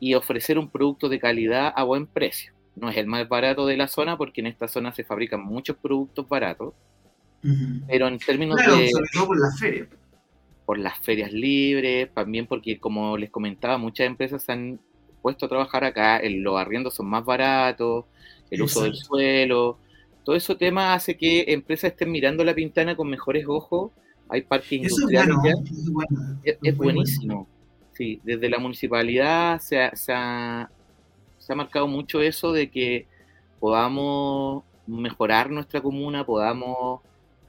y 0.00 0.14
ofrecer 0.14 0.58
un 0.58 0.68
producto 0.68 1.08
de 1.08 1.18
calidad 1.18 1.72
a 1.74 1.84
buen 1.84 2.06
precio. 2.06 2.52
No 2.76 2.90
es 2.90 2.96
el 2.96 3.06
más 3.06 3.28
barato 3.28 3.66
de 3.66 3.76
la 3.76 3.88
zona 3.88 4.16
porque 4.16 4.40
en 4.40 4.48
esta 4.48 4.68
zona 4.68 4.92
se 4.92 5.04
fabrican 5.04 5.42
muchos 5.42 5.76
productos 5.76 6.28
baratos, 6.28 6.74
pero 7.86 8.08
en 8.08 8.18
términos 8.18 8.56
de... 8.56 8.90
Sobre 8.90 9.06
todo 9.12 9.26
por 9.26 9.40
las 9.40 9.60
ferias. 9.60 9.88
Por 10.64 10.78
las 10.78 10.98
ferias 10.98 11.32
libres, 11.32 12.12
también 12.14 12.46
porque, 12.46 12.78
como 12.78 13.16
les 13.16 13.30
comentaba, 13.30 13.78
muchas 13.78 14.06
empresas 14.06 14.42
se 14.42 14.52
han 14.52 14.80
puesto 15.20 15.46
a 15.46 15.48
trabajar 15.48 15.84
acá, 15.84 16.20
los 16.24 16.58
arriendos 16.58 16.94
son 16.94 17.06
más 17.08 17.24
baratos, 17.24 18.06
el 18.52 18.62
uso 18.62 18.82
del 18.84 18.94
suelo, 18.94 19.78
todo 20.24 20.36
ese 20.36 20.54
tema 20.54 20.94
hace 20.94 21.16
que 21.16 21.46
empresas 21.48 21.92
estén 21.92 22.10
mirando 22.10 22.44
la 22.44 22.54
pintana 22.54 22.96
con 22.96 23.08
mejores 23.08 23.44
ojos. 23.48 23.90
Hay 24.28 24.42
parques 24.42 24.72
industriales 24.72 25.36
es, 26.44 26.76
buenísimo. 26.76 27.48
Sí, 27.94 28.20
desde 28.22 28.48
la 28.48 28.58
municipalidad 28.58 29.60
se 29.60 29.90
se 29.94 30.12
ha 31.52 31.56
marcado 31.56 31.88
mucho 31.88 32.20
eso 32.20 32.52
de 32.52 32.70
que 32.70 33.06
podamos 33.58 34.62
mejorar 34.86 35.50
nuestra 35.50 35.80
comuna, 35.80 36.24
podamos 36.24 37.00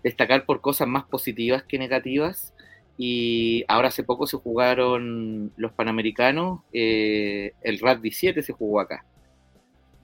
destacar 0.04 0.45
por 0.45 0.62
cosas 0.62 0.88
más 0.88 1.04
positivas 1.04 1.64
que 1.64 1.78
negativas. 1.78 2.54
Y 2.97 3.66
ahora 3.68 3.88
hace 3.88 4.04
poco 4.04 4.28
se 4.28 4.38
jugaron 4.38 5.51
los 5.58 5.72
Panamericanos, 5.72 6.62
eh, 6.74 7.54
el 7.62 7.80
Rugby 7.80 8.12
7 8.12 8.43
se 8.43 8.54
jugó 8.54 8.80
acá. 8.80 9.06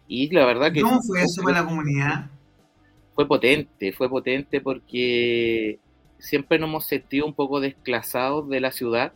Y 0.10 0.28
la 0.34 0.44
verdad 0.44 0.74
que... 0.74 0.82
¿Cómo 0.82 1.02
fue 1.04 1.22
eso 1.22 1.44
para 1.44 1.62
la 1.62 1.68
comunidad? 1.68 2.32
Fue 3.14 3.28
potente, 3.28 3.94
fue 3.94 4.10
potente 4.10 4.60
porque 4.60 5.80
siempre 6.18 6.58
nos 6.58 6.68
hemos 6.68 6.86
sentido 6.88 7.28
un 7.28 7.36
poco 7.36 7.60
desclasados 7.60 8.50
de 8.50 8.60
la 8.60 8.72
ciudad. 8.72 9.14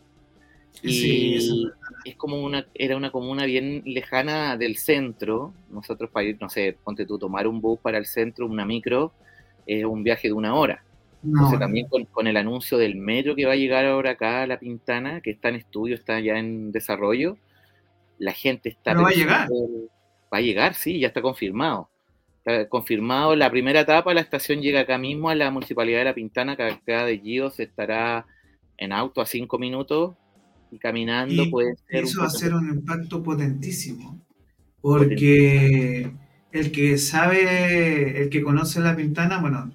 Y 0.82 1.68
es 2.04 2.16
como 2.16 2.40
una, 2.40 2.66
era 2.74 2.96
una 2.96 3.10
comuna 3.10 3.44
bien 3.44 3.82
lejana 3.84 4.56
del 4.56 4.76
centro. 4.76 5.52
Nosotros 5.68 6.10
para 6.10 6.26
ir, 6.26 6.38
no 6.40 6.48
sé, 6.48 6.78
ponte 6.84 7.04
tú, 7.06 7.18
tomar 7.18 7.48
un 7.48 7.60
bus 7.60 7.80
para 7.80 7.98
el 7.98 8.06
centro, 8.06 8.46
una 8.46 8.64
micro, 8.64 9.12
es 9.66 9.84
un 9.84 10.04
viaje 10.04 10.28
de 10.28 10.34
una 10.34 10.54
hora. 10.54 10.84
Entonces 11.24 11.58
también 11.58 11.88
con, 11.88 12.26
el 12.28 12.36
anuncio 12.36 12.78
del 12.78 12.94
metro 12.94 13.34
que 13.34 13.46
va 13.46 13.54
a 13.54 13.56
llegar 13.56 13.84
ahora 13.84 14.12
acá 14.12 14.42
a 14.42 14.46
La 14.46 14.60
Pintana, 14.60 15.20
que 15.22 15.32
está 15.32 15.48
en 15.48 15.56
estudio, 15.56 15.96
está 15.96 16.20
ya 16.20 16.38
en 16.38 16.70
desarrollo, 16.70 17.36
la 18.18 18.32
gente 18.32 18.68
está... 18.68 18.94
va 18.94 19.08
a 19.08 19.12
llegar. 19.12 19.48
Va 20.34 20.38
a 20.38 20.42
llegar, 20.42 20.74
sí, 20.74 20.98
ya 20.98 21.06
está 21.06 21.22
confirmado. 21.22 21.88
Está 22.38 22.68
confirmado 22.68 23.36
la 23.36 23.48
primera 23.52 23.80
etapa, 23.80 24.12
la 24.12 24.20
estación 24.20 24.60
llega 24.60 24.80
acá 24.80 24.98
mismo 24.98 25.30
a 25.30 25.36
la 25.36 25.52
Municipalidad 25.52 26.00
de 26.00 26.04
La 26.06 26.14
Pintana, 26.14 26.56
que 26.56 26.64
acá 26.64 27.06
de 27.06 27.20
Gios 27.20 27.60
estará 27.60 28.26
en 28.76 28.92
auto 28.92 29.20
a 29.20 29.26
cinco 29.26 29.60
minutos 29.60 30.16
y 30.72 30.78
caminando 30.78 31.48
puede 31.50 31.76
ser... 31.76 32.02
Eso 32.02 32.22
va 32.22 32.26
a 32.26 32.30
ser 32.30 32.52
un 32.52 32.68
impacto 32.68 33.22
potentísimo, 33.22 34.20
porque 34.80 36.12
el 36.50 36.72
que 36.72 36.98
sabe, 36.98 38.20
el 38.20 38.28
que 38.28 38.42
conoce 38.42 38.80
la 38.80 38.96
Pintana, 38.96 39.40
bueno, 39.40 39.72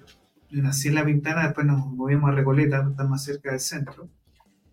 nací 0.50 0.88
en 0.88 0.94
la 0.94 1.06
Pintana, 1.06 1.44
después 1.44 1.66
nos 1.66 1.86
movimos 1.86 2.30
a 2.30 2.34
Recoleta, 2.34 2.86
está 2.90 3.04
más 3.04 3.24
cerca 3.24 3.52
del 3.52 3.60
centro, 3.60 4.10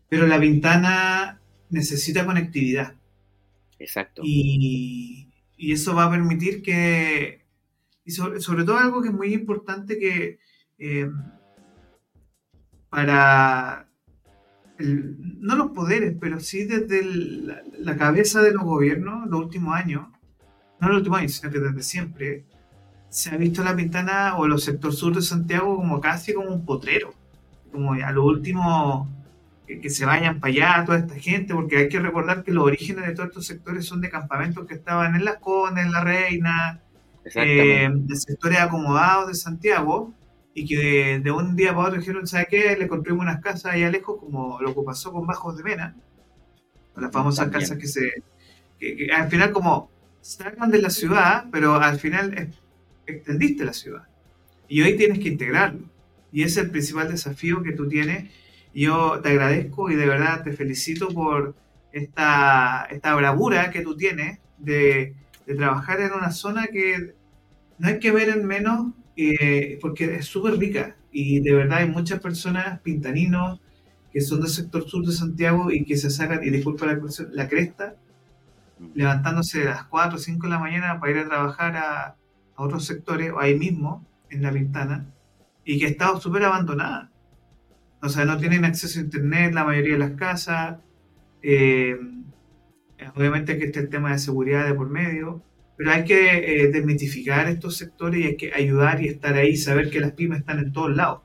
pero 0.09 0.27
la 0.27 0.37
Pintana 0.39 1.39
necesita 1.69 2.25
conectividad. 2.25 2.93
Exacto. 3.79 4.21
Y, 4.25 5.26
eso 5.57 5.95
va 5.95 6.05
a 6.05 6.11
permitir 6.11 6.61
que, 6.61 7.45
y 8.05 8.11
sobre, 8.11 8.63
todo 8.63 8.77
algo 8.77 9.01
que 9.01 9.09
es 9.09 9.13
muy 9.13 9.33
importante 9.33 9.97
que 9.97 10.39
eh, 10.77 11.09
para, 12.89 13.89
no 14.79 15.55
los 15.55 15.71
poderes, 15.71 16.15
pero 16.19 16.39
sí 16.39 16.65
desde 16.65 17.03
la 17.79 17.97
cabeza 17.97 18.41
de 18.41 18.53
los 18.53 18.63
gobiernos, 18.63 19.27
los 19.29 19.41
últimos 19.41 19.75
años, 19.75 20.07
no 20.79 20.87
en 20.87 20.91
el 20.91 20.97
último 20.97 21.15
año, 21.15 21.29
sino 21.29 21.51
que 21.51 21.59
desde 21.59 21.81
siempre, 21.81 22.45
se 23.09 23.31
ha 23.31 23.37
visto 23.37 23.63
la 23.63 23.75
Pintana 23.75 24.37
o 24.37 24.47
los 24.47 24.63
sector 24.63 24.93
sur 24.93 25.15
de 25.15 25.21
Santiago 25.21 25.75
como 25.77 26.01
casi 26.01 26.33
como 26.33 26.49
un 26.49 26.65
potrero. 26.65 27.13
Como 27.71 27.93
a 27.93 28.11
lo 28.11 28.25
último 28.25 29.16
que, 29.67 29.89
se 29.89 30.05
vayan 30.05 30.39
para 30.39 30.53
allá 30.53 30.85
toda 30.85 30.99
esta 30.99 31.15
gente, 31.15 31.53
porque 31.53 31.77
hay 31.77 31.89
que 31.89 31.99
recordar 31.99 32.43
que 32.43 32.51
los 32.51 32.63
orígenes 32.63 33.05
de 33.05 33.13
todos 33.13 33.29
estos 33.29 33.45
sectores 33.45 33.85
son 33.85 34.01
de 34.01 34.09
campamentos 34.09 34.65
que 34.65 34.75
estaban 34.75 35.15
en 35.15 35.25
Las 35.25 35.37
Condes, 35.37 35.85
en 35.85 35.91
La 35.91 36.03
Reina, 36.03 36.81
eh, 37.35 37.89
de 37.91 38.15
sectores 38.15 38.59
acomodados 38.59 39.27
de 39.27 39.35
Santiago, 39.35 40.13
y 40.53 40.65
que 40.65 41.19
de, 41.19 41.31
un 41.31 41.55
día 41.55 41.75
para 41.75 41.89
otro 41.89 41.99
dijeron, 41.99 42.25
¿sabe 42.25 42.47
qué? 42.49 42.75
Le 42.77 42.87
construimos 42.87 43.23
unas 43.23 43.41
casas 43.41 43.73
allá 43.73 43.91
lejos, 43.91 44.17
como 44.19 44.59
lo 44.61 44.73
que 44.73 44.81
pasó 44.81 45.11
con 45.11 45.27
Bajos 45.27 45.57
de 45.57 45.63
Mena, 45.63 45.95
las 46.95 47.11
famosas 47.11 47.49
casas 47.49 47.77
que 47.77 47.87
se... 47.87 48.23
que 48.79 49.09
al 49.13 49.29
final 49.29 49.51
como 49.51 49.91
sacan 50.21 50.71
de 50.71 50.81
la 50.81 50.89
ciudad, 50.89 51.45
pero 51.51 51.75
al 51.75 51.99
final 51.99 52.53
extendiste 53.05 53.65
la 53.65 53.73
ciudad. 53.73 54.07
Y 54.67 54.81
hoy 54.81 54.97
tienes 54.97 55.19
que 55.19 55.29
integrarlo. 55.29 55.89
Y 56.31 56.43
ese 56.43 56.59
es 56.59 56.65
el 56.65 56.71
principal 56.71 57.09
desafío 57.09 57.63
que 57.63 57.71
tú 57.71 57.87
tienes. 57.87 58.29
Yo 58.77 59.21
te 59.23 59.29
agradezco 59.29 59.89
y 59.89 59.95
de 59.95 60.05
verdad 60.05 60.43
te 60.43 60.53
felicito 60.53 61.07
por 61.07 61.55
esta, 61.91 62.87
esta 62.91 63.15
bravura 63.15 63.71
que 63.71 63.81
tú 63.81 63.97
tienes 63.97 64.37
de, 64.59 65.15
trabajar 65.47 65.99
en 65.99 66.13
una 66.13 66.29
zona 66.29 66.67
que 66.67 67.15
no 67.79 67.87
hay 67.87 67.97
que 67.97 68.11
ver 68.11 68.29
en 68.29 68.45
menos 68.45 68.93
eh, 69.15 69.79
porque 69.81 70.17
es 70.17 70.27
súper 70.27 70.59
rica. 70.59 70.95
Y 71.11 71.39
de 71.39 71.55
verdad 71.55 71.79
hay 71.79 71.89
muchas 71.89 72.19
personas, 72.19 72.79
pintaninos, 72.81 73.59
que 74.13 74.21
son 74.21 74.41
del 74.41 74.49
sector 74.51 74.87
sur 74.87 75.03
de 75.03 75.11
Santiago 75.11 75.71
y 75.71 75.83
que 75.83 75.97
se 75.97 76.11
sacan, 76.11 76.43
y 76.43 76.51
disculpa 76.51 76.85
la, 76.85 76.99
la 77.31 77.49
cresta, 77.49 77.95
levantándose 78.93 79.63
a 79.63 79.71
las 79.71 79.83
4 79.85 80.17
o 80.17 80.21
5 80.21 80.45
de 80.45 80.53
la 80.53 80.59
mañana 80.59 80.99
para 80.99 81.13
ir 81.13 81.17
a 81.17 81.27
trabajar 81.27 81.77
a, 81.77 82.15
otros 82.55 82.85
sectores, 82.85 83.31
o 83.31 83.39
ahí 83.39 83.57
mismo, 83.57 84.05
en 84.29 84.43
la 84.43 84.51
ventana, 84.51 85.07
y 85.65 85.79
que 85.79 85.87
ha 85.87 85.89
estado 85.89 86.21
súper 86.21 86.43
abandonada. 86.43 87.09
O 88.07 88.09
sea, 88.09 88.25
no 88.25 88.37
tienen 88.37 88.65
acceso 88.65 88.99
a 88.99 89.03
internet 89.03 89.53
la 89.53 89.63
mayoría 89.63 89.93
de 89.93 89.99
las 89.99 90.11
casas. 90.11 90.79
Eh, 91.41 91.97
obviamente 93.15 93.57
que 93.57 93.65
está 93.65 93.79
el 93.79 93.89
tema 93.89 94.11
de 94.11 94.19
seguridad 94.19 94.65
de 94.65 94.73
por 94.73 94.89
medio, 94.89 95.43
pero 95.77 95.91
hay 95.91 96.03
que 96.03 96.63
eh, 96.63 96.67
desmitificar 96.69 97.47
estos 97.47 97.77
sectores 97.77 98.19
y 98.19 98.23
hay 98.23 98.37
que 98.37 98.53
ayudar 98.53 99.01
y 99.01 99.07
estar 99.07 99.35
ahí, 99.35 99.55
saber 99.55 99.89
que 99.89 99.99
las 99.99 100.13
pymes 100.13 100.39
están 100.39 100.59
en 100.59 100.73
todos 100.73 100.95
lados. 100.95 101.21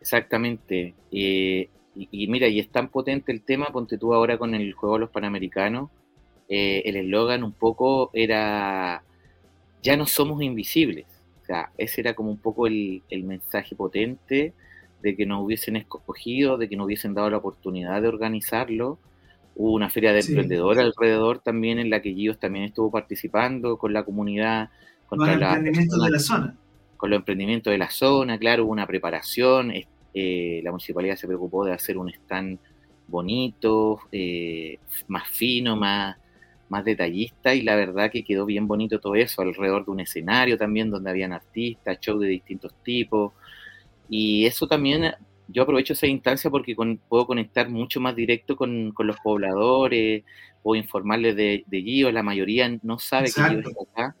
Exactamente. 0.00 0.94
y, 1.10 1.68
y, 1.96 2.28
mira, 2.28 2.46
y 2.48 2.60
es 2.60 2.70
tan 2.70 2.88
potente 2.88 3.32
el 3.32 3.42
tema, 3.42 3.66
ponte 3.72 3.96
tú 3.96 4.12
ahora 4.12 4.38
con 4.38 4.54
el 4.54 4.72
juego 4.74 4.96
de 4.96 5.00
los 5.00 5.10
Panamericanos, 5.10 5.90
eh, 6.48 6.82
el 6.84 6.96
eslogan 6.96 7.42
un 7.42 7.52
poco 7.52 8.10
era, 8.12 9.02
ya 9.82 9.96
no 9.96 10.06
somos 10.06 10.42
invisibles. 10.42 11.06
O 11.42 11.44
sea, 11.46 11.70
ese 11.78 12.02
era 12.02 12.14
como 12.14 12.30
un 12.30 12.38
poco 12.38 12.66
el, 12.66 13.02
mensaje 13.24 13.74
potente 13.74 14.52
de 15.02 15.16
que 15.16 15.26
nos 15.26 15.44
hubiesen 15.44 15.76
escogido, 15.76 16.58
de 16.58 16.68
que 16.68 16.76
nos 16.76 16.86
hubiesen 16.86 17.14
dado 17.14 17.30
la 17.30 17.36
oportunidad 17.38 18.02
de 18.02 18.08
organizarlo. 18.08 18.98
Hubo 19.54 19.72
una 19.72 19.88
feria 19.88 20.12
de 20.12 20.20
emprendedores 20.20 20.84
alrededor 20.84 21.38
también 21.38 21.78
en 21.78 21.90
la 21.90 22.02
que 22.02 22.12
Gios 22.12 22.38
también 22.38 22.64
estuvo 22.66 22.90
participando 22.90 23.78
con 23.78 23.92
la 23.92 24.04
comunidad. 24.04 24.70
con 25.06 25.18
los 25.20 25.28
emprendimientos 25.28 26.02
de 26.02 26.10
la 26.10 26.18
zona. 26.18 26.56
Con 26.96 27.10
los 27.10 27.18
emprendimientos 27.18 27.70
de 27.70 27.78
la 27.78 27.90
zona, 27.90 28.38
claro, 28.38 28.64
hubo 28.64 28.72
una 28.72 28.86
preparación. 28.86 29.72
Eh, 30.14 30.60
la 30.62 30.70
municipalidad 30.70 31.16
se 31.16 31.26
preocupó 31.26 31.64
de 31.64 31.72
hacer 31.72 31.98
un 31.98 32.08
stand 32.08 32.58
bonito, 33.06 34.00
eh, 34.12 34.78
más 35.08 35.28
fino, 35.28 35.76
más, 35.76 36.16
más 36.68 36.84
detallista 36.84 37.54
y 37.54 37.62
la 37.62 37.76
verdad 37.76 38.10
que 38.10 38.24
quedó 38.24 38.44
bien 38.44 38.66
bonito 38.66 38.98
todo 38.98 39.14
eso, 39.14 39.42
alrededor 39.42 39.84
de 39.84 39.90
un 39.90 40.00
escenario 40.00 40.58
también 40.58 40.90
donde 40.90 41.10
habían 41.10 41.32
artistas, 41.32 41.98
shows 42.00 42.20
de 42.20 42.28
distintos 42.28 42.74
tipos. 42.82 43.32
Y 44.08 44.46
eso 44.46 44.66
también, 44.66 45.12
yo 45.48 45.62
aprovecho 45.62 45.92
esa 45.92 46.06
instancia 46.06 46.50
porque 46.50 46.76
puedo 47.08 47.26
conectar 47.26 47.68
mucho 47.68 48.00
más 48.00 48.14
directo 48.14 48.56
con, 48.56 48.94
los 48.98 49.16
pobladores, 49.20 50.24
puedo 50.62 50.80
informarles 50.80 51.36
de, 51.36 51.64
de 51.66 51.82
Gio, 51.82 52.10
la 52.10 52.22
mayoría 52.22 52.78
no 52.82 52.98
sabe 52.98 53.26
que 53.26 53.42
Gio 53.42 53.58
está 53.60 53.82
acá. 53.82 54.16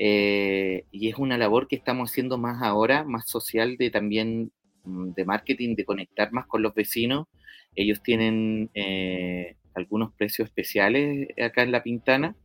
Eh, 0.00 0.84
y 0.92 1.08
es 1.08 1.16
una 1.16 1.36
labor 1.36 1.66
que 1.66 1.74
estamos 1.74 2.10
haciendo 2.10 2.38
más 2.38 2.62
ahora, 2.62 3.02
más 3.02 3.28
social, 3.28 3.76
de 3.76 3.90
también 3.90 4.52
mm, 4.84 5.10
de 5.10 5.24
marketing, 5.24 5.74
de 5.74 5.84
conectar 5.84 6.32
más 6.32 6.46
con 6.46 6.62
los 6.62 6.74
vecinos. 6.74 7.26
Ellos 7.74 8.00
tienen 8.02 8.70
eh, 8.74 9.56
algunos 9.74 10.12
precios 10.14 10.48
especiales 10.48 11.28
acá 11.42 11.62
en 11.62 11.72
La 11.72 11.82
Pintana. 11.82 12.36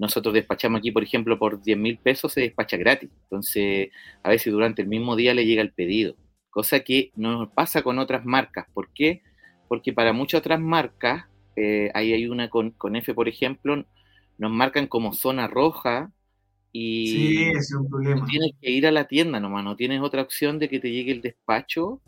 Nosotros 0.00 0.32
despachamos 0.32 0.78
aquí, 0.78 0.90
por 0.90 1.02
ejemplo, 1.02 1.38
por 1.38 1.62
10 1.62 1.76
mil 1.76 1.98
pesos 1.98 2.32
se 2.32 2.40
despacha 2.40 2.78
gratis. 2.78 3.10
Entonces, 3.24 3.90
a 4.22 4.30
veces 4.30 4.50
durante 4.50 4.80
el 4.80 4.88
mismo 4.88 5.14
día 5.14 5.34
le 5.34 5.44
llega 5.44 5.60
el 5.60 5.74
pedido, 5.74 6.16
cosa 6.48 6.80
que 6.80 7.12
no 7.16 7.52
pasa 7.54 7.82
con 7.82 7.98
otras 7.98 8.24
marcas. 8.24 8.64
¿Por 8.72 8.88
qué? 8.94 9.20
Porque 9.68 9.92
para 9.92 10.14
muchas 10.14 10.38
otras 10.38 10.58
marcas, 10.58 11.26
eh, 11.54 11.90
ahí 11.92 12.14
hay 12.14 12.26
una 12.26 12.48
con, 12.48 12.70
con 12.70 12.96
F, 12.96 13.12
por 13.12 13.28
ejemplo, 13.28 13.84
nos 14.38 14.50
marcan 14.50 14.86
como 14.86 15.12
zona 15.12 15.48
roja 15.48 16.10
y 16.72 17.08
sí, 17.08 17.42
es 17.54 17.74
un 17.74 17.90
problema. 17.90 18.26
tienes 18.26 18.52
que 18.58 18.70
ir 18.70 18.86
a 18.86 18.92
la 18.92 19.04
tienda 19.04 19.38
nomás, 19.38 19.64
no 19.64 19.76
tienes 19.76 20.00
otra 20.00 20.22
opción 20.22 20.58
de 20.58 20.70
que 20.70 20.80
te 20.80 20.90
llegue 20.90 21.12
el 21.12 21.20
despacho 21.20 22.00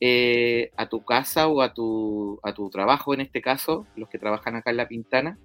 eh, 0.00 0.72
a 0.76 0.88
tu 0.88 1.04
casa 1.04 1.46
o 1.46 1.62
a 1.62 1.72
tu, 1.74 2.40
a 2.42 2.52
tu 2.52 2.70
trabajo, 2.70 3.14
en 3.14 3.20
este 3.20 3.40
caso, 3.40 3.86
los 3.94 4.08
que 4.08 4.18
trabajan 4.18 4.56
acá 4.56 4.70
en 4.70 4.78
La 4.78 4.88
Pintana. 4.88 5.38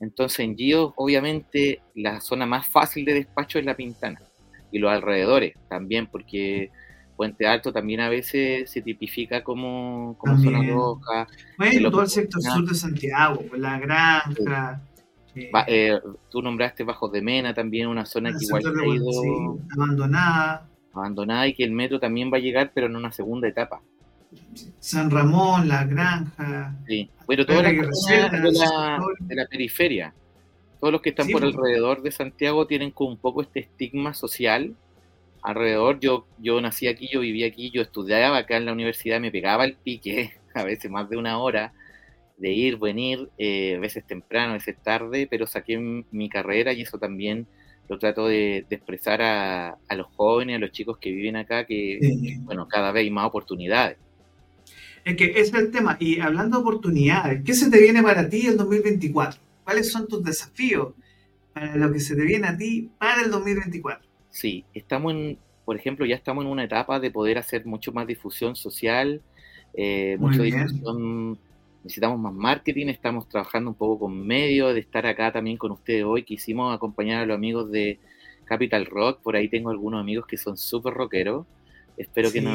Entonces 0.00 0.40
en 0.40 0.56
Gio, 0.56 0.94
obviamente, 0.96 1.82
la 1.94 2.20
zona 2.20 2.46
más 2.46 2.66
fácil 2.66 3.04
de 3.04 3.14
despacho 3.14 3.58
es 3.58 3.64
La 3.64 3.76
Pintana 3.76 4.20
y 4.72 4.78
los 4.78 4.90
alrededores 4.90 5.54
también, 5.68 6.06
porque 6.06 6.70
Puente 7.16 7.46
Alto 7.46 7.70
también 7.70 8.00
a 8.00 8.08
veces 8.08 8.70
se 8.70 8.80
tipifica 8.80 9.44
como, 9.44 10.16
como 10.18 10.38
zona 10.38 10.62
roja. 10.66 11.26
Bueno, 11.58 11.90
todo 11.90 12.02
el 12.02 12.08
sector 12.08 12.40
sur 12.40 12.66
de 12.66 12.74
Santiago, 12.74 13.44
pues, 13.48 13.60
la 13.60 13.78
granja. 13.78 14.80
Eh, 15.66 16.00
tú 16.30 16.42
nombraste 16.42 16.82
Bajos 16.82 17.12
de 17.12 17.20
Mena 17.20 17.52
también, 17.52 17.88
una 17.88 18.06
zona 18.06 18.30
que 18.30 18.44
igual 18.44 18.62
ha 18.66 18.86
ido 18.86 19.58
abandonada. 19.70 20.68
Abandonada 20.94 21.46
y 21.46 21.54
que 21.54 21.62
el 21.62 21.72
metro 21.72 22.00
también 22.00 22.32
va 22.32 22.38
a 22.38 22.40
llegar, 22.40 22.72
pero 22.74 22.86
en 22.86 22.96
una 22.96 23.12
segunda 23.12 23.46
etapa. 23.46 23.82
San 24.78 25.10
Ramón, 25.10 25.68
la 25.68 25.84
granja. 25.84 26.76
Sí, 26.86 27.10
bueno, 27.26 27.44
toda 27.46 27.62
la, 27.62 27.70
de, 27.70 28.52
la, 28.52 29.00
de 29.20 29.34
la 29.34 29.46
periferia. 29.46 30.14
Todos 30.80 30.92
los 30.92 31.02
que 31.02 31.10
están 31.10 31.28
por 31.28 31.44
alrededor 31.44 32.02
de 32.02 32.10
Santiago 32.10 32.66
tienen 32.66 32.90
como 32.90 33.10
un 33.10 33.18
poco 33.18 33.42
este 33.42 33.60
estigma 33.60 34.14
social 34.14 34.74
alrededor. 35.42 36.00
Yo, 36.00 36.26
yo 36.38 36.60
nací 36.60 36.86
aquí, 36.86 37.08
yo 37.12 37.20
vivía 37.20 37.46
aquí, 37.46 37.70
yo 37.70 37.82
estudiaba 37.82 38.38
acá 38.38 38.56
en 38.56 38.66
la 38.66 38.72
universidad, 38.72 39.20
me 39.20 39.30
pegaba 39.30 39.64
el 39.64 39.74
pique, 39.74 40.32
a 40.54 40.64
veces 40.64 40.90
más 40.90 41.08
de 41.10 41.16
una 41.16 41.38
hora 41.38 41.72
de 42.38 42.52
ir, 42.52 42.78
venir, 42.78 43.28
eh, 43.36 43.76
a 43.76 43.80
veces 43.80 44.04
temprano, 44.06 44.52
a 44.52 44.54
veces 44.54 44.76
tarde, 44.82 45.26
pero 45.30 45.46
saqué 45.46 45.76
mi 46.10 46.30
carrera 46.30 46.72
y 46.72 46.82
eso 46.82 46.98
también 46.98 47.46
lo 47.90 47.98
trato 47.98 48.26
de, 48.26 48.64
expresar 48.70 49.20
a, 49.20 49.76
los 49.94 50.06
jóvenes, 50.16 50.56
a 50.56 50.58
los 50.60 50.70
chicos 50.70 50.96
que 50.98 51.10
viven 51.10 51.36
acá, 51.36 51.66
que, 51.66 51.98
bueno, 52.42 52.66
cada 52.68 52.92
vez 52.92 53.02
hay 53.02 53.10
más 53.10 53.26
oportunidades. 53.26 53.98
Es 55.04 55.16
que 55.16 55.24
ese 55.24 55.40
es 55.40 55.54
el 55.54 55.70
tema. 55.70 55.96
Y 56.00 56.20
hablando 56.20 56.58
de 56.58 56.62
oportunidades, 56.62 57.42
¿qué 57.44 57.54
se 57.54 57.70
te 57.70 57.80
viene 57.80 58.02
para 58.02 58.28
ti 58.28 58.46
el 58.46 58.56
2024? 58.56 59.40
¿Cuáles 59.64 59.90
son 59.90 60.06
tus 60.08 60.22
desafíos 60.24 60.94
para 61.52 61.76
lo 61.76 61.92
que 61.92 62.00
se 62.00 62.16
te 62.16 62.22
viene 62.22 62.46
a 62.48 62.56
ti 62.56 62.90
para 62.98 63.22
el 63.22 63.30
2024? 63.30 64.08
Sí, 64.30 64.64
estamos 64.74 65.12
en, 65.12 65.38
por 65.64 65.76
ejemplo, 65.76 66.06
ya 66.06 66.16
estamos 66.16 66.44
en 66.44 66.50
una 66.50 66.64
etapa 66.64 67.00
de 67.00 67.10
poder 67.10 67.38
hacer 67.38 67.66
mucho 67.66 67.92
más 67.92 68.06
difusión 68.06 68.56
social, 68.56 69.20
eh, 69.74 70.16
mucha 70.18 70.42
difusión. 70.42 71.38
Necesitamos 71.82 72.20
más 72.20 72.34
marketing, 72.34 72.88
estamos 72.88 73.26
trabajando 73.26 73.70
un 73.70 73.76
poco 73.76 74.00
con 74.00 74.26
medios, 74.26 74.74
de 74.74 74.80
estar 74.80 75.06
acá 75.06 75.32
también 75.32 75.56
con 75.56 75.72
ustedes 75.72 76.04
hoy, 76.04 76.24
quisimos 76.24 76.74
acompañar 76.74 77.22
a 77.22 77.26
los 77.26 77.34
amigos 77.34 77.70
de 77.70 77.98
Capital 78.44 78.84
Rock, 78.84 79.20
por 79.22 79.34
ahí 79.34 79.48
tengo 79.48 79.70
algunos 79.70 79.98
amigos 79.98 80.26
que 80.26 80.36
son 80.36 80.58
súper 80.58 80.92
rockeros, 80.92 81.46
espero 81.96 82.30
que 82.30 82.42
nos, 82.42 82.54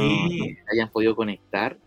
hayan 0.72 0.90
podido 0.92 1.16
conectar 1.16 1.78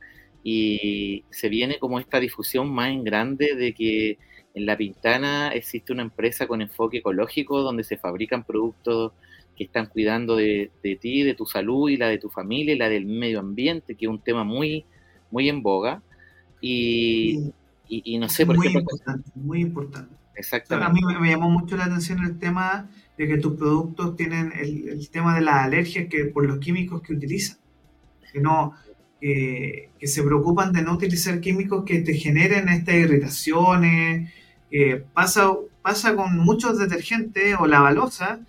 y 0.51 1.25
se 1.29 1.51
viene 1.51 1.79
como 1.79 2.01
esta 2.01 2.19
difusión 2.19 2.71
más 2.71 2.89
en 2.91 3.05
grande 3.05 3.55
de 3.55 3.75
que 3.75 4.19
en 4.55 4.65
La 4.65 4.79
Pintana 4.79 5.51
existe 5.51 5.93
una 5.93 6.01
empresa 6.01 6.47
con 6.47 6.63
enfoque 6.63 6.99
ecológico 6.99 7.61
donde 7.61 7.85
se 7.85 7.99
fabrican 7.99 8.45
productos 8.45 9.13
que 9.55 9.65
están 9.65 9.87
cuidando 9.87 10.37
de, 10.37 10.71
de 10.83 10.97
ti, 10.97 11.23
de 11.23 11.35
tu 11.35 11.45
salud 11.45 11.91
y 11.91 11.99
la 11.99 12.09
de 12.09 12.17
tu 12.17 12.31
familia 12.31 12.75
y 12.75 12.79
la 12.79 12.89
del 12.89 13.05
medio 13.05 13.41
ambiente, 13.41 13.95
que 13.95 14.07
es 14.07 14.11
un 14.11 14.21
tema 14.21 14.43
muy, 14.43 14.87
muy 15.31 15.51
en 15.51 15.63
boga 15.63 16.01
y, 16.63 17.53
y, 17.87 18.17
no 18.17 18.31
sé 18.31 18.47
por 18.47 18.57
muy 18.57 18.69
Importante, 18.69 19.31
muy 19.35 19.61
importante. 19.61 20.15
Exactamente. 20.35 20.91
a 20.91 20.95
mí 20.95 21.21
me, 21.21 21.31
llamó 21.31 21.51
mucho 21.51 21.77
la 21.77 21.85
atención 21.85 22.25
el 22.25 22.39
tema 22.39 22.89
de 23.19 23.29
que 23.29 23.37
tus 23.37 23.55
productos 23.59 24.17
tienen 24.17 24.53
el, 24.59 25.11
tema 25.11 25.35
de 25.35 25.43
las 25.43 25.67
alergias 25.67 26.07
que 26.09 26.25
por 26.25 26.47
los 26.47 26.59
químicos 26.59 27.03
que 27.03 27.13
utilizan. 27.13 27.59
Que 28.33 28.41
no, 28.41 28.75
que 29.21 30.07
se 30.07 30.23
preocupan 30.23 30.73
de 30.73 30.83
no 30.83 30.95
utilizar 30.95 31.41
químicos 31.41 31.85
que 31.85 32.01
te 32.01 32.15
generen 32.15 32.69
estas 32.69 32.95
irritaciones. 32.95 34.33
pasa, 35.13 35.51
pasa 35.83 36.15
con 36.15 36.37
muchos 36.39 36.79
detergentes 36.79 37.57
o 37.59 37.67
la 37.67 37.81
balosa, 37.81 38.41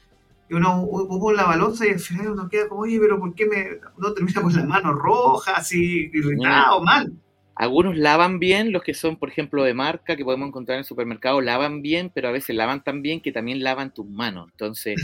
que 0.49 0.55
uno 0.55 0.81
ocupa 0.81 1.31
la 1.33 1.45
balosa 1.45 1.85
y 1.85 1.91
al 1.91 1.99
final 1.99 2.31
uno 2.31 2.49
queda 2.49 2.67
como, 2.67 2.81
oye, 2.81 2.99
pero 2.99 3.19
¿por 3.19 3.35
qué 3.35 3.45
me, 3.45 3.67
no 3.97 4.13
termina 4.13 4.41
con 4.41 4.53
la 4.53 4.65
mano 4.65 4.93
roja, 4.93 5.57
así, 5.57 6.09
irritado, 6.11 6.81
mal? 6.81 7.13
Algunos 7.55 7.97
lavan 7.97 8.39
bien, 8.39 8.71
los 8.71 8.81
que 8.83 8.93
son, 8.93 9.17
por 9.17 9.29
ejemplo, 9.29 9.63
de 9.63 9.73
marca, 9.73 10.15
que 10.15 10.23
podemos 10.23 10.47
encontrar 10.47 10.77
en 10.77 10.79
el 10.79 10.85
supermercado, 10.85 11.41
lavan 11.41 11.81
bien, 11.81 12.09
pero 12.13 12.29
a 12.29 12.31
veces 12.31 12.55
lavan 12.55 12.83
tan 12.83 13.01
bien 13.01 13.21
que 13.21 13.31
también 13.31 13.61
lavan 13.61 13.93
tus 13.93 14.07
manos. 14.07 14.47
Entonces, 14.51 14.95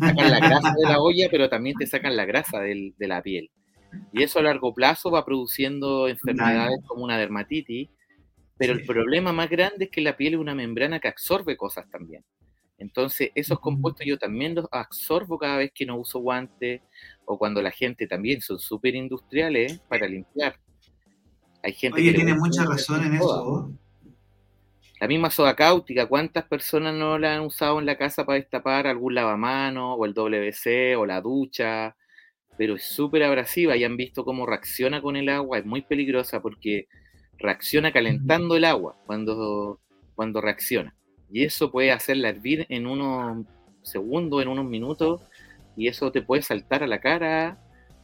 sacan 0.00 0.30
la 0.30 0.40
grasa 0.40 0.74
de 0.76 0.88
la 0.88 0.98
olla, 1.00 1.28
pero 1.30 1.48
también 1.48 1.76
te 1.78 1.86
sacan 1.86 2.16
la 2.16 2.24
grasa 2.24 2.60
de 2.60 2.94
la 2.98 3.22
piel. 3.22 3.50
Y 4.12 4.22
eso 4.22 4.38
a 4.38 4.42
largo 4.42 4.74
plazo 4.74 5.10
va 5.10 5.24
produciendo 5.24 6.08
enfermedades 6.08 6.78
como 6.86 7.04
una 7.04 7.18
dermatitis, 7.18 7.88
pero 8.56 8.72
el 8.72 8.84
problema 8.84 9.32
más 9.32 9.48
grande 9.48 9.86
es 9.86 9.90
que 9.90 10.00
la 10.00 10.16
piel 10.16 10.34
es 10.34 10.40
una 10.40 10.54
membrana 10.54 11.00
que 11.00 11.08
absorbe 11.08 11.56
cosas 11.56 11.88
también. 11.90 12.24
Entonces, 12.78 13.30
esos 13.34 13.60
compuestos 13.60 14.06
yo 14.06 14.18
también 14.18 14.54
los 14.54 14.66
absorbo 14.72 15.38
cada 15.38 15.58
vez 15.58 15.70
que 15.74 15.84
no 15.84 15.96
uso 15.96 16.18
guantes 16.18 16.80
o 17.26 17.38
cuando 17.38 17.60
la 17.60 17.70
gente 17.70 18.06
también 18.06 18.40
son 18.40 18.58
súper 18.58 18.94
industriales 18.94 19.80
para 19.80 20.06
limpiar. 20.06 20.56
Hay 21.62 21.74
gente 21.74 22.00
Oye, 22.00 22.14
tiene 22.14 22.34
mucha 22.34 22.64
razón 22.64 23.04
en 23.04 23.14
eso. 23.14 23.70
La 24.98 25.08
misma 25.08 25.30
soda 25.30 25.56
cáustica, 25.56 26.06
¿cuántas 26.06 26.44
personas 26.44 26.94
no 26.94 27.18
la 27.18 27.34
han 27.34 27.40
usado 27.40 27.78
en 27.80 27.86
la 27.86 27.96
casa 27.96 28.24
para 28.24 28.38
destapar 28.38 28.86
algún 28.86 29.14
lavamano 29.14 29.94
o 29.94 30.04
el 30.04 30.14
WC 30.14 30.96
o 30.96 31.06
la 31.06 31.20
ducha? 31.20 31.96
Pero 32.60 32.74
es 32.74 32.84
súper 32.84 33.22
abrasiva 33.22 33.74
y 33.74 33.84
han 33.84 33.96
visto 33.96 34.22
cómo 34.22 34.44
reacciona 34.44 35.00
con 35.00 35.16
el 35.16 35.30
agua, 35.30 35.56
es 35.56 35.64
muy 35.64 35.80
peligrosa 35.80 36.42
porque 36.42 36.88
reacciona 37.38 37.90
calentando 37.90 38.54
el 38.54 38.66
agua 38.66 38.96
cuando, 39.06 39.80
cuando 40.14 40.42
reacciona. 40.42 40.94
Y 41.32 41.44
eso 41.44 41.70
puede 41.70 41.90
hacerla 41.90 42.28
hervir 42.28 42.66
en 42.68 42.86
unos 42.86 43.46
segundos, 43.80 44.42
en 44.42 44.48
unos 44.48 44.66
minutos, 44.66 45.22
y 45.74 45.88
eso 45.88 46.12
te 46.12 46.20
puede 46.20 46.42
saltar 46.42 46.82
a 46.82 46.86
la 46.86 47.00
cara, 47.00 47.58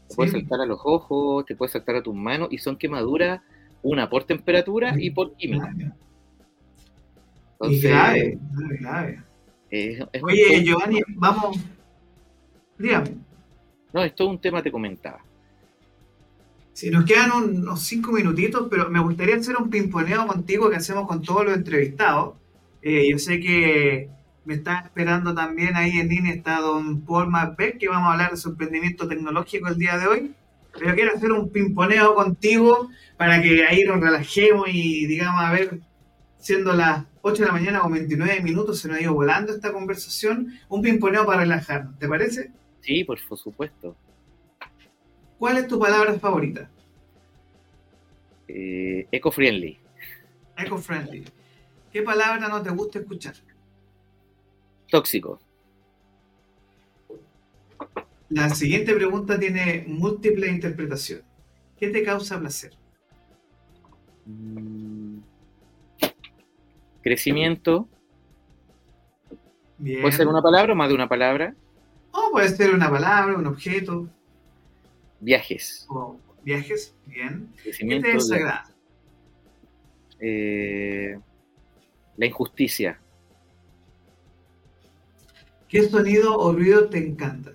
te 0.09 0.15
puede 0.15 0.31
saltar 0.31 0.63
a 0.63 0.67
los 0.67 0.81
ojos, 0.85 1.45
te 1.45 1.55
puede 1.55 1.73
saltar 1.73 1.97
a 1.97 2.03
tus 2.03 2.15
manos 2.15 2.49
y 2.51 2.57
son 2.57 2.79
quemaduras, 2.79 3.43
una 3.83 4.09
por 4.09 4.25
temperatura 4.25 4.95
y 4.97 5.11
por 5.11 5.37
química. 5.37 5.71
Entonces, 7.53 7.91
grave, 7.91 8.39
grave. 8.81 9.23
Oye, 10.23 10.65
Giovanni, 10.65 11.03
vamos. 11.09 11.59
Dígame. 12.79 13.36
No, 13.97 14.05
es 14.05 14.13
un 14.21 14.39
tema, 14.39 14.63
te 14.63 14.71
comentaba. 14.71 15.25
Si 16.75 16.91
nos 16.91 17.07
quedan 17.07 17.33
unos 17.33 17.83
cinco 17.83 18.13
minutitos, 18.13 18.69
pero 18.71 18.91
me 18.91 19.01
gustaría 19.01 19.37
hacer 19.37 19.57
un 19.57 19.71
pimponeo 19.71 20.27
contigo 20.27 20.69
que 20.69 20.77
hacemos 20.77 21.09
con 21.09 21.23
todos 21.23 21.47
los 21.47 21.57
entrevistados. 21.57 22.35
Eh, 22.83 23.09
yo 23.11 23.19
sé 23.19 23.41
que 23.41 24.11
me 24.45 24.53
está 24.53 24.81
esperando 24.81 25.35
también 25.35 25.77
ahí 25.77 25.99
en 25.99 26.09
línea 26.09 26.35
está 26.35 26.61
don 26.61 27.07
Paul 27.07 27.31
Macbeth, 27.31 27.79
que 27.79 27.89
vamos 27.89 28.11
a 28.11 28.13
hablar 28.13 28.33
de 28.33 28.37
su 28.37 28.51
emprendimiento 28.51 29.09
tecnológico 29.09 29.69
el 29.69 29.79
día 29.79 29.97
de 29.97 30.09
hoy. 30.09 30.35
Pero 30.79 30.95
quiero 30.95 31.17
hacer 31.17 31.33
un 31.33 31.49
pimponeo 31.49 32.15
contigo 32.15 32.91
para 33.17 33.41
que 33.41 33.65
ahí 33.65 33.83
nos 33.85 33.99
relajemos 33.99 34.69
y 34.71 35.07
digamos, 35.07 35.41
a 35.43 35.53
ver, 35.53 35.81
siendo 36.37 36.75
las 36.75 37.07
8 37.23 37.45
de 37.45 37.47
la 37.47 37.55
mañana 37.55 37.81
con 37.81 37.93
29 37.93 38.43
minutos, 38.43 38.79
se 38.79 38.89
nos 38.89 38.99
ha 38.99 39.01
ido 39.01 39.15
volando 39.15 39.55
esta 39.55 39.73
conversación, 39.73 40.53
un 40.69 40.83
pimponeo 40.83 41.25
para 41.25 41.41
relajarnos, 41.41 41.99
¿te 41.99 42.07
parece? 42.07 42.53
Sí, 42.87 43.03
por 43.03 43.19
supuesto. 43.19 43.97
¿Cuál 45.41 45.59
es 45.59 45.67
tu 45.67 45.77
palabra 45.77 46.15
favorita? 46.15 46.71
Eh, 48.47 49.09
eco-friendly. 49.11 49.77
Eco-friendly. 50.57 51.25
¿Qué 51.93 52.03
palabra 52.03 52.49
no 52.49 52.63
te 52.63 52.71
gusta 52.71 53.01
escuchar? 53.01 53.35
tóxico. 54.89 55.41
La 58.29 58.51
siguiente 58.51 58.95
pregunta 58.95 59.37
tiene 59.37 59.85
múltiples 59.89 60.49
interpretaciones. 60.51 61.25
¿Qué 61.77 61.89
te 61.89 62.05
causa 62.05 62.39
placer? 62.39 62.73
Mm. 64.27 65.19
Crecimiento. 67.03 67.89
Bien. 69.79 70.03
¿Puede 70.03 70.17
ser 70.17 70.29
una 70.29 70.41
palabra 70.41 70.73
o 70.73 70.77
más 70.77 70.89
de 70.89 70.95
una 70.95 71.09
palabra? 71.09 71.55
O 72.17 72.31
puede 72.33 72.49
ser 72.49 72.75
una 72.75 72.91
palabra, 72.91 73.37
un 73.37 73.47
objeto, 73.47 74.09
Viajes. 75.21 75.87
o 75.89 76.17
viajes. 76.43 76.95
Bien. 77.07 77.49
¿Qué 77.63 77.73
te 78.01 78.13
desagrada? 78.13 78.65
Eh, 80.21 81.19
la 82.17 82.27
injusticia. 82.27 82.99
¿Qué 85.69 85.83
sonido 85.89 86.37
o 86.39 86.53
ruido 86.53 86.89
te 86.89 86.99
encanta? 86.99 87.53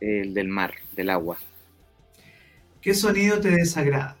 El 0.00 0.32
del 0.34 0.48
mar, 0.48 0.74
del 0.96 1.10
agua. 1.10 1.38
¿Qué 2.80 2.94
sonido 2.94 3.40
te 3.40 3.50
desagrada? 3.50 4.16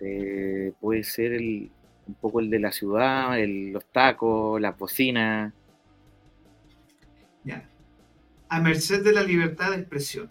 Eh, 0.00 0.72
puede 0.80 1.02
ser 1.02 1.32
el, 1.32 1.70
un 2.06 2.14
poco 2.14 2.40
el 2.40 2.50
de 2.50 2.60
la 2.60 2.70
ciudad, 2.72 3.38
el- 3.38 3.72
los 3.72 3.84
tacos, 3.86 4.60
las 4.60 4.78
bocinas. 4.78 5.52
A 8.50 8.60
merced 8.60 9.02
de 9.02 9.12
la 9.14 9.22
libertad 9.22 9.70
de 9.70 9.78
expresión. 9.78 10.30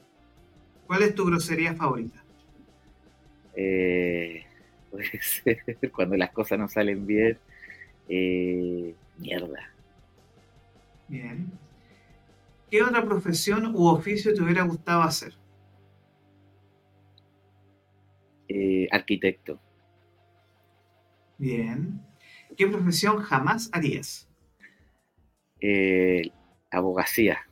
¿Cuál 0.86 1.03
es 1.03 1.15
tu 1.15 1.26
grosería 1.26 1.76
favorita? 1.76 2.26
Eh, 3.53 4.45
puede 4.89 5.22
ser 5.22 5.91
cuando 5.93 6.15
las 6.18 6.32
cosas 6.32 6.59
no 6.59 6.68
salen 6.68 7.05
bien. 7.05 7.39
eh, 8.07 8.99
mierda. 9.18 9.76
Bien. 11.07 11.59
¿Qué 12.72 12.82
otra 12.82 13.03
profesión 13.03 13.76
u 13.76 13.88
oficio 13.88 14.34
te 14.34 14.41
hubiera 14.41 14.63
gustado 14.63 15.01
hacer? 15.01 15.38
Eh, 18.49 18.88
arquitecto. 18.91 19.61
Bien. 21.39 22.05
¿Qué 22.55 22.68
profesión 22.68 23.18
jamás 23.24 23.70
harías? 23.74 24.30
Eh, 25.61 26.32
abogacía. 26.72 27.46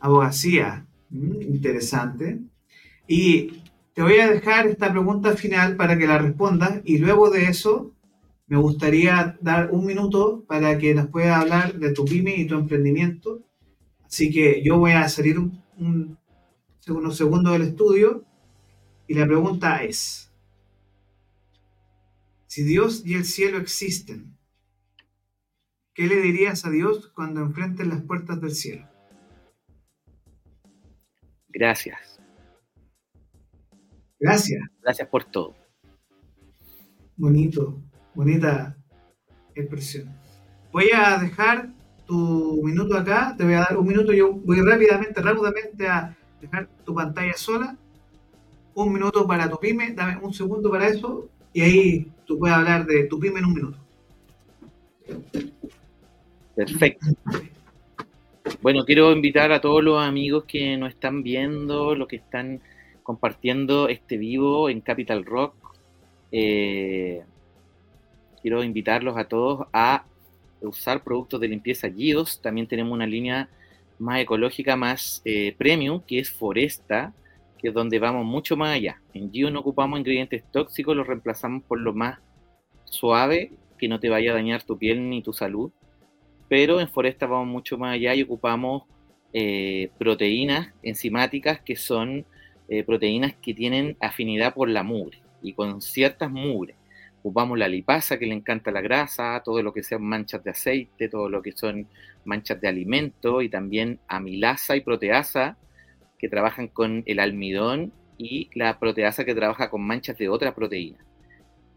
Abogacía. 0.00 0.86
Mm, 1.10 1.42
interesante. 1.42 2.40
Y 3.08 3.62
te 3.94 4.02
voy 4.02 4.18
a 4.20 4.30
dejar 4.30 4.66
esta 4.68 4.90
pregunta 4.92 5.36
final 5.36 5.76
para 5.76 5.98
que 5.98 6.08
la 6.08 6.18
respondas 6.18 6.80
y 6.84 6.98
luego 6.98 7.30
de 7.30 7.44
eso 7.46 7.92
me 8.48 8.58
gustaría 8.58 9.38
dar 9.42 9.70
un 9.72 9.86
minuto 9.86 10.44
para 10.48 10.78
que 10.78 10.94
nos 10.94 11.08
puedas 11.08 11.38
hablar 11.40 11.78
de 11.78 11.92
tu 11.92 12.04
pyme 12.06 12.36
y 12.36 12.46
tu 12.46 12.56
emprendimiento. 12.56 13.42
Así 14.06 14.30
que 14.32 14.62
yo 14.64 14.78
voy 14.78 14.92
a 14.92 15.08
salir 15.08 15.38
un, 15.40 15.62
un- 15.78 16.18
unos 16.88 17.16
segundos 17.16 17.52
del 17.54 17.62
estudio 17.62 18.24
y 19.08 19.14
la 19.14 19.26
pregunta 19.26 19.82
es, 19.84 20.30
si 22.46 22.64
Dios 22.64 23.00
y 23.06 23.14
el 23.14 23.24
cielo 23.24 23.56
existen, 23.56 24.36
¿qué 25.94 26.08
le 26.08 26.16
dirías 26.20 26.64
a 26.64 26.70
Dios 26.70 27.12
cuando 27.14 27.42
enfrentes 27.42 27.86
las 27.86 28.02
puertas 28.02 28.40
del 28.40 28.56
cielo? 28.56 28.89
Gracias. 31.52 32.20
Gracias. 34.18 34.62
Gracias 34.82 35.08
por 35.08 35.24
todo. 35.24 35.54
Bonito, 37.16 37.80
bonita 38.14 38.76
expresión. 39.54 40.08
Voy 40.72 40.90
a 40.94 41.18
dejar 41.18 41.70
tu 42.06 42.60
minuto 42.64 42.96
acá, 42.96 43.34
te 43.36 43.44
voy 43.44 43.54
a 43.54 43.60
dar 43.60 43.76
un 43.76 43.86
minuto, 43.86 44.12
yo 44.12 44.32
voy 44.32 44.60
rápidamente, 44.62 45.20
rápidamente 45.20 45.88
a 45.88 46.16
dejar 46.40 46.68
tu 46.84 46.94
pantalla 46.94 47.34
sola. 47.34 47.76
Un 48.74 48.92
minuto 48.92 49.26
para 49.26 49.50
tu 49.50 49.58
pyme, 49.58 49.92
dame 49.92 50.18
un 50.22 50.32
segundo 50.32 50.70
para 50.70 50.88
eso 50.88 51.28
y 51.52 51.62
ahí 51.62 52.12
tú 52.24 52.38
puedes 52.38 52.56
hablar 52.56 52.86
de 52.86 53.04
tu 53.04 53.18
pyme 53.18 53.40
en 53.40 53.44
un 53.44 53.54
minuto. 53.54 53.78
Perfecto. 56.54 57.06
Bueno, 58.62 58.84
quiero 58.84 59.10
invitar 59.12 59.52
a 59.52 59.62
todos 59.62 59.82
los 59.82 60.02
amigos 60.02 60.44
que 60.44 60.76
nos 60.76 60.90
están 60.90 61.22
viendo, 61.22 61.94
los 61.94 62.06
que 62.06 62.16
están 62.16 62.60
compartiendo 63.02 63.88
este 63.88 64.18
vivo 64.18 64.68
en 64.68 64.82
Capital 64.82 65.24
Rock. 65.24 65.54
Eh, 66.30 67.22
quiero 68.42 68.62
invitarlos 68.62 69.16
a 69.16 69.24
todos 69.24 69.66
a 69.72 70.04
usar 70.60 71.02
productos 71.02 71.40
de 71.40 71.48
limpieza 71.48 71.88
Gios. 71.88 72.42
También 72.42 72.66
tenemos 72.66 72.92
una 72.92 73.06
línea 73.06 73.48
más 73.98 74.20
ecológica, 74.20 74.76
más 74.76 75.22
eh, 75.24 75.54
premium, 75.56 76.02
que 76.06 76.18
es 76.18 76.30
Foresta, 76.30 77.14
que 77.56 77.68
es 77.68 77.74
donde 77.74 77.98
vamos 77.98 78.26
mucho 78.26 78.58
más 78.58 78.76
allá. 78.76 79.00
En 79.14 79.32
Gios 79.32 79.50
no 79.50 79.60
ocupamos 79.60 79.98
ingredientes 79.98 80.44
tóxicos, 80.52 80.94
los 80.94 81.06
reemplazamos 81.06 81.62
por 81.62 81.80
lo 81.80 81.94
más 81.94 82.18
suave, 82.84 83.52
que 83.78 83.88
no 83.88 83.98
te 83.98 84.10
vaya 84.10 84.32
a 84.32 84.34
dañar 84.34 84.62
tu 84.64 84.76
piel 84.76 85.08
ni 85.08 85.22
tu 85.22 85.32
salud 85.32 85.72
pero 86.50 86.80
en 86.80 86.88
Foresta 86.88 87.26
vamos 87.26 87.46
mucho 87.46 87.78
más 87.78 87.94
allá 87.94 88.12
y 88.12 88.24
ocupamos 88.24 88.82
eh, 89.32 89.88
proteínas 90.00 90.74
enzimáticas 90.82 91.60
que 91.60 91.76
son 91.76 92.26
eh, 92.68 92.82
proteínas 92.82 93.34
que 93.40 93.54
tienen 93.54 93.96
afinidad 94.00 94.52
por 94.52 94.68
la 94.68 94.82
mugre 94.82 95.22
y 95.42 95.52
con 95.52 95.80
ciertas 95.80 96.28
mugres. 96.28 96.74
Ocupamos 97.20 97.56
la 97.56 97.68
lipasa 97.68 98.18
que 98.18 98.26
le 98.26 98.34
encanta 98.34 98.72
la 98.72 98.80
grasa, 98.80 99.40
todo 99.44 99.62
lo 99.62 99.72
que 99.72 99.84
sean 99.84 100.02
manchas 100.02 100.42
de 100.42 100.50
aceite, 100.50 101.08
todo 101.08 101.28
lo 101.28 101.40
que 101.40 101.52
son 101.52 101.86
manchas 102.24 102.60
de 102.60 102.66
alimento 102.66 103.42
y 103.42 103.48
también 103.48 104.00
amilasa 104.08 104.74
y 104.74 104.80
proteasa 104.80 105.56
que 106.18 106.28
trabajan 106.28 106.66
con 106.66 107.04
el 107.06 107.20
almidón 107.20 107.92
y 108.18 108.50
la 108.54 108.80
proteasa 108.80 109.24
que 109.24 109.36
trabaja 109.36 109.70
con 109.70 109.82
manchas 109.82 110.18
de 110.18 110.28
otra 110.28 110.52
proteína. 110.56 110.98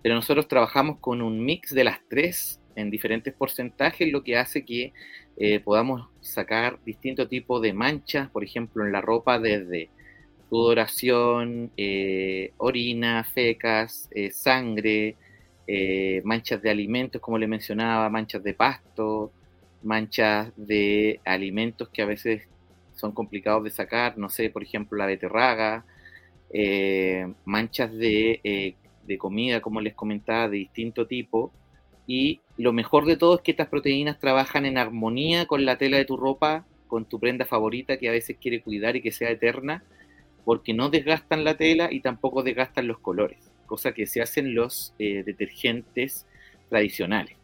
Pero 0.01 0.15
nosotros 0.15 0.47
trabajamos 0.47 0.97
con 0.97 1.21
un 1.21 1.45
mix 1.45 1.75
de 1.75 1.83
las 1.83 1.99
tres 2.09 2.59
en 2.75 2.89
diferentes 2.89 3.33
porcentajes, 3.33 4.11
lo 4.11 4.23
que 4.23 4.37
hace 4.37 4.65
que 4.65 4.93
eh, 5.37 5.59
podamos 5.59 6.07
sacar 6.21 6.79
distintos 6.85 7.27
tipos 7.29 7.61
de 7.61 7.73
manchas, 7.73 8.29
por 8.29 8.43
ejemplo, 8.43 8.85
en 8.85 8.91
la 8.91 9.01
ropa 9.01 9.39
desde 9.39 9.89
sudoración, 10.49 11.71
eh, 11.77 12.53
orina, 12.57 13.23
fecas, 13.23 14.09
eh, 14.11 14.31
sangre, 14.31 15.15
manchas 16.23 16.61
de 16.61 16.69
alimentos, 16.69 17.21
como 17.21 17.37
le 17.37 17.47
mencionaba, 17.47 18.09
manchas 18.09 18.43
de 18.43 18.53
pasto, 18.53 19.31
manchas 19.81 20.51
de 20.57 21.19
alimentos 21.23 21.89
que 21.89 22.01
a 22.01 22.05
veces 22.05 22.43
son 22.95 23.13
complicados 23.13 23.63
de 23.63 23.71
sacar, 23.71 24.17
no 24.17 24.29
sé, 24.29 24.49
por 24.49 24.61
ejemplo, 24.61 24.97
la 24.97 25.05
beterraga, 25.05 25.85
manchas 27.45 27.93
de, 27.93 28.75
de 29.03 29.17
comida, 29.17 29.61
como 29.61 29.79
les 29.81 29.95
comentaba, 29.95 30.49
de 30.49 30.57
distinto 30.57 31.07
tipo, 31.07 31.53
y 32.07 32.41
lo 32.57 32.73
mejor 32.73 33.05
de 33.05 33.17
todo 33.17 33.35
es 33.35 33.41
que 33.41 33.51
estas 33.51 33.67
proteínas 33.67 34.19
trabajan 34.19 34.65
en 34.65 34.77
armonía 34.77 35.45
con 35.45 35.65
la 35.65 35.77
tela 35.77 35.97
de 35.97 36.05
tu 36.05 36.17
ropa, 36.17 36.65
con 36.87 37.05
tu 37.05 37.19
prenda 37.19 37.45
favorita 37.45 37.97
que 37.97 38.09
a 38.09 38.11
veces 38.11 38.37
quiere 38.39 38.61
cuidar 38.61 38.95
y 38.95 39.01
que 39.01 39.11
sea 39.11 39.29
eterna, 39.29 39.83
porque 40.45 40.73
no 40.73 40.89
desgastan 40.89 41.43
la 41.43 41.55
tela 41.55 41.91
y 41.91 42.01
tampoco 42.01 42.43
desgastan 42.43 42.87
los 42.87 42.99
colores, 42.99 43.51
cosa 43.65 43.93
que 43.93 44.05
se 44.05 44.21
hacen 44.21 44.53
los 44.53 44.93
eh, 44.99 45.23
detergentes 45.25 46.27
tradicionales. 46.69 47.37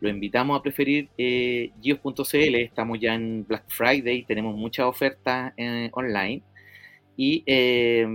Lo 0.00 0.08
invitamos 0.08 0.58
a 0.58 0.62
preferir 0.62 1.08
eh, 1.18 1.72
gios.cl, 1.80 2.54
estamos 2.54 3.00
ya 3.00 3.14
en 3.14 3.44
Black 3.46 3.64
Friday, 3.68 4.22
tenemos 4.24 4.54
muchas 4.56 4.86
ofertas 4.86 5.52
eh, 5.56 5.90
online 5.92 6.42
y 7.16 7.42
eh, 7.46 8.06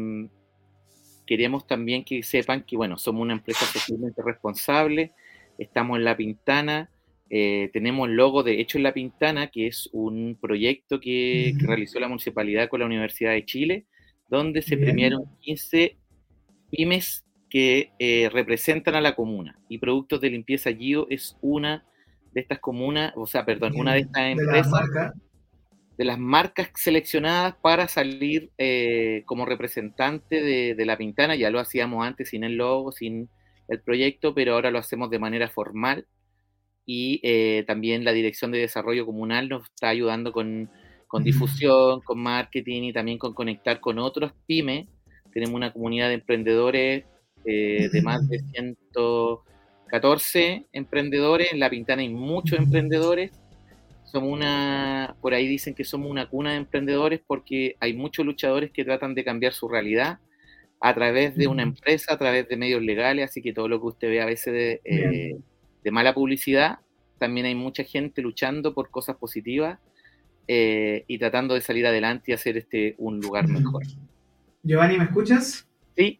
queremos 1.25 1.67
también 1.67 2.05
que 2.05 2.23
sepan 2.23 2.63
que, 2.63 2.77
bueno, 2.77 2.97
somos 2.97 3.21
una 3.21 3.33
empresa 3.33 3.65
socialmente 3.65 4.21
responsable, 4.23 5.11
estamos 5.57 5.97
en 5.97 6.05
La 6.05 6.17
Pintana, 6.17 6.89
eh, 7.29 7.69
tenemos 7.73 8.07
el 8.09 8.15
logo 8.15 8.43
de 8.43 8.59
Hecho 8.61 8.77
en 8.77 8.83
La 8.83 8.93
Pintana, 8.93 9.47
que 9.47 9.67
es 9.67 9.89
un 9.93 10.37
proyecto 10.39 10.99
que, 10.99 11.53
que 11.59 11.65
realizó 11.67 11.99
la 11.99 12.07
municipalidad 12.07 12.69
con 12.69 12.79
la 12.81 12.85
Universidad 12.85 13.31
de 13.31 13.45
Chile, 13.45 13.85
donde 14.29 14.61
se 14.61 14.75
Bien. 14.75 14.87
premiaron 14.87 15.25
15 15.41 15.97
pymes 16.71 17.25
que 17.49 17.91
eh, 17.99 18.29
representan 18.31 18.95
a 18.95 19.01
la 19.01 19.15
comuna. 19.15 19.59
Y 19.69 19.77
Productos 19.77 20.21
de 20.21 20.29
Limpieza 20.31 20.71
Gio 20.73 21.07
es 21.09 21.37
una 21.41 21.85
de 22.33 22.41
estas 22.41 22.59
comunas, 22.59 23.13
o 23.15 23.27
sea, 23.27 23.45
perdón, 23.45 23.73
una 23.75 23.93
de 23.93 24.01
estas 24.01 24.23
De 24.35 24.43
la 24.45 24.59
empresas 24.59 24.71
marca. 24.71 25.13
de 25.97 26.05
las 26.05 26.17
marcas 26.19 26.69
seleccionadas 26.75 27.55
para 27.61 27.87
salir 27.87 28.51
eh, 28.57 29.21
como 29.27 29.45
representante 29.45 30.41
de, 30.41 30.73
de 30.75 30.85
La 30.85 30.97
Pintana. 30.97 31.35
Ya 31.35 31.51
lo 31.51 31.59
hacíamos 31.59 32.05
antes 32.05 32.29
sin 32.29 32.43
el 32.43 32.55
logo, 32.57 32.91
sin 32.91 33.29
el 33.67 33.81
proyecto, 33.81 34.33
pero 34.33 34.53
ahora 34.53 34.71
lo 34.71 34.79
hacemos 34.79 35.09
de 35.09 35.19
manera 35.19 35.49
formal. 35.49 36.07
Y 36.85 37.19
eh, 37.23 37.63
también 37.65 38.03
la 38.03 38.11
Dirección 38.11 38.51
de 38.51 38.59
Desarrollo 38.59 39.05
Comunal 39.05 39.47
nos 39.49 39.63
está 39.63 39.89
ayudando 39.89 40.33
con, 40.33 40.69
con 41.07 41.23
difusión, 41.23 42.01
con 42.01 42.19
marketing 42.19 42.83
y 42.83 42.93
también 42.93 43.17
con 43.17 43.33
conectar 43.33 43.79
con 43.79 43.99
otros 43.99 44.33
pymes. 44.45 44.87
Tenemos 45.33 45.55
una 45.55 45.71
comunidad 45.71 46.09
de 46.09 46.15
emprendedores 46.15 47.05
eh, 47.45 47.89
de 47.91 48.01
más 48.01 48.27
de 48.29 48.39
114 48.39 50.67
emprendedores. 50.73 51.53
En 51.53 51.59
La 51.59 51.69
Pintana 51.69 52.01
hay 52.01 52.09
muchos 52.09 52.59
emprendedores 52.59 53.31
somos 54.13 54.31
una, 54.31 55.15
por 55.21 55.33
ahí 55.33 55.47
dicen 55.47 55.73
que 55.73 55.83
somos 55.83 56.11
una 56.11 56.29
cuna 56.29 56.51
de 56.51 56.57
emprendedores 56.57 57.19
porque 57.25 57.75
hay 57.79 57.95
muchos 57.95 58.23
luchadores 58.23 58.69
que 58.71 58.85
tratan 58.85 59.15
de 59.15 59.23
cambiar 59.23 59.53
su 59.53 59.67
realidad 59.67 60.19
a 60.85 60.93
través 60.93 61.37
de 61.37 61.47
una 61.47 61.63
empresa, 61.63 62.13
a 62.13 62.17
través 62.17 62.49
de 62.49 62.57
medios 62.57 62.81
legales, 62.81 63.29
así 63.29 63.41
que 63.41 63.53
todo 63.53 63.69
lo 63.69 63.79
que 63.79 63.87
usted 63.87 64.09
ve 64.09 64.21
a 64.21 64.25
veces 64.25 64.53
de, 64.53 64.81
eh, 64.83 65.37
de 65.81 65.91
mala 65.91 66.13
publicidad, 66.13 66.79
también 67.19 67.45
hay 67.45 67.55
mucha 67.55 67.85
gente 67.85 68.21
luchando 68.21 68.73
por 68.73 68.89
cosas 68.89 69.15
positivas 69.15 69.79
eh, 70.45 71.05
y 71.07 71.17
tratando 71.19 71.53
de 71.53 71.61
salir 71.61 71.87
adelante 71.87 72.31
y 72.31 72.33
hacer 72.33 72.57
este 72.57 72.95
un 72.97 73.21
lugar 73.21 73.47
mejor. 73.47 73.83
Giovanni, 74.61 74.97
¿me 74.97 75.05
escuchas? 75.05 75.65
Sí. 75.95 76.19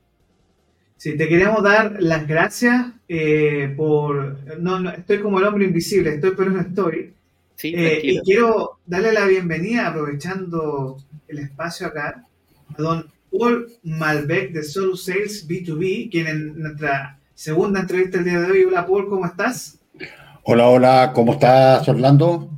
Sí, 0.95 1.17
te 1.17 1.27
queremos 1.27 1.61
dar 1.61 2.01
las 2.01 2.25
gracias 2.25 2.85
eh, 3.09 3.73
por... 3.75 4.37
No, 4.61 4.79
no, 4.79 4.91
estoy 4.91 5.19
como 5.19 5.39
el 5.39 5.45
hombre 5.45 5.65
invisible, 5.65 6.11
estoy 6.13 6.35
pero 6.37 6.51
no 6.51 6.61
estoy. 6.61 7.11
Sí, 7.55 7.73
Eh, 7.75 7.99
y 8.01 8.19
quiero 8.21 8.79
darle 8.85 9.11
la 9.11 9.25
bienvenida, 9.25 9.89
aprovechando 9.89 11.03
el 11.27 11.39
espacio 11.39 11.87
acá, 11.87 12.25
a 12.69 12.81
don 12.81 13.12
Paul 13.37 13.67
Malbec 13.83 14.51
de 14.51 14.63
Solo 14.63 14.95
Sales 14.95 15.47
B2B, 15.47 16.11
quien 16.11 16.27
en 16.27 16.59
nuestra 16.59 17.19
segunda 17.33 17.79
entrevista 17.81 18.19
el 18.19 18.25
día 18.25 18.39
de 18.39 18.51
hoy. 18.51 18.63
Hola 18.65 18.85
Paul, 18.85 19.09
¿cómo 19.09 19.25
estás? 19.25 19.79
Hola, 20.43 20.67
hola, 20.67 21.11
¿cómo 21.15 21.33
estás, 21.33 21.87
Orlando? 21.87 22.49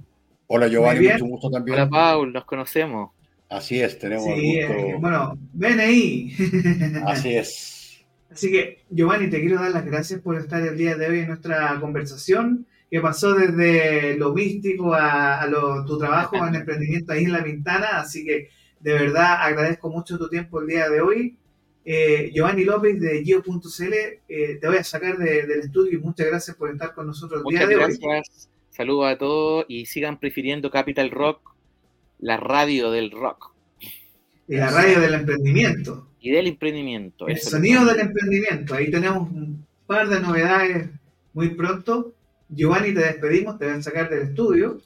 Hola, 0.48 0.68
Giovanni, 0.68 0.96
Muy 1.00 1.06
bien. 1.08 1.14
mucho 1.20 1.26
gusto 1.26 1.50
también. 1.50 1.76
Hola 1.80 1.90
Paul, 1.90 2.34
nos 2.34 2.46
conocemos. 2.46 3.12
Así 3.50 3.80
es, 3.80 3.98
tenemos 4.00 4.26
Sí, 4.26 4.58
el 4.58 4.72
eh, 4.72 4.84
gusto. 4.86 5.00
bueno, 5.00 5.38
ven 5.54 5.80
ahí. 5.80 6.34
Así 7.06 7.36
es. 7.36 8.04
Así 8.32 8.52
que, 8.52 8.80
Giovanni, 8.90 9.30
te 9.30 9.40
quiero 9.40 9.62
dar 9.62 9.72
las 9.72 9.86
gracias 9.86 10.20
por 10.20 10.36
estar 10.38 10.62
el 10.62 10.78
día 10.78 10.96
de 10.98 11.08
hoy 11.08 11.20
en 11.20 11.28
nuestra 11.28 11.80
conversación, 11.80 12.66
que 12.92 13.00
pasó 13.00 13.34
desde 13.34 14.18
lo 14.18 14.34
místico 14.34 14.94
a, 14.94 15.40
a 15.42 15.48
lo- 15.48 15.86
tu 15.86 15.98
trabajo 15.98 16.46
en 16.46 16.56
emprendimiento 16.56 17.14
ahí 17.14 17.24
en 17.24 17.32
La 17.32 17.44
Pintana. 17.44 18.00
Así 18.00 18.26
que, 18.26 18.50
de 18.80 18.94
verdad, 18.94 19.38
agradezco 19.42 19.90
mucho 19.90 20.18
tu 20.18 20.30
tiempo 20.30 20.62
el 20.62 20.68
día 20.68 20.90
de 20.90 21.02
hoy. 21.02 21.38
Eh, 21.84 22.32
Giovanni 22.34 22.64
López 22.64 23.00
de 23.00 23.24
Gio.cl, 23.24 23.94
eh, 24.28 24.58
te 24.60 24.68
voy 24.68 24.78
a 24.78 24.84
sacar 24.84 25.18
de- 25.18 25.46
del 25.46 25.60
estudio 25.62 26.00
y 26.00 26.02
muchas 26.02 26.28
gracias 26.28 26.56
por 26.58 26.72
estar 26.72 26.94
con 26.96 27.08
nosotros 27.08 27.40
el 27.40 27.44
Muchas 27.44 27.60
día 27.60 27.68
de 27.68 27.76
hoy. 27.76 27.98
gracias. 28.02 28.50
Saludos 28.72 29.08
a 29.14 29.18
todos 29.18 29.66
y 29.70 29.86
sigan 29.86 30.20
prefiriendo 30.20 30.70
Capital 30.72 31.12
Rock, 31.12 31.54
la 32.20 32.38
radio 32.38 32.92
del 32.92 33.12
rock 33.12 33.54
Y 34.48 34.56
la 34.58 34.70
radio 34.72 35.00
del 35.00 35.14
emprendimiento. 35.14 36.08
y 36.20 36.32
del 36.32 36.48
emprendimiento. 36.48 37.28
El 37.28 37.40
sonido 37.40 37.86
del 37.86 38.00
emprendimiento. 38.00 38.74
Ahí 38.76 38.90
tenemos 38.92 39.30
un 39.32 39.66
par 39.86 40.10
de 40.10 40.20
novedades 40.20 40.90
muy 41.34 41.50
pronto. 41.50 42.14
Giovanni, 42.50 42.94
te 42.94 43.02
despedimos, 43.02 43.58
te 43.60 43.66
voy 43.66 43.76
a 43.76 43.82
sacar 43.84 44.10
del 44.10 44.24
estudio. 44.24 44.80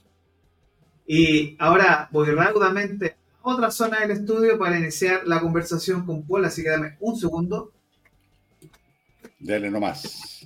Y 1.07 1.55
ahora 1.59 2.07
voy 2.11 2.29
rápidamente 2.31 3.05
a 3.07 3.15
otra 3.49 3.71
zona 3.71 3.99
del 3.99 4.11
estudio 4.11 4.57
para 4.57 4.77
iniciar 4.77 5.27
la 5.27 5.39
conversación 5.39 6.05
con 6.05 6.25
Paul, 6.25 6.45
así 6.45 6.63
que 6.63 6.69
dame 6.69 6.97
un 6.99 7.17
segundo. 7.17 7.71
Dele 9.39 9.69
nomás. 9.69 10.45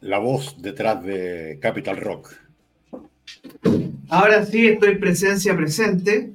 La 0.00 0.18
voz 0.18 0.60
detrás 0.60 1.02
de 1.04 1.58
Capital 1.60 1.96
Rock. 1.96 2.32
Ahora 4.08 4.44
sí, 4.46 4.66
estoy 4.66 4.96
presencia 4.96 5.56
presente. 5.56 6.32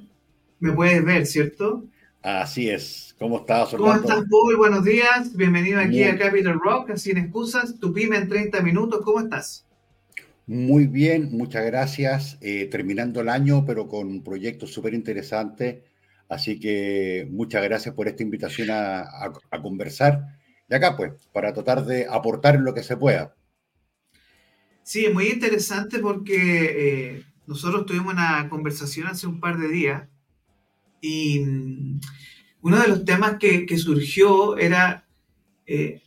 Me 0.60 0.72
puedes 0.72 1.04
ver, 1.04 1.26
¿cierto? 1.26 1.84
Así 2.22 2.70
es. 2.70 3.14
¿Cómo 3.18 3.38
estás, 3.38 3.70
¿Cómo 3.70 3.84
Orlando? 3.84 4.08
estás, 4.08 4.24
Paul? 4.30 4.56
Buenos 4.56 4.84
días. 4.84 5.36
Bienvenido 5.36 5.80
aquí 5.80 6.04
a 6.04 6.16
Capital 6.18 6.58
Rock, 6.58 6.94
sin 6.96 7.18
excusas. 7.18 7.78
Tu 7.78 7.92
pyme 7.92 8.16
en 8.16 8.28
30 8.28 8.60
minutos. 8.60 9.00
¿Cómo 9.04 9.20
estás? 9.20 9.66
Muy 10.46 10.86
bien, 10.86 11.30
muchas 11.32 11.64
gracias. 11.64 12.38
Eh, 12.40 12.66
terminando 12.70 13.20
el 13.20 13.28
año, 13.28 13.64
pero 13.64 13.88
con 13.88 14.08
un 14.08 14.22
proyecto 14.22 14.66
súper 14.66 14.94
interesante. 14.94 15.84
Así 16.28 16.60
que 16.60 17.26
muchas 17.30 17.62
gracias 17.64 17.94
por 17.94 18.08
esta 18.08 18.22
invitación 18.22 18.68
a, 18.70 19.32
conversar. 19.62 20.38
Y 20.68 20.74
acá, 20.74 20.96
pues, 20.96 21.12
para 21.32 21.52
tratar 21.52 21.84
de 21.84 22.06
aportar 22.08 22.58
lo 22.60 22.74
que 22.74 22.82
se 22.82 22.96
pueda. 22.96 23.34
Sí, 24.82 25.06
es 25.06 25.14
muy 25.14 25.28
interesante 25.28 25.98
porque 25.98 26.36
eh, 27.16 27.24
nosotros 27.46 27.86
tuvimos 27.86 28.12
una 28.12 28.48
conversación 28.50 29.06
hace 29.06 29.26
un 29.26 29.40
par 29.40 29.58
de 29.58 29.68
días 29.68 30.08
y 31.00 31.40
mm, 31.40 32.00
uno 32.62 32.80
de 32.80 32.88
los 32.88 33.04
temas 33.04 33.36
que, 33.38 33.64
que 33.64 33.78
surgió 33.78 34.58
era 34.58 35.06
eh, 35.66 36.02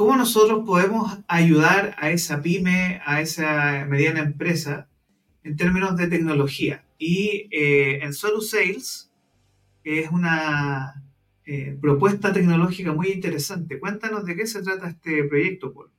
cómo 0.00 0.16
nosotros 0.16 0.62
podemos 0.64 1.18
ayudar 1.28 1.94
a 1.98 2.10
esa 2.10 2.40
pyme, 2.40 3.02
a 3.04 3.20
esa 3.20 3.84
mediana 3.86 4.20
empresa 4.20 4.88
en 5.44 5.56
términos 5.58 5.94
de 5.94 6.06
tecnología. 6.06 6.86
Y 6.96 7.48
eh, 7.50 8.02
en 8.02 8.14
Solo 8.14 8.40
Sales 8.40 9.10
es 9.84 10.10
una 10.10 11.04
eh, 11.44 11.76
propuesta 11.78 12.32
tecnológica 12.32 12.94
muy 12.94 13.08
interesante. 13.08 13.78
Cuéntanos 13.78 14.24
de 14.24 14.36
qué 14.36 14.46
se 14.46 14.62
trata 14.62 14.88
este 14.88 15.24
proyecto, 15.24 15.74
Paul. 15.74 15.90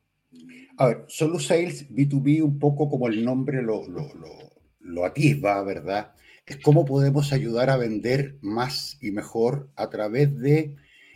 A 0.78 0.88
ver, 0.88 1.06
Solo 1.08 1.40
Sales 1.40 1.88
B2B, 1.92 2.42
un 2.42 2.58
poco 2.58 2.90
como 2.90 3.08
el 3.08 3.24
nombre 3.24 3.62
lo, 3.62 3.88
lo, 3.88 4.12
lo- 4.16 4.50
lo 4.80 5.06
atisba, 5.06 5.62
¿verdad? 5.64 6.14
Es 6.48 6.58
cómo 6.58 6.86
podemos 6.86 7.34
ayudar 7.34 7.70
a 7.70 7.78
vender 7.78 8.38
más 8.42 8.98
y 9.00 9.12
mejor 9.12 9.70
a 9.76 9.92
través 9.92 10.36
de, 10.40 10.76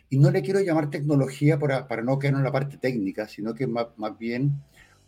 y 0.10 0.18
no 0.20 0.32
le 0.32 0.42
quiero 0.42 0.62
llamar 0.62 0.90
tecnología 0.90 1.60
para, 1.60 1.88
para 1.88 2.04
no 2.04 2.20
quedar 2.20 2.36
en 2.36 2.44
la 2.44 2.52
parte 2.52 2.78
técnica, 2.78 3.28
sino 3.28 3.54
que 3.54 3.68
más, 3.68 3.88
más 3.98 4.18
bien 4.18 4.54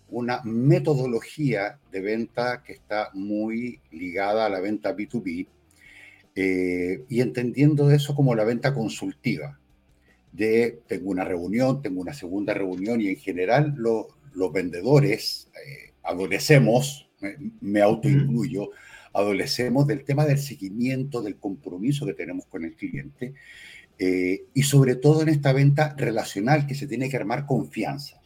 una 0.09 0.41
metodología 0.43 1.79
de 1.91 2.01
venta 2.01 2.63
que 2.63 2.73
está 2.73 3.09
muy 3.13 3.81
ligada 3.91 4.45
a 4.45 4.49
la 4.49 4.59
venta 4.61 4.93
B2B 4.93 5.47
eh, 6.35 7.03
y 7.09 7.21
entendiendo 7.21 7.91
eso 7.91 8.15
como 8.15 8.35
la 8.35 8.43
venta 8.45 8.73
consultiva 8.73 9.59
de 10.31 10.81
tengo 10.87 11.09
una 11.11 11.23
reunión, 11.23 11.81
tengo 11.81 12.01
una 12.01 12.13
segunda 12.13 12.53
reunión 12.53 13.01
y 13.01 13.07
en 13.09 13.17
general 13.17 13.73
lo- 13.77 14.07
los 14.33 14.51
vendedores 14.51 15.49
eh, 15.55 15.93
adolecemos, 16.03 17.09
me, 17.21 17.35
me 17.61 17.81
autoincluyo, 17.81 18.69
adolecemos 19.13 19.87
del 19.87 20.03
tema 20.03 20.25
del 20.25 20.37
seguimiento, 20.37 21.21
del 21.21 21.37
compromiso 21.37 22.05
que 22.05 22.13
tenemos 22.13 22.45
con 22.45 22.63
el 22.65 22.75
cliente 22.75 23.33
eh, 23.99 24.45
y 24.53 24.63
sobre 24.63 24.95
todo 24.95 25.21
en 25.21 25.29
esta 25.29 25.53
venta 25.53 25.95
relacional 25.97 26.67
que 26.67 26.75
se 26.75 26.87
tiene 26.87 27.09
que 27.09 27.17
armar 27.17 27.45
confianza. 27.45 28.21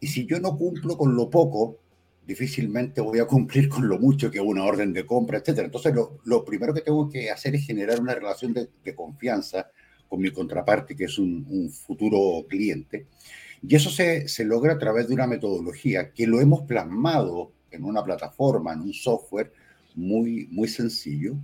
Y 0.00 0.08
si 0.08 0.26
yo 0.26 0.40
no 0.40 0.56
cumplo 0.56 0.96
con 0.96 1.14
lo 1.14 1.30
poco, 1.30 1.78
difícilmente 2.26 3.00
voy 3.00 3.18
a 3.18 3.26
cumplir 3.26 3.68
con 3.68 3.88
lo 3.88 3.98
mucho 3.98 4.30
que 4.30 4.40
una 4.40 4.64
orden 4.64 4.92
de 4.92 5.06
compra, 5.06 5.38
etc. 5.38 5.60
Entonces, 5.60 5.94
lo, 5.94 6.18
lo 6.24 6.44
primero 6.44 6.74
que 6.74 6.80
tengo 6.80 7.08
que 7.08 7.30
hacer 7.30 7.54
es 7.54 7.66
generar 7.66 8.00
una 8.00 8.14
relación 8.14 8.52
de, 8.52 8.68
de 8.84 8.94
confianza 8.94 9.70
con 10.08 10.20
mi 10.20 10.30
contraparte, 10.30 10.94
que 10.94 11.04
es 11.04 11.18
un, 11.18 11.46
un 11.48 11.70
futuro 11.70 12.46
cliente. 12.48 13.06
Y 13.66 13.74
eso 13.74 13.90
se, 13.90 14.28
se 14.28 14.44
logra 14.44 14.74
a 14.74 14.78
través 14.78 15.08
de 15.08 15.14
una 15.14 15.26
metodología 15.26 16.12
que 16.12 16.26
lo 16.26 16.40
hemos 16.40 16.62
plasmado 16.62 17.52
en 17.70 17.84
una 17.84 18.04
plataforma, 18.04 18.72
en 18.72 18.80
un 18.80 18.92
software 18.92 19.52
muy, 19.94 20.48
muy 20.50 20.68
sencillo, 20.68 21.34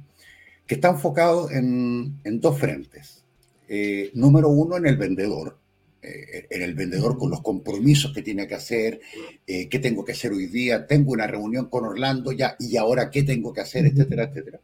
que 0.66 0.74
está 0.74 0.90
enfocado 0.90 1.50
en, 1.50 2.20
en 2.24 2.40
dos 2.40 2.58
frentes. 2.58 3.24
Eh, 3.72 4.10
número 4.14 4.48
uno, 4.48 4.78
en 4.78 4.86
el 4.86 4.96
vendedor, 4.96 5.56
eh, 6.02 6.44
en 6.50 6.62
el 6.62 6.74
vendedor 6.74 7.16
con 7.16 7.30
los 7.30 7.40
compromisos 7.40 8.12
que 8.12 8.20
tiene 8.20 8.48
que 8.48 8.56
hacer, 8.56 9.00
eh, 9.46 9.68
qué 9.68 9.78
tengo 9.78 10.04
que 10.04 10.10
hacer 10.10 10.32
hoy 10.32 10.48
día, 10.48 10.88
tengo 10.88 11.12
una 11.12 11.28
reunión 11.28 11.66
con 11.66 11.84
Orlando 11.84 12.32
ya, 12.32 12.56
y 12.58 12.76
ahora 12.76 13.10
qué 13.10 13.22
tengo 13.22 13.52
que 13.52 13.60
hacer, 13.60 13.86
etcétera, 13.86 14.24
etcétera. 14.24 14.60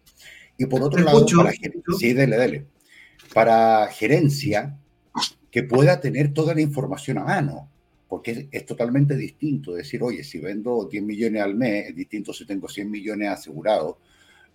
Y 0.58 0.66
por 0.66 0.82
otro 0.82 1.04
lado, 1.04 1.24
para, 1.36 1.52
sí, 1.96 2.14
dele, 2.14 2.36
dele. 2.36 2.66
para 3.32 3.86
gerencia, 3.92 4.76
que 5.52 5.62
pueda 5.62 6.00
tener 6.00 6.34
toda 6.34 6.52
la 6.52 6.62
información 6.62 7.18
a 7.18 7.24
mano, 7.26 7.70
porque 8.08 8.32
es, 8.32 8.46
es 8.50 8.66
totalmente 8.66 9.14
distinto 9.14 9.72
decir, 9.72 10.02
oye, 10.02 10.24
si 10.24 10.40
vendo 10.40 10.88
10 10.90 11.04
millones 11.04 11.42
al 11.42 11.54
mes, 11.54 11.90
es 11.90 11.94
distinto 11.94 12.32
si 12.32 12.44
tengo 12.44 12.68
100 12.68 12.90
millones 12.90 13.28
asegurados, 13.28 13.98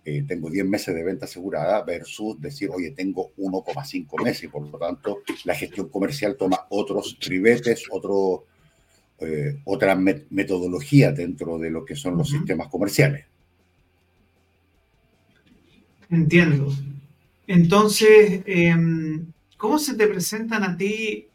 eh, 0.04 0.24
tengo 0.26 0.50
10 0.50 0.66
meses 0.66 0.94
de 0.94 1.04
venta 1.04 1.26
asegurada, 1.26 1.82
versus 1.82 2.40
decir, 2.40 2.70
oye, 2.70 2.90
tengo 2.90 3.30
1,5 3.36 4.22
meses, 4.22 4.44
y 4.44 4.48
por 4.48 4.68
lo 4.68 4.78
tanto 4.78 5.20
la 5.44 5.54
gestión 5.54 5.88
comercial 5.88 6.36
toma 6.36 6.66
otros 6.70 7.16
ribetes, 7.20 7.84
otro, 7.90 8.44
eh, 9.20 9.60
otra 9.64 9.94
met- 9.96 10.26
metodología 10.30 11.12
dentro 11.12 11.58
de 11.58 11.70
lo 11.70 11.84
que 11.84 11.94
son 11.94 12.16
los 12.16 12.28
sistemas 12.30 12.68
comerciales. 12.68 13.26
Entiendo. 16.10 16.72
Entonces, 17.46 18.42
em, 18.46 19.26
¿cómo 19.56 19.78
se 19.78 19.94
te 19.94 20.06
presentan 20.06 20.62
a 20.64 20.76
ti 20.76 21.28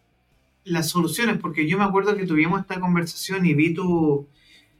las 0.66 0.90
soluciones? 0.90 1.38
Porque 1.40 1.68
yo 1.68 1.78
me 1.78 1.84
acuerdo 1.84 2.16
que 2.16 2.26
tuvimos 2.26 2.62
esta 2.62 2.80
conversación 2.80 3.46
y 3.46 3.54
vi 3.54 3.74
tu 3.74 4.28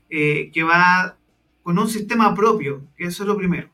eh, 0.10 0.52
que 0.54 0.64
va 0.64 1.18
con 1.64 1.78
un 1.80 1.90
sistema 1.90 2.34
propio, 2.34 2.84
que 2.96 3.06
eso 3.06 3.24
es 3.24 3.28
lo 3.28 3.38
primero. 3.38 3.70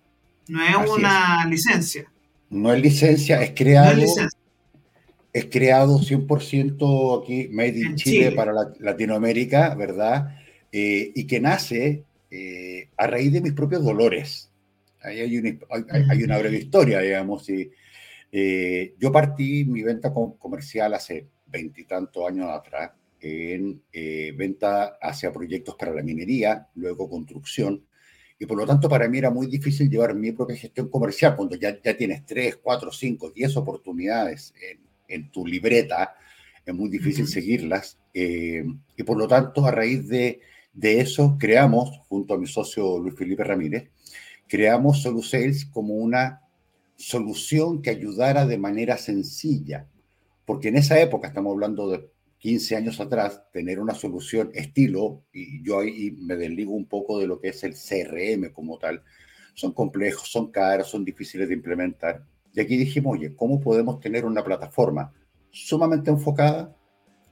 No 0.47 0.63
es 0.63 0.75
Así 0.75 0.89
una 0.99 1.45
licencia. 1.45 2.11
No 2.49 2.73
es 2.73 2.81
licencia, 2.81 3.41
es 3.41 3.49
No 3.49 3.55
creado, 3.55 3.91
es 3.91 3.97
licencia. 3.97 4.39
es 5.33 5.45
creado 5.45 5.99
100% 5.99 7.21
aquí, 7.23 7.47
Made 7.51 7.69
in 7.79 7.95
Chile, 7.95 8.25
Chile. 8.25 8.31
para 8.33 8.53
la- 8.53 8.73
Latinoamérica, 8.79 9.73
¿verdad? 9.75 10.37
Eh, 10.71 11.11
y 11.15 11.25
que 11.25 11.39
nace 11.39 12.03
eh, 12.29 12.89
a 12.97 13.07
raíz 13.07 13.31
de 13.31 13.41
mis 13.41 13.53
propios 13.53 13.83
dolores. 13.83 14.49
Ahí 15.01 15.19
hay 15.19 15.37
una, 15.37 15.57
hay, 16.09 16.23
una 16.23 16.37
breve 16.39 16.57
historia, 16.57 16.99
digamos. 16.99 17.47
Y, 17.49 17.69
eh, 18.31 18.95
yo 18.99 19.11
partí 19.11 19.65
mi 19.65 19.83
venta 19.83 20.11
comercial 20.13 20.93
hace 20.95 21.27
veintitantos 21.45 22.27
años 22.27 22.49
atrás 22.49 22.91
en 23.19 23.81
eh, 23.91 24.33
venta 24.35 24.97
hacia 25.01 25.31
proyectos 25.31 25.75
para 25.75 25.93
la 25.93 26.01
minería, 26.01 26.67
luego 26.75 27.07
construcción, 27.09 27.85
y 28.43 28.45
por 28.45 28.57
lo 28.57 28.67
tanto 28.67 28.89
para 28.89 29.07
mí 29.07 29.19
era 29.19 29.29
muy 29.29 29.47
difícil 29.47 29.89
llevar 29.89 30.13
mi 30.13 30.33
propia 30.33 30.57
gestión 30.57 30.89
comercial 30.89 31.33
cuando 31.37 31.55
ya, 31.55 31.81
ya 31.81 31.95
tienes 31.95 32.25
3, 32.25 32.57
4, 32.61 32.91
5, 32.91 33.31
10 33.31 33.55
oportunidades 33.55 34.53
en, 34.61 34.81
en 35.07 35.31
tu 35.31 35.47
libreta, 35.47 36.13
es 36.65 36.75
muy 36.75 36.89
difícil 36.89 37.25
seguirlas. 37.25 37.97
Eh, 38.13 38.65
y 38.97 39.03
por 39.03 39.17
lo 39.17 39.29
tanto, 39.29 39.65
a 39.65 39.71
raíz 39.71 40.09
de, 40.09 40.41
de, 40.73 40.99
eso, 40.99 41.37
creamos, 41.39 42.01
junto 42.09 42.33
a 42.33 42.37
mi 42.37 42.45
socio 42.45 42.99
Luis 42.99 43.15
Felipe 43.15 43.45
Ramírez, 43.45 43.89
creamos 44.45 45.03
SoluSales 45.03 45.63
como 45.63 45.93
una 45.93 46.41
solución 46.97 47.81
que 47.81 47.91
ayudara 47.91 48.45
de 48.45 48.57
manera 48.57 48.97
sencilla. 48.97 49.87
Porque 50.45 50.67
en 50.67 50.75
esa 50.75 50.99
época, 50.99 51.29
estamos 51.29 51.53
hablando 51.53 51.89
de 51.89 52.09
15 52.43 52.75
años 52.75 52.99
atrás, 52.99 53.41
tener 53.53 53.79
una 53.79 53.93
solución 53.93 54.51
estilo, 54.53 55.23
y 55.31 55.63
yo 55.63 55.79
ahí 55.79 56.11
me 56.19 56.35
desligo 56.35 56.73
un 56.73 56.87
poco 56.87 57.17
de 57.17 57.25
lo 57.25 57.39
que 57.39 57.47
es 57.47 57.63
el 57.63 57.73
CRM 57.73 58.51
como 58.51 58.77
tal, 58.77 59.01
son 59.53 59.71
complejos, 59.71 60.29
son 60.29 60.51
caros, 60.51 60.89
son 60.89 61.05
difíciles 61.05 61.47
de 61.47 61.53
implementar. 61.53 62.25
Y 62.53 62.59
aquí 62.59 62.75
dijimos, 62.75 63.17
oye, 63.17 63.33
¿cómo 63.33 63.61
podemos 63.61 64.01
tener 64.01 64.25
una 64.25 64.43
plataforma 64.43 65.13
sumamente 65.51 66.09
enfocada 66.09 66.75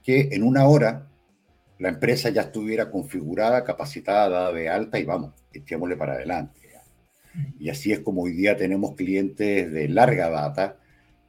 que 0.01 0.29
en 0.31 0.43
una 0.43 0.65
hora 0.65 1.09
la 1.77 1.89
empresa 1.89 2.29
ya 2.29 2.43
estuviera 2.43 2.89
configurada, 2.89 3.65
capacitada, 3.65 4.29
dada 4.29 4.53
de 4.53 4.69
alta 4.69 4.97
y 4.97 5.03
vamos, 5.03 5.33
echémosle 5.51 5.97
para 5.97 6.13
adelante. 6.13 6.61
Y 7.59 7.69
así 7.69 7.91
es 7.91 7.99
como 7.99 8.21
hoy 8.23 8.31
día 8.31 8.55
tenemos 8.55 8.95
clientes 8.95 9.73
de 9.73 9.89
larga 9.89 10.29
data 10.29 10.79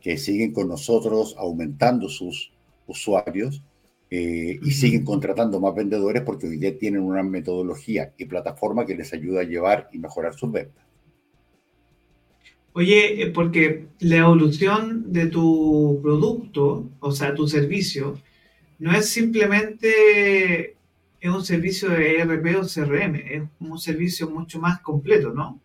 que 0.00 0.18
siguen 0.18 0.52
con 0.52 0.68
nosotros 0.68 1.34
aumentando 1.36 2.08
sus 2.08 2.52
usuarios 2.86 3.64
eh, 4.14 4.60
y 4.62 4.70
siguen 4.72 5.06
contratando 5.06 5.58
más 5.58 5.74
vendedores 5.74 6.20
porque 6.20 6.46
hoy 6.46 6.58
día 6.58 6.76
tienen 6.76 7.00
una 7.00 7.22
metodología 7.22 8.12
y 8.18 8.26
plataforma 8.26 8.84
que 8.84 8.94
les 8.94 9.10
ayuda 9.14 9.40
a 9.40 9.44
llevar 9.44 9.88
y 9.90 9.98
mejorar 9.98 10.34
sus 10.34 10.52
ventas. 10.52 10.84
Oye, 12.74 13.22
eh, 13.22 13.30
porque 13.30 13.86
la 14.00 14.18
evolución 14.18 15.10
de 15.14 15.28
tu 15.28 15.98
producto, 16.02 16.90
o 17.00 17.10
sea, 17.10 17.34
tu 17.34 17.48
servicio, 17.48 18.18
no 18.78 18.94
es 18.94 19.08
simplemente 19.08 20.76
es 21.18 21.30
un 21.30 21.42
servicio 21.42 21.88
de 21.88 22.16
ERP 22.18 22.58
o 22.58 22.66
CRM, 22.66 23.14
es 23.14 23.42
un 23.60 23.78
servicio 23.78 24.28
mucho 24.28 24.60
más 24.60 24.80
completo, 24.80 25.32
¿no? 25.32 25.58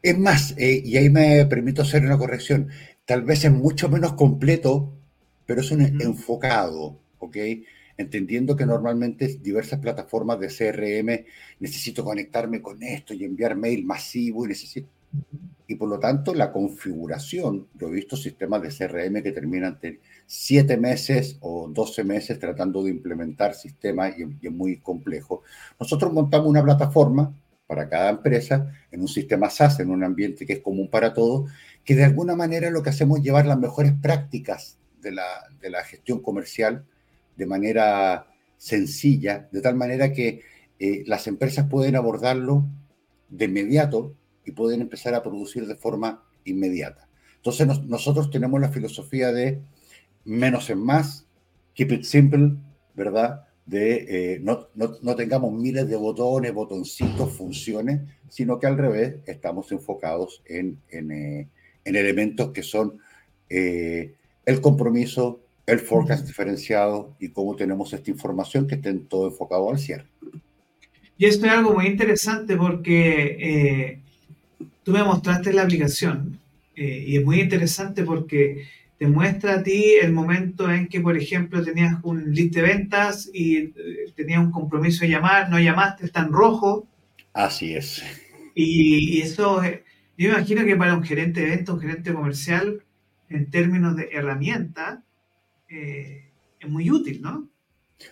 Es 0.00 0.18
más, 0.18 0.54
eh, 0.56 0.80
y 0.82 0.96
ahí 0.96 1.10
me 1.10 1.44
permito 1.44 1.82
hacer 1.82 2.02
una 2.02 2.16
corrección, 2.16 2.70
tal 3.04 3.24
vez 3.24 3.44
es 3.44 3.52
mucho 3.52 3.90
menos 3.90 4.14
completo, 4.14 4.90
pero 5.46 5.60
es 5.60 5.70
un 5.70 5.82
enfocado, 6.00 6.98
¿ok? 7.18 7.36
Entendiendo 7.96 8.56
que 8.56 8.66
normalmente 8.66 9.38
diversas 9.40 9.78
plataformas 9.78 10.40
de 10.40 10.48
CRM 10.48 11.24
necesito 11.60 12.04
conectarme 12.04 12.60
con 12.60 12.82
esto 12.82 13.14
y 13.14 13.24
enviar 13.24 13.56
mail 13.56 13.84
masivo 13.84 14.44
y 14.44 14.48
necesito 14.48 14.88
y 15.66 15.76
por 15.76 15.88
lo 15.88 15.98
tanto 15.98 16.34
la 16.34 16.52
configuración, 16.52 17.68
yo 17.74 17.88
he 17.88 17.92
visto 17.92 18.16
sistemas 18.16 18.62
de 18.62 18.68
CRM 18.68 19.22
que 19.22 19.32
terminan 19.32 19.78
siete 20.26 20.76
meses 20.76 21.38
o 21.40 21.68
12 21.68 22.04
meses 22.04 22.38
tratando 22.38 22.82
de 22.82 22.90
implementar 22.90 23.54
sistemas 23.54 24.14
y, 24.18 24.46
es 24.46 24.52
muy 24.52 24.78
complejo. 24.78 25.42
Nosotros 25.80 26.12
montamos 26.12 26.48
una 26.48 26.62
plataforma 26.62 27.34
para 27.66 27.88
cada 27.88 28.10
empresa 28.10 28.70
en 28.90 29.00
un 29.00 29.08
sistema 29.08 29.48
SaaS, 29.48 29.80
en 29.80 29.90
un 29.90 30.04
ambiente 30.04 30.44
que 30.44 30.54
es 30.54 30.60
común 30.60 30.88
para 30.88 31.14
todos, 31.14 31.50
que 31.82 31.94
de 31.94 32.04
alguna 32.04 32.36
manera 32.36 32.70
lo 32.70 32.82
que 32.82 32.90
hacemos 32.90 33.18
es 33.18 33.24
llevar 33.24 33.46
las 33.46 33.58
mejores 33.58 33.92
prácticas 33.92 34.76
de 35.04 35.12
la, 35.12 35.46
de 35.60 35.70
la 35.70 35.84
gestión 35.84 36.20
comercial 36.20 36.84
de 37.36 37.46
manera 37.46 38.26
sencilla, 38.56 39.48
de 39.52 39.60
tal 39.60 39.76
manera 39.76 40.12
que 40.12 40.40
eh, 40.78 41.04
las 41.06 41.26
empresas 41.26 41.68
pueden 41.68 41.96
abordarlo 41.96 42.64
de 43.28 43.44
inmediato 43.44 44.14
y 44.44 44.52
pueden 44.52 44.80
empezar 44.80 45.14
a 45.14 45.22
producir 45.22 45.66
de 45.66 45.76
forma 45.76 46.24
inmediata. 46.44 47.08
Entonces 47.36 47.66
nosotros 47.84 48.30
tenemos 48.30 48.60
la 48.60 48.70
filosofía 48.70 49.32
de 49.32 49.60
menos 50.24 50.70
en 50.70 50.78
más, 50.78 51.26
keep 51.74 51.92
it 51.92 52.04
simple, 52.04 52.56
¿verdad? 52.94 53.46
De 53.66 54.34
eh, 54.34 54.40
no, 54.40 54.68
no, 54.74 55.16
tengamos 55.16 55.52
miles 55.52 55.88
de 55.88 55.96
botones, 55.96 56.52
botoncitos, 56.52 57.32
funciones, 57.32 58.00
sino 58.28 58.58
que 58.58 58.66
al 58.66 58.76
revés 58.76 59.16
estamos 59.26 59.70
enfocados 59.72 60.42
en, 60.46 60.80
en, 60.90 61.12
eh, 61.12 61.48
elementos 61.84 62.50
que 62.52 62.62
son 62.62 62.98
el 64.46 64.60
compromiso, 64.60 65.40
el 65.66 65.80
forecast 65.80 66.26
diferenciado 66.26 67.16
y 67.18 67.30
cómo 67.30 67.56
tenemos 67.56 67.92
esta 67.92 68.10
información 68.10 68.66
que 68.66 68.76
estén 68.76 69.06
todo 69.06 69.28
enfocado 69.28 69.70
al 69.70 69.78
cierre. 69.78 70.06
Y 71.16 71.26
esto 71.26 71.46
es 71.46 71.52
algo 71.52 71.74
muy 71.74 71.86
interesante 71.86 72.56
porque 72.56 74.00
tú 74.82 74.92
me 74.92 75.02
mostraste 75.02 75.52
la 75.52 75.62
aplicación 75.62 76.38
eh, 76.76 77.04
y 77.06 77.16
es 77.16 77.24
muy 77.24 77.40
interesante 77.40 78.04
porque 78.04 78.66
te 78.98 79.06
muestra 79.06 79.54
a 79.54 79.62
ti 79.62 79.94
el 80.00 80.12
momento 80.12 80.70
en 80.70 80.86
que, 80.86 81.00
por 81.00 81.16
ejemplo, 81.16 81.62
tenías 81.62 81.96
un 82.02 82.32
list 82.32 82.54
de 82.54 82.62
ventas 82.62 83.30
y 83.32 83.56
eh, 83.56 83.72
tenías 84.14 84.40
un 84.40 84.52
compromiso 84.52 85.00
de 85.00 85.10
llamar, 85.10 85.50
no 85.50 85.58
llamaste, 85.58 86.06
está 86.06 86.20
en 86.20 86.32
rojo. 86.32 86.86
Así 87.32 87.74
es. 87.74 88.02
Y, 88.54 89.20
eso, 89.20 89.62
eh, 89.64 89.82
yo 90.16 90.28
me 90.28 90.36
imagino 90.36 90.64
que 90.64 90.76
para 90.76 90.94
un 90.94 91.02
gerente 91.02 91.40
de 91.40 91.50
ventas, 91.50 91.74
un 91.74 91.80
gerente 91.80 92.12
comercial, 92.12 92.82
en 93.28 93.50
términos 93.50 93.96
de 93.96 94.08
herramienta, 94.12 95.02
es 95.68 96.68
muy 96.68 96.90
útil, 96.90 97.20
¿no? 97.22 97.48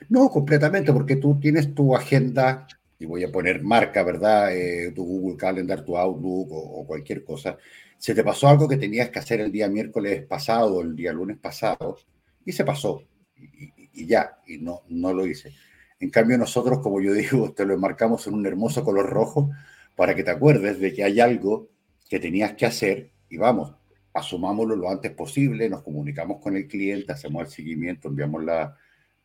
No, 0.09 0.29
completamente, 0.31 0.93
porque 0.93 1.17
tú 1.17 1.39
tienes 1.41 1.75
tu 1.75 1.95
agenda 1.95 2.67
y 2.99 3.05
voy 3.05 3.25
a 3.25 3.33
poner 3.33 3.63
marca, 3.63 4.03
¿verdad? 4.05 4.57
Eh, 4.57 4.93
tu 4.95 5.05
Google 5.05 5.37
Calendar, 5.37 5.85
tu 5.85 5.97
Outlook 5.97 6.49
o, 6.53 6.87
cualquier 6.87 7.25
cosa, 7.25 7.59
se 7.99 8.15
te 8.15 8.23
pasó 8.23 8.49
algo 8.49 8.69
que 8.69 8.77
tenías 8.77 9.11
que 9.11 9.19
hacer 9.19 9.41
el 9.41 9.51
día 9.51 9.69
miércoles 9.69 10.25
pasado, 10.25 10.81
el 10.81 10.95
día 10.95 11.13
lunes 11.13 11.39
pasado, 11.39 11.99
y 12.45 12.53
se 12.53 12.65
pasó, 12.65 13.03
y, 13.37 14.07
ya, 14.07 14.39
y 14.47 14.59
no, 14.59 14.83
no 14.89 15.13
lo 15.13 15.27
hice. 15.27 15.53
En 15.99 16.11
cambio, 16.11 16.39
nosotros, 16.39 16.79
como 16.81 17.01
yo 17.01 17.13
digo, 17.13 17.53
te 17.57 17.65
lo 17.65 17.75
enmarcamos 17.75 18.27
en 18.27 18.35
un 18.35 18.47
hermoso 18.47 18.85
color 18.85 19.11
rojo 19.11 19.51
para 19.97 20.15
que 20.15 20.25
te 20.25 20.31
acuerdes 20.31 20.79
de 20.79 20.93
que 20.93 21.05
hay 21.05 21.21
algo 21.21 21.69
que 22.09 22.21
tenías 22.21 22.55
que 22.55 22.67
hacer 22.67 23.11
y 23.29 23.37
vamos, 23.37 23.75
asumámoslo 24.15 24.77
lo 24.77 24.91
antes 24.91 25.13
posible, 25.13 25.69
nos 25.69 25.83
comunicamos 25.83 26.41
con 26.41 26.57
el 26.57 26.69
cliente, 26.69 27.13
hacemos 27.13 27.43
el 27.43 27.49
seguimiento, 27.49 28.09
enviamos 28.09 28.45
la, 28.45 28.77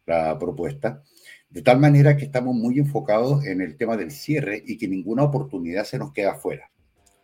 la 0.05 0.37
propuesta 0.39 1.03
de 1.49 1.61
tal 1.61 1.79
manera 1.79 2.17
que 2.17 2.25
estamos 2.25 2.55
muy 2.55 2.77
enfocados 2.79 3.45
en 3.45 3.61
el 3.61 3.77
tema 3.77 3.95
del 3.95 4.11
cierre 4.11 4.61
y 4.65 4.77
que 4.77 4.87
ninguna 4.87 5.23
oportunidad 5.23 5.85
se 5.85 5.97
nos 5.97 6.11
queda 6.11 6.35
fuera. 6.35 6.71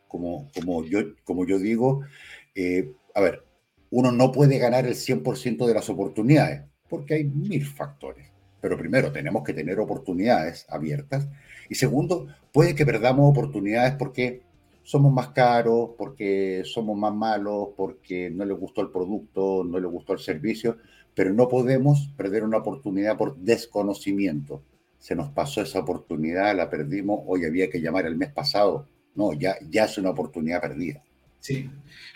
Como, 0.08 0.50
como, 0.54 0.84
yo, 0.86 1.00
como 1.24 1.46
yo 1.46 1.60
digo, 1.60 2.02
eh, 2.56 2.94
a 3.16 3.22
ver, 3.22 3.44
uno 3.90 4.12
no 4.12 4.32
puede 4.32 4.58
ganar 4.60 4.86
el 4.86 4.96
100% 4.96 5.66
de 5.66 5.74
las 5.74 5.90
oportunidades 5.90 6.64
porque 6.88 7.16
hay 7.16 7.24
mil 7.26 7.66
factores. 7.66 8.32
Pero 8.62 8.78
primero, 8.78 9.12
tenemos 9.12 9.44
que 9.44 9.54
tener 9.54 9.80
oportunidades 9.80 10.66
abiertas. 10.70 11.28
Y 11.70 11.76
segundo, 11.76 12.28
puede 12.54 12.76
que 12.76 12.86
perdamos 12.86 13.30
oportunidades 13.30 13.96
porque 13.96 14.42
somos 14.84 15.12
más 15.12 15.30
caros, 15.30 15.92
porque 15.98 16.62
somos 16.66 16.98
más 16.98 17.14
malos, 17.14 17.70
porque 17.76 18.30
no 18.30 18.46
les 18.46 18.58
gustó 18.58 18.82
el 18.82 18.90
producto, 18.92 19.64
no 19.64 19.80
les 19.80 19.90
gustó 19.90 20.14
el 20.14 20.20
servicio 20.20 20.78
pero 21.16 21.34
no 21.34 21.48
podemos 21.48 22.10
perder 22.18 22.44
una 22.44 22.58
oportunidad 22.58 23.18
por 23.18 23.38
desconocimiento. 23.38 24.64
Se 25.00 25.16
nos 25.16 25.30
pasó 25.30 25.62
esa 25.62 25.80
oportunidad, 25.80 26.56
la 26.56 26.70
perdimos, 26.70 27.22
hoy 27.26 27.46
había 27.46 27.70
que 27.70 27.82
llamar 27.82 28.06
el 28.06 28.16
mes 28.16 28.32
pasado. 28.32 28.88
No, 29.16 29.34
ya, 29.34 29.56
ya 29.70 29.86
es 29.86 29.98
una 29.98 30.10
oportunidad 30.10 30.62
perdida. 30.62 31.04
Sí. 31.40 31.70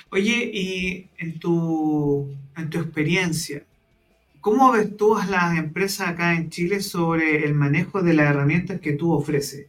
Oye, 0.09 0.49
y 0.53 1.09
en 1.18 1.38
tu, 1.38 2.34
en 2.55 2.70
tu 2.70 2.80
experiencia, 2.80 3.63
¿cómo 4.39 4.72
ves 4.72 4.95
tú 4.95 5.18
a 5.18 5.26
las 5.26 5.57
empresas 5.57 6.07
acá 6.07 6.34
en 6.34 6.49
Chile 6.49 6.80
sobre 6.82 7.45
el 7.45 7.53
manejo 7.53 8.01
de 8.01 8.13
las 8.13 8.30
herramientas 8.30 8.80
que 8.80 8.93
tú 8.93 9.11
ofreces? 9.11 9.68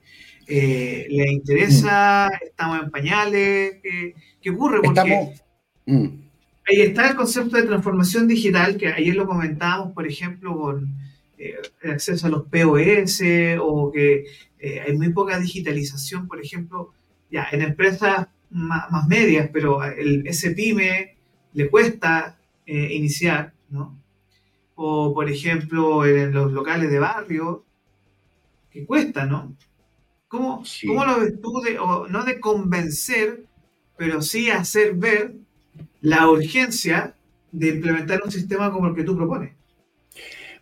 Eh, 0.48 1.06
¿Les 1.10 1.30
interesa? 1.30 2.28
Mm. 2.30 2.46
¿Estamos 2.46 2.82
en 2.82 2.90
pañales? 2.90 3.76
¿Qué, 3.82 4.50
ocurre? 4.50 4.80
Porque... 4.82 5.00
Estamos... 5.00 5.42
Mm 5.86 6.28
ahí 6.68 6.82
está 6.82 7.08
el 7.08 7.16
concepto 7.16 7.56
de 7.56 7.62
transformación 7.62 8.28
digital, 8.28 8.76
que 8.76 8.88
ayer 8.88 9.14
lo 9.14 9.26
comentábamos, 9.26 9.92
por 9.92 10.06
ejemplo, 10.06 10.56
con 10.56 10.94
eh, 11.38 11.54
el 11.82 11.90
acceso 11.90 12.26
a 12.26 12.30
los 12.30 12.46
POS 12.46 13.22
o 13.60 13.90
que 13.90 14.26
eh, 14.58 14.80
hay 14.80 14.96
muy 14.96 15.10
poca 15.12 15.38
digitalización, 15.38 16.28
por 16.28 16.40
ejemplo, 16.40 16.92
ya 17.30 17.48
en 17.52 17.62
empresas 17.62 18.26
más, 18.50 19.06
medias, 19.08 19.50
pero 19.52 19.82
el 19.84 20.26
SPYME 20.32 21.16
le 21.54 21.68
cuesta 21.68 22.38
eh, 22.66 22.92
iniciar, 22.94 23.52
¿no? 23.70 23.98
O, 24.74 25.12
por 25.12 25.28
ejemplo, 25.28 26.06
en 26.06 26.32
los 26.32 26.52
locales 26.52 26.90
de 26.90 26.98
barrio, 26.98 27.64
que 28.70 28.84
cuesta, 28.84 29.26
¿no? 29.26 29.56
¿Cómo, 30.28 30.62
¿cómo 30.86 31.04
lo 31.04 31.20
ves 31.20 31.40
tú, 31.40 31.60
de, 31.62 31.78
o 31.78 32.06
no 32.06 32.24
de 32.24 32.38
convencer, 32.38 33.44
pero 33.96 34.20
sí 34.20 34.50
hacer 34.50 34.94
ver 34.94 35.34
la 36.02 36.30
urgencia 36.30 37.14
de 37.50 37.68
implementar 37.68 38.20
un 38.22 38.30
sistema 38.30 38.70
como 38.70 38.88
el 38.88 38.94
que 38.94 39.04
tú 39.04 39.16
propones? 39.16 39.52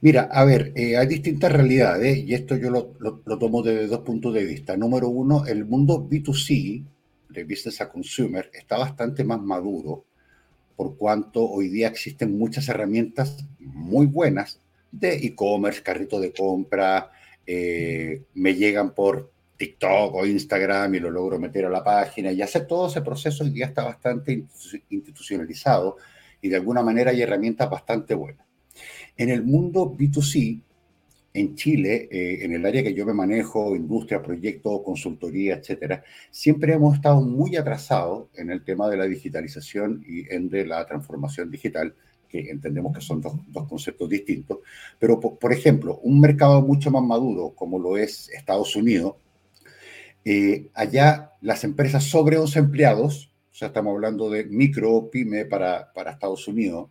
Mira, 0.00 0.28
a 0.30 0.44
ver, 0.44 0.72
eh, 0.76 0.96
hay 0.96 1.06
distintas 1.06 1.50
realidades 1.50 2.18
y 2.18 2.34
esto 2.34 2.56
yo 2.56 2.70
lo, 2.70 2.94
lo, 3.00 3.38
tomo 3.38 3.62
desde 3.62 3.88
dos 3.88 4.00
puntos 4.00 4.34
de 4.34 4.44
vista. 4.44 4.76
Número 4.76 5.08
uno, 5.08 5.46
el 5.46 5.64
mundo 5.64 6.06
B2C, 6.08 6.84
de 7.30 7.44
Business 7.44 7.80
a 7.80 7.88
Consumer, 7.88 8.50
está 8.54 8.78
bastante 8.78 9.24
más 9.24 9.40
maduro 9.40 10.04
por 10.76 10.96
cuanto 10.96 11.42
hoy 11.42 11.68
día 11.68 11.88
existen 11.88 12.38
muchas 12.38 12.68
herramientas 12.68 13.44
muy 13.58 14.06
buenas 14.06 14.60
de 14.92 15.16
e-commerce, 15.16 15.82
carrito 15.82 16.20
de 16.20 16.32
compra, 16.32 17.10
eh, 17.46 18.22
me 18.34 18.54
llegan 18.54 18.94
por 18.94 19.30
TikTok 19.56 20.14
o 20.14 20.26
Instagram 20.26 20.94
y 20.94 21.00
lo 21.00 21.10
logro 21.10 21.38
meter 21.38 21.64
a 21.66 21.70
la 21.70 21.82
página 21.82 22.32
y 22.32 22.42
hacer 22.42 22.66
todo 22.66 22.88
ese 22.88 23.02
proceso 23.02 23.44
hoy 23.44 23.50
día 23.50 23.66
está 23.66 23.84
bastante 23.84 24.44
institucionalizado 24.90 25.96
y 26.40 26.48
de 26.48 26.56
alguna 26.56 26.82
manera 26.82 27.10
hay 27.10 27.22
herramientas 27.22 27.68
bastante 27.70 28.14
buenas. 28.14 28.46
En 29.16 29.30
el 29.30 29.42
mundo 29.42 29.94
B2C, 29.96 30.60
en 31.36 31.54
Chile, 31.54 32.08
eh, 32.10 32.44
en 32.44 32.54
el 32.54 32.64
área 32.64 32.82
que 32.82 32.94
yo 32.94 33.04
me 33.04 33.12
manejo, 33.12 33.76
industria, 33.76 34.22
proyectos, 34.22 34.80
consultoría, 34.82 35.56
etcétera, 35.56 36.02
siempre 36.30 36.72
hemos 36.72 36.94
estado 36.94 37.20
muy 37.20 37.56
atrasados 37.56 38.28
en 38.34 38.50
el 38.50 38.64
tema 38.64 38.88
de 38.88 38.96
la 38.96 39.04
digitalización 39.04 40.02
y 40.06 40.32
en 40.34 40.48
de 40.48 40.66
la 40.66 40.86
transformación 40.86 41.50
digital, 41.50 41.94
que 42.28 42.50
entendemos 42.50 42.94
que 42.94 43.02
son 43.02 43.20
dos, 43.20 43.68
conceptos 43.68 44.08
distintos. 44.08 44.58
Pero, 44.98 45.20
por, 45.20 45.52
ejemplo, 45.52 45.98
un 46.02 46.20
mercado 46.20 46.62
mucho 46.62 46.90
más 46.90 47.02
maduro, 47.02 47.50
como 47.54 47.78
lo 47.78 47.98
es 47.98 48.30
Estados 48.30 48.74
Unidos, 48.74 49.16
eh, 50.28 50.70
allá 50.74 51.30
las 51.40 51.62
empresas 51.62 52.02
sobre 52.02 52.36
11 52.36 52.58
empleados, 52.58 53.32
o 53.52 53.54
sea, 53.54 53.68
estamos 53.68 53.92
hablando 53.94 54.28
de 54.28 54.44
micro, 54.44 55.08
pyme 55.08 55.44
para, 55.44 55.92
para 55.92 56.10
Estados 56.10 56.48
Unidos, 56.48 56.90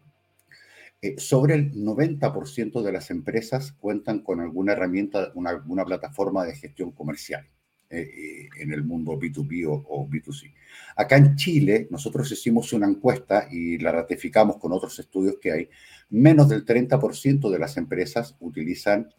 eh, 1.02 1.16
sobre 1.18 1.56
el 1.56 1.74
90% 1.74 2.82
de 2.82 2.92
las 2.94 3.12
empresas 3.12 3.74
cuentan 3.74 4.22
con 4.22 4.40
alguna 4.40 4.72
herramienta, 4.72 5.34
una, 5.36 5.62
una 5.68 5.84
plataforma 5.84 6.46
de 6.46 6.56
gestión 6.56 6.94
comercial 6.94 7.46
eh, 7.90 8.48
en 8.58 8.72
el 8.72 8.86
mundo 8.86 9.20
B2B 9.20 9.66
o, 9.68 10.08
B2C. 10.08 10.54
Acá 10.96 11.18
en 11.18 11.36
Chile, 11.36 11.90
nosotros 11.92 12.32
hicimos 12.32 12.72
una 12.72 12.88
encuesta 12.88 13.50
y 13.52 13.80
la 13.80 13.92
ratificamos 13.92 14.58
con 14.60 14.72
otros 14.72 14.98
estudios 14.98 15.36
que 15.42 15.52
hay. 15.52 15.70
Menos 16.10 16.48
del 16.48 16.64
30% 16.64 17.50
de 17.50 17.60
las 17.60 17.76
empresas 17.76 18.38
utilizan 18.40 19.10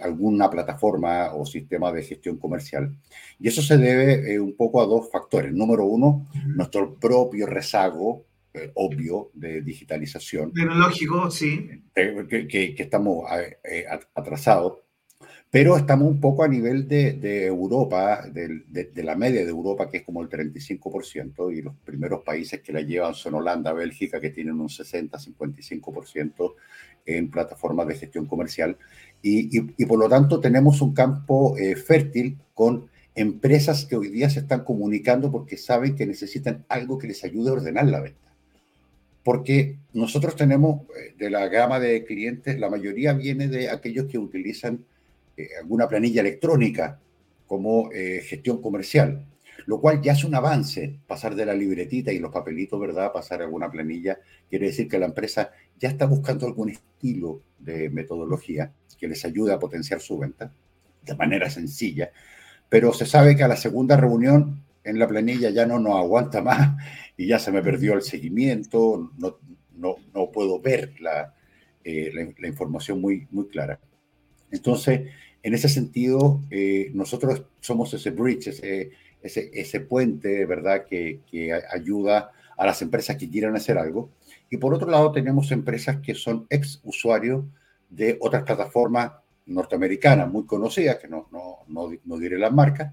alguna 0.00 0.48
plataforma 0.48 1.34
o 1.34 1.44
sistema 1.44 1.92
de 1.92 2.02
gestión 2.02 2.36
comercial. 2.36 2.94
Y 3.38 3.48
eso 3.48 3.62
se 3.62 3.76
debe 3.76 4.38
un 4.38 4.56
poco 4.56 4.80
a 4.80 4.86
dos 4.86 5.10
factores. 5.10 5.52
Número 5.52 5.84
uno, 5.84 6.28
nuestro 6.46 6.94
propio 6.94 7.46
rezago 7.46 8.24
eh, 8.52 8.72
obvio 8.74 9.30
de 9.34 9.62
digitalización. 9.62 10.52
Tecnológico, 10.52 11.30
sí. 11.30 11.70
Que, 11.94 12.48
que, 12.48 12.74
estamos 12.82 13.24
eh, 13.62 13.86
atrasados, 14.14 14.78
pero 15.50 15.76
estamos 15.76 16.06
un 16.06 16.20
poco 16.20 16.44
a 16.44 16.48
nivel 16.48 16.86
de, 16.86 17.14
de 17.14 17.46
Europa, 17.46 18.24
de, 18.32 18.62
de, 18.68 19.02
la 19.02 19.16
media 19.16 19.44
de 19.44 19.50
Europa, 19.50 19.90
que 19.90 19.96
es 19.98 20.04
como 20.04 20.22
el 20.22 20.28
35%, 20.28 21.52
y 21.52 21.62
los 21.62 21.74
primeros 21.84 22.22
países 22.22 22.60
que 22.60 22.72
la 22.72 22.82
llevan 22.82 23.14
son 23.14 23.34
Holanda, 23.34 23.72
Bélgica, 23.72 24.20
que 24.20 24.30
tienen 24.30 24.60
un 24.60 24.68
60-55% 24.68 26.54
en 27.06 27.30
plataformas 27.30 27.88
de 27.88 27.96
gestión 27.96 28.26
comercial, 28.26 28.78
y, 29.22 29.58
y, 29.58 29.74
y, 29.76 29.86
por 29.86 29.98
lo 29.98 30.08
tanto 30.08 30.38
tenemos 30.38 30.80
un 30.82 30.94
campo 30.94 31.56
eh, 31.58 31.74
fértil 31.74 32.38
con 32.54 32.88
empresas 33.16 33.86
que 33.86 33.96
hoy 33.96 34.08
día 34.08 34.30
se 34.30 34.38
están 34.40 34.62
comunicando 34.64 35.32
porque 35.32 35.56
saben 35.56 35.96
que 35.96 36.06
necesitan 36.06 36.64
algo 36.68 36.96
que 36.96 37.08
les 37.08 37.24
ayude 37.24 37.50
a 37.50 37.54
ordenar 37.54 37.86
la 37.86 38.00
venta. 38.00 38.34
Porque 39.24 39.78
nosotros 39.92 40.36
tenemos 40.36 40.82
eh, 40.96 41.14
de 41.18 41.28
la 41.28 41.48
gama 41.48 41.80
de 41.80 42.04
clientes, 42.04 42.58
la 42.60 42.70
mayoría 42.70 43.14
viene 43.14 43.48
de 43.48 43.68
aquellos 43.68 44.06
que 44.06 44.16
utilizan 44.16 44.84
eh, 45.42 45.48
alguna 45.60 45.88
planilla 45.88 46.20
electrónica 46.20 46.98
como 47.46 47.90
eh, 47.92 48.22
gestión 48.24 48.60
comercial, 48.60 49.26
lo 49.66 49.80
cual 49.80 50.00
ya 50.00 50.12
es 50.12 50.24
un 50.24 50.34
avance, 50.34 50.98
pasar 51.06 51.34
de 51.34 51.46
la 51.46 51.54
libretita 51.54 52.12
y 52.12 52.18
los 52.18 52.32
papelitos, 52.32 52.80
¿verdad? 52.80 53.12
Pasar 53.12 53.40
a 53.40 53.44
alguna 53.44 53.70
planilla, 53.70 54.18
quiere 54.48 54.66
decir 54.66 54.88
que 54.88 54.98
la 54.98 55.06
empresa 55.06 55.50
ya 55.78 55.88
está 55.88 56.06
buscando 56.06 56.46
algún 56.46 56.70
estilo 56.70 57.42
de 57.58 57.90
metodología 57.90 58.72
que 58.98 59.08
les 59.08 59.24
ayude 59.24 59.52
a 59.52 59.58
potenciar 59.58 60.00
su 60.00 60.18
venta 60.18 60.52
de 61.02 61.14
manera 61.14 61.48
sencilla, 61.50 62.10
pero 62.68 62.92
se 62.92 63.06
sabe 63.06 63.34
que 63.34 63.42
a 63.42 63.48
la 63.48 63.56
segunda 63.56 63.96
reunión 63.96 64.62
en 64.84 64.98
la 64.98 65.08
planilla 65.08 65.50
ya 65.50 65.66
no 65.66 65.78
nos 65.78 65.96
aguanta 65.96 66.42
más 66.42 66.76
y 67.16 67.26
ya 67.26 67.38
se 67.38 67.52
me 67.52 67.62
perdió 67.62 67.94
el 67.94 68.02
seguimiento, 68.02 69.10
no, 69.18 69.38
no, 69.76 69.96
no 70.14 70.30
puedo 70.30 70.60
ver 70.60 71.00
la, 71.00 71.34
eh, 71.82 72.12
la, 72.12 72.46
información 72.46 73.00
muy, 73.00 73.26
muy 73.30 73.48
clara. 73.48 73.80
Entonces, 74.50 75.10
en 75.42 75.54
ese 75.54 75.68
sentido, 75.68 76.40
eh, 76.50 76.90
nosotros 76.94 77.42
somos 77.60 77.92
ese 77.94 78.10
bridge, 78.10 78.48
ese, 78.48 78.90
ese, 79.22 79.50
ese 79.54 79.80
puente, 79.80 80.44
¿verdad?, 80.46 80.84
que, 80.84 81.20
que, 81.30 81.52
ayuda 81.52 82.32
a 82.56 82.66
las 82.66 82.82
empresas 82.82 83.16
que 83.16 83.30
quieran 83.30 83.56
hacer 83.56 83.78
algo. 83.78 84.10
Y 84.50 84.58
por 84.58 84.74
otro 84.74 84.90
lado, 84.90 85.12
tenemos 85.12 85.50
empresas 85.50 85.98
que 86.00 86.14
son 86.14 86.46
ex 86.50 86.80
usuarios 86.84 87.44
de 87.88 88.18
otras 88.20 88.42
plataformas 88.42 89.12
norteamericanas 89.46 90.30
muy 90.30 90.44
conocidas, 90.44 90.98
que 90.98 91.08
no, 91.08 91.28
no, 91.32 91.58
no, 91.68 91.90
no 92.04 92.18
diré 92.18 92.38
las 92.38 92.52
marcas, 92.52 92.92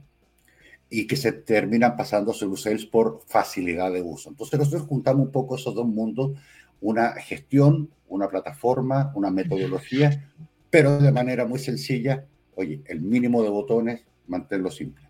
y 0.89 1.05
que 1.05 1.15
se 1.15 1.33
terminan 1.33 1.97
pasando 1.97 2.33
sales 2.33 2.85
por 2.85 3.21
facilidad 3.25 3.91
de 3.91 4.01
uso. 4.01 4.29
Entonces 4.29 4.57
nosotros 4.57 4.87
juntamos 4.87 5.25
un 5.25 5.31
poco 5.31 5.55
esos 5.55 5.75
dos 5.75 5.85
mundos, 5.85 6.31
una 6.79 7.11
gestión, 7.13 7.89
una 8.07 8.29
plataforma, 8.29 9.11
una 9.15 9.29
metodología, 9.29 10.31
pero 10.69 10.99
de 10.99 11.11
manera 11.11 11.45
muy 11.45 11.59
sencilla, 11.59 12.25
oye, 12.57 12.81
el 12.87 13.01
mínimo 13.01 13.43
de 13.43 13.49
botones, 13.49 14.01
manténlo 14.27 14.69
simple. 14.71 15.07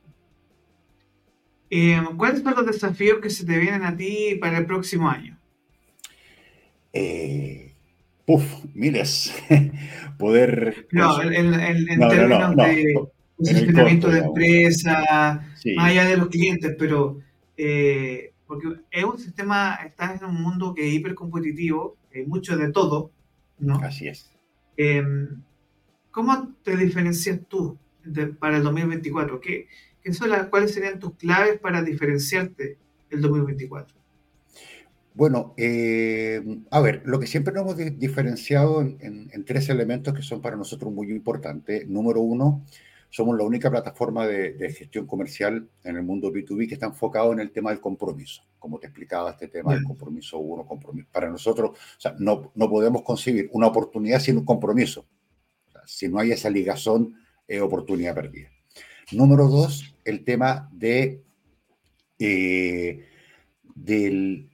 Eh, 1.69 1.99
¿Cuáles 2.17 2.41
son 2.41 2.53
los 2.55 2.65
desafíos 2.65 3.19
que 3.21 3.29
se 3.29 3.45
te 3.45 3.57
vienen 3.57 3.83
a 3.83 3.95
ti 3.95 4.37
para 4.39 4.57
el 4.57 4.65
próximo 4.65 5.09
año? 5.09 5.37
Eh, 6.93 7.73
uf, 8.25 8.43
miles. 8.73 9.33
Poder... 10.17 10.87
No, 10.91 11.21
en, 11.21 11.51
términos 12.09 12.55
de 12.55 13.07
posicionamiento 13.37 14.09
de 14.09 14.19
empresa, 14.19 15.41
más 15.75 15.85
allá 15.85 16.05
de 16.05 16.17
los 16.17 16.27
clientes, 16.27 16.75
pero 16.77 17.19
eh, 17.55 18.33
porque 18.45 18.67
es 18.91 19.03
un 19.03 19.19
sistema, 19.19 19.75
estás 19.85 20.21
en 20.21 20.27
un 20.27 20.41
mundo 20.41 20.73
que 20.73 20.87
es 20.87 20.93
hipercompetitivo, 20.93 21.97
hay 22.13 22.25
mucho 22.25 22.57
de 22.57 22.71
todo, 22.71 23.11
¿no? 23.59 23.75
Así 23.75 24.07
es. 24.07 24.31
¿Cómo 26.17 26.55
te 26.63 26.75
diferencias 26.75 27.41
tú 27.47 27.77
para 28.39 28.57
el 28.57 28.63
2024? 28.63 29.39
¿Qué, 29.39 29.67
qué 30.01 30.13
son 30.13 30.31
las, 30.31 30.47
¿Cuáles 30.47 30.73
serían 30.73 30.97
tus 30.97 31.13
claves 31.13 31.59
para 31.59 31.83
diferenciarte 31.83 32.79
el 33.11 33.21
2024? 33.21 33.95
Bueno, 35.13 35.53
eh, 35.57 36.41
a 36.71 36.81
ver, 36.81 37.03
lo 37.05 37.19
que 37.19 37.27
siempre 37.27 37.53
nos 37.53 37.79
hemos 37.79 37.99
diferenciado 37.99 38.81
en, 38.81 39.29
en, 39.31 39.45
tres 39.45 39.69
elementos 39.69 40.11
que 40.15 40.23
son 40.23 40.41
para 40.41 40.55
nosotros 40.55 40.91
muy 40.91 41.11
importantes. 41.11 41.87
Número 41.87 42.19
uno, 42.21 42.65
somos 43.11 43.37
la 43.37 43.43
única 43.43 43.69
plataforma 43.69 44.25
de, 44.25 44.73
gestión 44.75 45.05
comercial 45.05 45.69
en 45.83 45.97
el 45.97 46.01
mundo 46.01 46.33
B2B 46.33 46.67
que 46.67 46.73
está 46.73 46.87
enfocado 46.87 47.31
en 47.31 47.41
el 47.41 47.51
tema 47.51 47.69
del 47.69 47.79
compromiso. 47.79 48.41
Como 48.57 48.79
te 48.79 48.87
explicaba, 48.87 49.29
este 49.29 49.49
tema 49.49 49.75
del 49.75 49.83
compromiso 49.83 50.39
uno, 50.39 50.65
compromiso. 50.65 51.07
Para 51.11 51.29
nosotros, 51.29 51.77
o 51.77 51.99
sea, 51.99 52.15
no, 52.17 52.51
no 52.55 52.67
podemos 52.67 53.03
concebir 53.03 53.51
una 53.53 53.67
oportunidad 53.67 54.19
sin 54.19 54.37
un 54.37 54.45
compromiso. 54.45 55.05
Si 55.87 56.07
no 56.07 56.19
hay 56.19 56.31
esa 56.31 56.49
ligazón, 56.49 57.15
es 57.47 57.61
oportunidad 57.61 58.13
perdida. 58.13 58.49
Número 59.11 59.47
dos, 59.47 59.95
el 60.03 60.23
tema 60.23 60.69
de 60.71 61.23
eh, 62.19 63.05
del, 63.75 64.49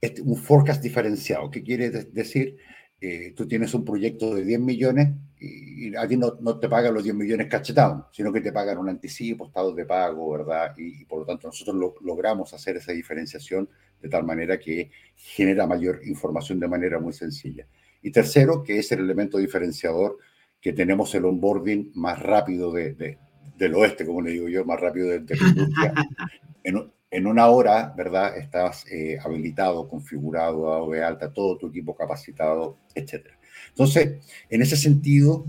este, 0.00 0.22
un 0.22 0.36
forecast 0.36 0.82
diferenciado. 0.82 1.50
¿Qué 1.50 1.62
quiere 1.62 1.90
decir? 1.90 2.56
Eh, 3.00 3.32
tú 3.36 3.46
tienes 3.46 3.74
un 3.74 3.84
proyecto 3.84 4.34
de 4.34 4.44
10 4.44 4.60
millones 4.60 5.14
y, 5.38 5.94
a 5.96 6.06
ti 6.06 6.16
no, 6.16 6.36
no, 6.40 6.58
te 6.58 6.68
pagan 6.68 6.94
los 6.94 7.04
10 7.04 7.14
millones 7.14 7.48
cachetados, 7.48 8.06
sino 8.12 8.32
que 8.32 8.40
te 8.40 8.52
pagan 8.52 8.78
un 8.78 8.88
anticipo, 8.88 9.46
estados 9.46 9.76
de 9.76 9.84
pago, 9.84 10.30
¿verdad? 10.30 10.74
Y, 10.76 11.04
por 11.04 11.20
lo 11.20 11.26
tanto 11.26 11.48
nosotros 11.48 11.94
logramos 12.00 12.52
hacer 12.54 12.76
esa 12.76 12.92
diferenciación 12.92 13.68
de 14.00 14.08
tal 14.08 14.24
manera 14.24 14.58
que 14.58 14.90
genera 15.14 15.66
mayor 15.66 16.00
información 16.04 16.60
de 16.60 16.68
manera 16.68 16.98
muy 16.98 17.12
sencilla. 17.12 17.66
Y 18.02 18.10
tercero, 18.10 18.62
que 18.62 18.78
es 18.78 18.92
el 18.92 19.00
elemento 19.00 19.38
diferenciador, 19.38 20.18
que 20.60 20.72
tenemos 20.72 21.14
el 21.14 21.24
onboarding 21.24 21.92
más 21.94 22.20
rápido 22.20 22.72
de, 22.72 22.94
de, 22.94 23.18
del 23.56 23.74
oeste, 23.74 24.04
como 24.04 24.22
le 24.22 24.32
digo 24.32 24.48
yo, 24.48 24.64
más 24.64 24.80
rápido 24.80 25.08
de, 25.08 25.20
de 25.20 25.36
la 25.36 25.48
industria. 25.48 25.94
En, 26.64 26.90
en 27.10 27.26
una 27.26 27.46
hora, 27.46 27.94
¿verdad? 27.96 28.36
Estás 28.36 28.84
eh, 28.90 29.18
habilitado, 29.22 29.88
configurado, 29.88 30.68
dado 30.68 30.90
de 30.90 31.04
alta, 31.04 31.32
todo 31.32 31.56
tu 31.56 31.68
equipo 31.68 31.94
capacitado, 31.94 32.78
etc. 32.94 33.28
Entonces, 33.68 34.22
en 34.50 34.62
ese 34.62 34.76
sentido, 34.76 35.46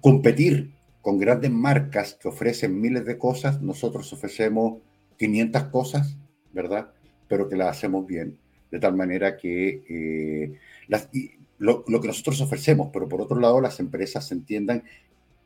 competir 0.00 0.72
con 1.02 1.18
grandes 1.18 1.50
marcas 1.50 2.14
que 2.14 2.28
ofrecen 2.28 2.80
miles 2.80 3.04
de 3.04 3.18
cosas, 3.18 3.60
nosotros 3.60 4.12
ofrecemos 4.12 4.80
500 5.18 5.64
cosas, 5.64 6.16
¿verdad? 6.52 6.90
Pero 7.28 7.48
que 7.48 7.56
las 7.56 7.76
hacemos 7.76 8.06
bien, 8.06 8.38
de 8.70 8.80
tal 8.80 8.96
manera 8.96 9.36
que 9.36 9.82
eh, 9.88 10.58
las, 10.88 11.10
lo, 11.58 11.84
que 11.84 12.08
nosotros 12.08 12.40
ofrecemos, 12.40 12.90
pero 12.92 13.08
por 13.08 13.20
otro 13.20 13.38
lado 13.38 13.60
las 13.60 13.80
empresas 13.80 14.30
entiendan 14.32 14.84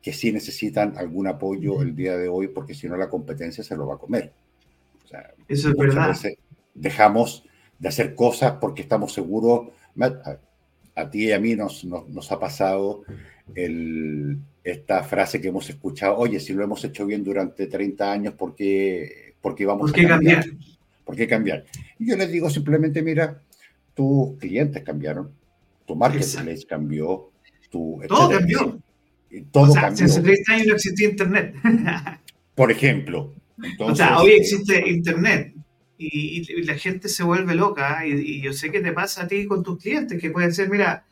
que 0.01 0.13
sí 0.13 0.31
necesitan 0.31 0.97
algún 0.97 1.27
apoyo 1.27 1.81
el 1.81 1.95
día 1.95 2.17
de 2.17 2.29
hoy, 2.29 2.47
porque 2.47 2.73
si 2.73 2.87
no 2.87 2.97
la 2.97 3.09
competencia 3.09 3.63
se 3.63 3.75
lo 3.75 3.87
va 3.87 3.95
a 3.95 3.99
comer. 3.99 4.31
Eso 5.47 5.69
es 5.69 5.75
verdad. 5.75 6.15
Dejamos 6.73 7.43
de 7.77 7.89
hacer 7.89 8.15
cosas 8.15 8.53
porque 8.61 8.81
estamos 8.81 9.13
seguros, 9.13 9.69
a, 10.95 11.09
ti 11.09 11.27
y 11.27 11.31
a 11.31 11.39
mí 11.39 11.55
nos, 11.55 11.83
nos, 11.85 12.31
ha 12.31 12.39
pasado 12.39 13.03
el, 13.55 14.37
esta 14.63 15.03
frase 15.03 15.41
que 15.41 15.49
hemos 15.49 15.69
escuchado, 15.69 16.17
oye, 16.17 16.39
si 16.39 16.53
lo 16.53 16.63
hemos 16.63 16.83
hecho 16.83 17.05
bien 17.05 17.23
durante 17.23 17.67
30 17.67 18.11
años, 18.11 18.33
¿por 18.33 18.55
qué, 18.55 19.33
vamos 19.65 19.91
a 19.91 20.07
cambiar? 20.07 20.45
¿Por 21.03 21.15
qué 21.15 21.27
cambiar? 21.27 21.65
Y 21.97 22.09
yo 22.09 22.17
les 22.17 22.31
digo 22.31 22.49
simplemente, 22.49 23.01
mira, 23.01 23.41
tus 23.93 24.37
clientes 24.37 24.83
cambiaron, 24.83 25.31
tu 25.89 25.95
marketplace 25.95 26.67
cambió, 26.67 27.31
tu... 27.71 27.99
Todo 28.07 28.29
cambió. 28.29 28.79
Todo 29.51 29.73
cambió. 29.73 30.05
Hace 30.05 30.21
30 30.21 30.53
años 30.53 30.67
no 30.67 30.73
existía 30.75 31.09
Internet. 31.09 31.55
Por 32.55 32.71
ejemplo. 32.71 33.33
o 33.79 33.95
sea, 33.95 34.19
hoy 34.19 34.33
existe 34.33 34.87
Internet 34.87 35.55
y, 35.97 36.61
la 36.61 36.75
gente 36.75 37.09
se 37.09 37.23
vuelve 37.23 37.55
loca 37.55 38.05
y, 38.05 38.39
yo 38.39 38.53
sé 38.53 38.69
que 38.69 38.81
te 38.81 38.91
pasa 38.91 39.23
a 39.23 39.27
ti 39.27 39.47
con 39.47 39.63
tus 39.63 39.81
clientes, 39.81 40.21
que 40.21 40.29
pueden 40.29 40.53
ser, 40.53 40.69
mira, 40.69 41.05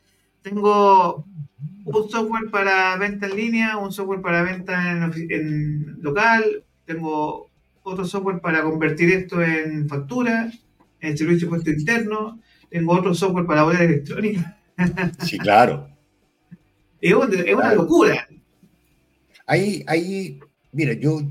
tengo 0.44 1.26
un 1.86 2.10
software 2.12 2.52
para 2.52 2.96
venta 2.98 3.26
en 3.26 3.36
línea, 3.36 3.78
un 3.78 3.92
software 3.92 4.22
para 4.22 4.44
venta 4.44 4.92
en, 4.92 5.98
local, 6.04 6.64
tengo 6.86 7.50
otro 7.82 8.06
software 8.06 8.42
para 8.42 8.62
convertir 8.62 9.12
esto 9.12 9.42
en 9.42 9.90
factura, 9.90 10.52
en 11.00 11.18
servicio 11.18 11.48
de 11.48 11.50
puesto 11.50 11.72
interno, 11.72 12.40
tengo 12.70 12.94
otro 12.94 13.16
software 13.16 13.48
para 13.48 13.64
boleta 13.64 13.86
electrónica. 13.86 14.57
Sí, 15.24 15.38
claro. 15.38 15.90
es, 17.02 17.14
una, 17.14 17.74
locura. 17.74 18.28
Ahí, 19.46 19.84
ahí, 19.88 20.40
mira, 20.72 20.94
yo, 20.94 21.22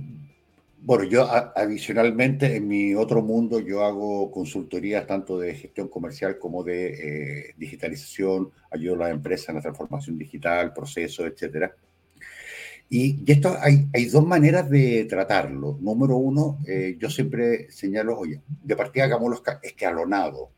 bueno, 0.78 1.04
yo 1.04 1.28
adicionalmente 1.54 2.56
en 2.56 2.66
mi 2.66 2.94
otro 2.94 3.22
mundo 3.22 3.60
yo 3.60 3.84
hago 3.84 4.30
consultorías 4.30 5.06
tanto 5.06 5.38
de 5.38 5.54
gestión 5.54 5.88
comercial 5.88 6.38
como 6.38 6.64
de 6.64 7.48
eh, 7.48 7.54
digitalización, 7.56 8.50
ayudo 8.70 8.94
a 8.94 8.98
las 8.98 9.10
empresas 9.10 9.50
en 9.50 9.56
la 9.56 9.62
transformación 9.62 10.18
digital, 10.18 10.72
procesos, 10.72 11.26
etcétera. 11.26 11.74
Y, 12.88 13.30
esto 13.30 13.56
hay, 13.60 13.88
hay, 13.92 14.04
dos 14.06 14.24
maneras 14.24 14.70
de 14.70 15.06
tratarlo. 15.06 15.76
Número 15.80 16.16
uno, 16.16 16.58
eh, 16.68 16.96
yo 16.98 17.10
siempre 17.10 17.70
señalo, 17.70 18.16
oye, 18.16 18.40
de 18.62 18.76
partida 18.76 19.04
hagámoslo 19.04 19.42
escalonado. 19.62 20.50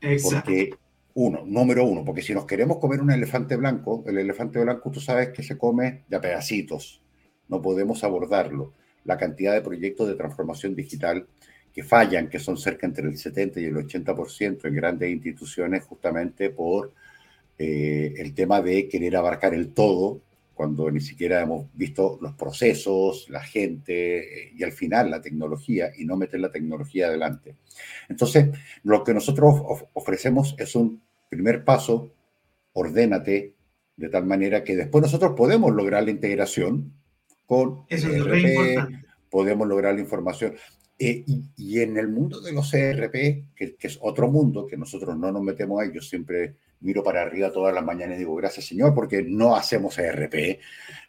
Exacto. 0.00 0.46
Porque, 0.46 0.70
uno, 1.18 1.44
número 1.46 1.86
uno, 1.86 2.04
porque 2.04 2.20
si 2.20 2.34
nos 2.34 2.44
queremos 2.44 2.76
comer 2.76 3.00
un 3.00 3.10
elefante 3.10 3.56
blanco, 3.56 4.04
el 4.06 4.18
elefante 4.18 4.58
blanco 4.62 4.90
tú 4.90 5.00
sabes 5.00 5.30
que 5.30 5.42
se 5.42 5.56
come 5.56 6.04
de 6.08 6.16
a 6.16 6.20
pedacitos. 6.20 7.00
No 7.48 7.62
podemos 7.62 8.04
abordarlo 8.04 8.74
la 9.04 9.16
cantidad 9.16 9.54
de 9.54 9.62
proyectos 9.62 10.08
de 10.08 10.14
transformación 10.14 10.74
digital 10.74 11.26
que 11.72 11.82
fallan, 11.82 12.28
que 12.28 12.38
son 12.38 12.58
cerca 12.58 12.86
entre 12.86 13.08
el 13.08 13.16
70 13.16 13.60
y 13.60 13.64
el 13.64 13.76
80% 13.76 14.66
en 14.66 14.74
grandes 14.74 15.10
instituciones, 15.10 15.84
justamente 15.84 16.50
por 16.50 16.92
eh, 17.58 18.12
el 18.18 18.34
tema 18.34 18.60
de 18.60 18.86
querer 18.86 19.16
abarcar 19.16 19.54
el 19.54 19.72
todo, 19.72 20.20
cuando 20.52 20.90
ni 20.90 21.00
siquiera 21.00 21.40
hemos 21.40 21.66
visto 21.72 22.18
los 22.20 22.34
procesos, 22.34 23.30
la 23.30 23.42
gente 23.42 24.18
eh, 24.48 24.52
y 24.54 24.62
al 24.64 24.72
final 24.72 25.10
la 25.10 25.22
tecnología, 25.22 25.92
y 25.96 26.04
no 26.04 26.18
meter 26.18 26.40
la 26.40 26.52
tecnología 26.52 27.06
adelante. 27.06 27.54
Entonces, 28.10 28.50
lo 28.82 29.02
que 29.02 29.14
nosotros 29.14 29.62
ofrecemos 29.94 30.54
es 30.58 30.74
un 30.74 31.05
primer 31.28 31.64
paso, 31.64 32.12
ordénate, 32.72 33.54
de 33.96 34.08
tal 34.08 34.26
manera 34.26 34.62
que 34.62 34.76
después 34.76 35.02
nosotros 35.02 35.32
podemos 35.36 35.74
lograr 35.74 36.04
la 36.04 36.10
integración 36.10 36.92
con 37.46 37.84
Eso 37.88 38.08
es 38.10 38.78
podemos 39.30 39.66
lograr 39.68 39.94
la 39.94 40.00
información. 40.00 40.54
Eh, 40.98 41.24
y, 41.56 41.80
en 41.80 41.98
el 41.98 42.08
mundo 42.08 42.40
de 42.40 42.52
los 42.52 42.72
ERP, 42.72 43.44
que, 43.54 43.76
es 43.78 43.98
otro 44.00 44.30
mundo, 44.30 44.66
que 44.66 44.78
nosotros 44.78 45.16
no 45.18 45.30
nos 45.30 45.42
metemos 45.42 45.82
ahí, 45.82 45.90
yo 45.92 46.00
siempre 46.00 46.54
miro 46.80 47.02
para 47.02 47.20
arriba 47.20 47.52
todas 47.52 47.74
las 47.74 47.84
mañanas 47.84 48.16
y 48.16 48.20
digo, 48.20 48.34
gracias 48.34 48.66
Señor, 48.66 48.94
porque 48.94 49.22
no 49.22 49.54
hacemos 49.54 49.98
ERP, 49.98 50.58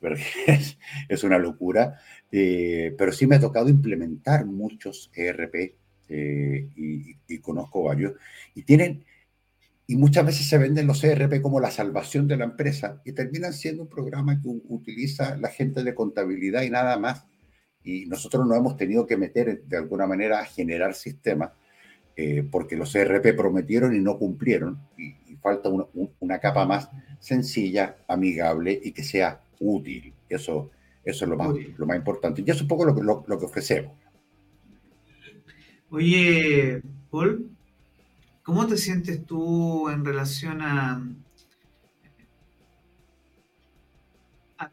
es, 0.47 0.77
es, 1.07 1.23
una 1.23 1.39
locura, 1.39 2.01
eh, 2.29 2.93
pero 2.97 3.13
sí 3.13 3.27
me 3.27 3.37
ha 3.37 3.39
tocado 3.39 3.69
implementar 3.69 4.45
muchos 4.45 5.09
ERP 5.13 5.55
eh, 6.09 6.69
y, 6.75 7.15
y, 7.27 7.39
conozco 7.39 7.83
varios, 7.83 8.13
y 8.55 8.63
tienen 8.63 9.05
y 9.89 9.95
muchas 9.95 10.25
veces 10.25 10.49
se 10.49 10.57
venden 10.57 10.85
los 10.85 11.01
ERP 11.01 11.41
como 11.41 11.61
la 11.61 11.71
salvación 11.71 12.27
de 12.27 12.35
la 12.35 12.43
empresa 12.43 13.01
y 13.05 13.13
terminan 13.13 13.53
siendo 13.53 13.83
un 13.83 13.89
programa 13.89 14.39
que 14.41 14.49
utiliza 14.49 15.37
la 15.37 15.47
gente 15.47 15.81
de 15.81 15.95
contabilidad 15.95 16.63
y 16.63 16.69
nada 16.69 16.99
más. 16.99 17.25
Y 17.83 18.05
nosotros 18.05 18.45
no 18.45 18.53
hemos 18.53 18.75
tenido 18.75 19.07
que 19.07 19.15
meter 19.15 19.63
de 19.63 19.77
alguna 19.77 20.05
manera 20.05 20.41
a 20.41 20.45
generar 20.45 20.93
sistemas 20.93 21.51
eh, 22.17 22.45
porque 22.51 22.75
los 22.75 22.93
ERP 22.93 23.33
prometieron 23.37 23.95
y 23.95 23.99
no 23.99 24.17
cumplieron 24.17 24.77
y, 24.97 25.15
falta 25.37 25.69
una, 25.69 25.85
una, 26.19 26.39
capa 26.39 26.65
más 26.65 26.89
sencilla, 27.19 27.95
amigable 28.09 28.77
y 28.83 28.91
que 28.91 29.03
sea 29.03 29.39
útil. 29.59 30.13
Eso, 30.27 30.71
eso 31.05 31.25
es 31.25 31.29
lo 31.29 31.37
más, 31.37 31.55
lo 31.77 31.85
más 31.85 31.95
importante. 31.95 32.41
Y 32.41 32.49
eso 32.49 32.55
es 32.55 32.61
un 32.63 32.67
poco 32.67 32.83
lo, 32.83 32.93
lo, 33.01 33.23
lo 33.25 33.39
que 33.39 33.45
ofrecemos. 33.45 33.93
Oye, 35.89 36.81
Paul, 37.09 37.56
¿Cómo 38.47 38.65
te 38.65 38.77
sientes 38.77 39.25
tú 39.25 39.89
en 39.89 40.05
relación 40.05 40.61
a, 40.61 41.03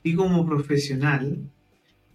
ti 0.00 0.14
como 0.14 0.46
profesional? 0.46 1.40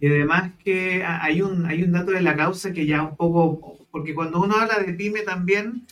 Y 0.00 0.06
además 0.06 0.52
que 0.64 1.04
hay 1.04 1.42
un, 1.42 1.66
hay 1.66 1.82
un 1.82 1.92
dato 1.92 2.12
de 2.12 2.22
la 2.22 2.34
causa 2.34 2.72
que 2.72 2.86
ya 2.86 3.02
un 3.02 3.14
poco, 3.14 3.76
porque 3.90 4.14
cuando 4.14 4.40
uno 4.40 4.56
habla 4.56 4.78
de 4.78 4.94
pyme 4.94 5.20
también 5.20 5.86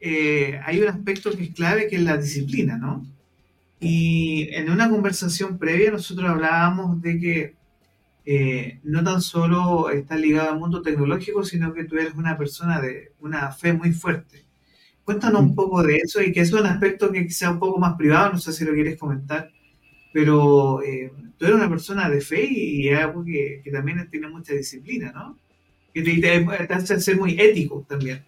eh, 0.00 0.58
hay 0.64 0.80
un 0.80 0.88
aspecto 0.88 1.30
que 1.30 1.44
es 1.44 1.54
clave 1.54 1.86
que 1.86 1.94
es 1.94 2.02
la 2.02 2.16
disciplina, 2.16 2.76
¿no? 2.76 3.06
Y 3.78 4.48
en 4.50 4.70
una 4.70 4.90
conversación 4.90 5.56
previa 5.56 5.92
nosotros 5.92 6.28
hablábamos 6.28 7.00
de 7.00 7.20
que 7.20 7.54
eh, 8.24 8.80
no 8.82 9.04
tan 9.04 9.22
solo 9.22 9.88
está 9.90 10.16
ligado 10.16 10.50
al 10.50 10.58
mundo 10.58 10.82
tecnológico, 10.82 11.44
sino 11.44 11.72
que 11.72 11.84
tú 11.84 11.94
eres 11.94 12.14
una 12.14 12.36
persona 12.36 12.80
de 12.80 13.12
una 13.20 13.52
fe 13.52 13.72
muy 13.72 13.92
fuerte. 13.92 14.50
Cuéntanos 15.12 15.42
un 15.42 15.54
poco 15.54 15.82
de 15.82 15.96
eso 15.96 16.22
y 16.22 16.32
que 16.32 16.40
es 16.40 16.52
un 16.54 16.64
aspecto 16.64 17.12
que 17.12 17.28
sea 17.28 17.50
un 17.50 17.58
poco 17.58 17.78
más 17.78 17.96
privado, 17.96 18.32
no 18.32 18.38
sé 18.38 18.50
si 18.50 18.64
lo 18.64 18.72
quieres 18.72 18.96
comentar, 18.96 19.50
pero 20.10 20.82
eh, 20.82 21.12
tú 21.36 21.44
eres 21.44 21.56
una 21.56 21.68
persona 21.68 22.08
de 22.08 22.22
fe 22.22 22.48
y 22.50 22.88
es 22.88 22.98
algo 22.98 23.22
que, 23.22 23.62
también 23.70 24.08
tiene 24.10 24.28
mucha 24.28 24.54
disciplina, 24.54 25.12
¿no? 25.12 25.38
Que 25.92 26.00
te, 26.00 26.18
te, 26.18 26.72
hace 26.72 26.98
ser 26.98 27.18
muy 27.18 27.38
ético 27.38 27.84
también. 27.86 28.24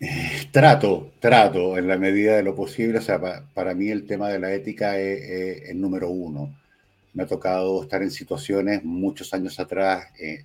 Trato, 0.51 1.13
trato 1.21 1.79
en 1.79 1.89
la 1.89 1.97
medida 1.97 2.37
de 2.37 2.43
lo 2.43 2.55
posible. 2.55 2.99
O 2.99 3.01
sea, 3.01 3.19
para, 3.55 3.75
mí 3.75 3.89
el 3.89 4.05
tema 4.05 4.29
de 4.29 4.39
la 4.39 4.53
ética 4.53 5.01
es, 5.01 5.71
el 5.71 5.81
número 5.81 6.11
uno. 6.11 6.55
Me 7.15 7.23
ha 7.23 7.27
tocado 7.27 7.83
estar 7.83 8.03
en 8.03 8.11
situaciones 8.11 8.85
muchos 8.85 9.33
años 9.33 9.59
atrás, 9.59 10.09
eh, 10.21 10.43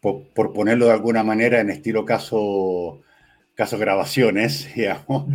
por, 0.00 0.22
por, 0.28 0.54
ponerlo 0.54 0.86
de 0.86 0.92
alguna 0.92 1.22
manera, 1.22 1.60
en 1.60 1.68
estilo 1.68 2.06
caso 2.06 3.02
caso 3.56 3.78
grabaciones, 3.78 4.68
digamos. 4.76 5.26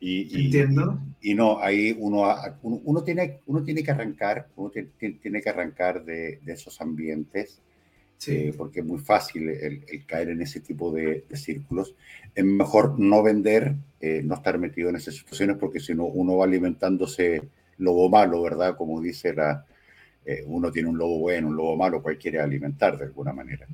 Y, 0.00 0.44
Entiendo. 0.46 0.98
Y, 1.20 1.34
no, 1.34 1.58
ahí 1.60 1.94
uno, 1.98 2.34
uno, 2.62 3.02
tiene, 3.02 3.40
uno 3.46 3.62
tiene 3.62 3.82
que 3.82 3.90
arrancar, 3.90 4.48
uno 4.56 4.70
tiene 4.70 5.42
que 5.42 5.50
arrancar 5.50 6.04
de, 6.04 6.40
esos 6.46 6.80
ambientes, 6.80 7.60
eh, 8.26 8.54
porque 8.56 8.80
es 8.80 8.86
muy 8.86 9.00
fácil 9.00 9.48
el, 9.48 10.06
caer 10.06 10.30
en 10.30 10.40
ese 10.40 10.60
tipo 10.60 10.92
de, 10.92 11.24
círculos. 11.34 11.94
Es 12.34 12.44
mejor 12.44 12.98
no 12.98 13.22
vender, 13.22 13.74
eh, 14.00 14.22
no 14.24 14.36
estar 14.36 14.56
metido 14.58 14.88
en 14.88 14.96
esas 14.96 15.16
situaciones, 15.16 15.56
porque 15.58 15.80
si 15.80 15.94
no, 15.94 16.04
uno 16.04 16.36
va 16.36 16.44
alimentándose 16.44 17.42
lobo 17.78 18.08
malo, 18.08 18.40
¿verdad? 18.40 18.76
Como 18.76 19.00
dice 19.00 19.34
la... 19.34 19.66
Eh, 20.26 20.42
uno 20.46 20.72
tiene 20.72 20.88
un 20.88 20.96
lobo 20.96 21.18
bueno, 21.18 21.48
un 21.48 21.56
lobo 21.56 21.76
malo, 21.76 22.02
cualquiera 22.02 22.44
alimentar 22.44 22.96
de 22.96 23.04
alguna 23.04 23.34
manera. 23.34 23.66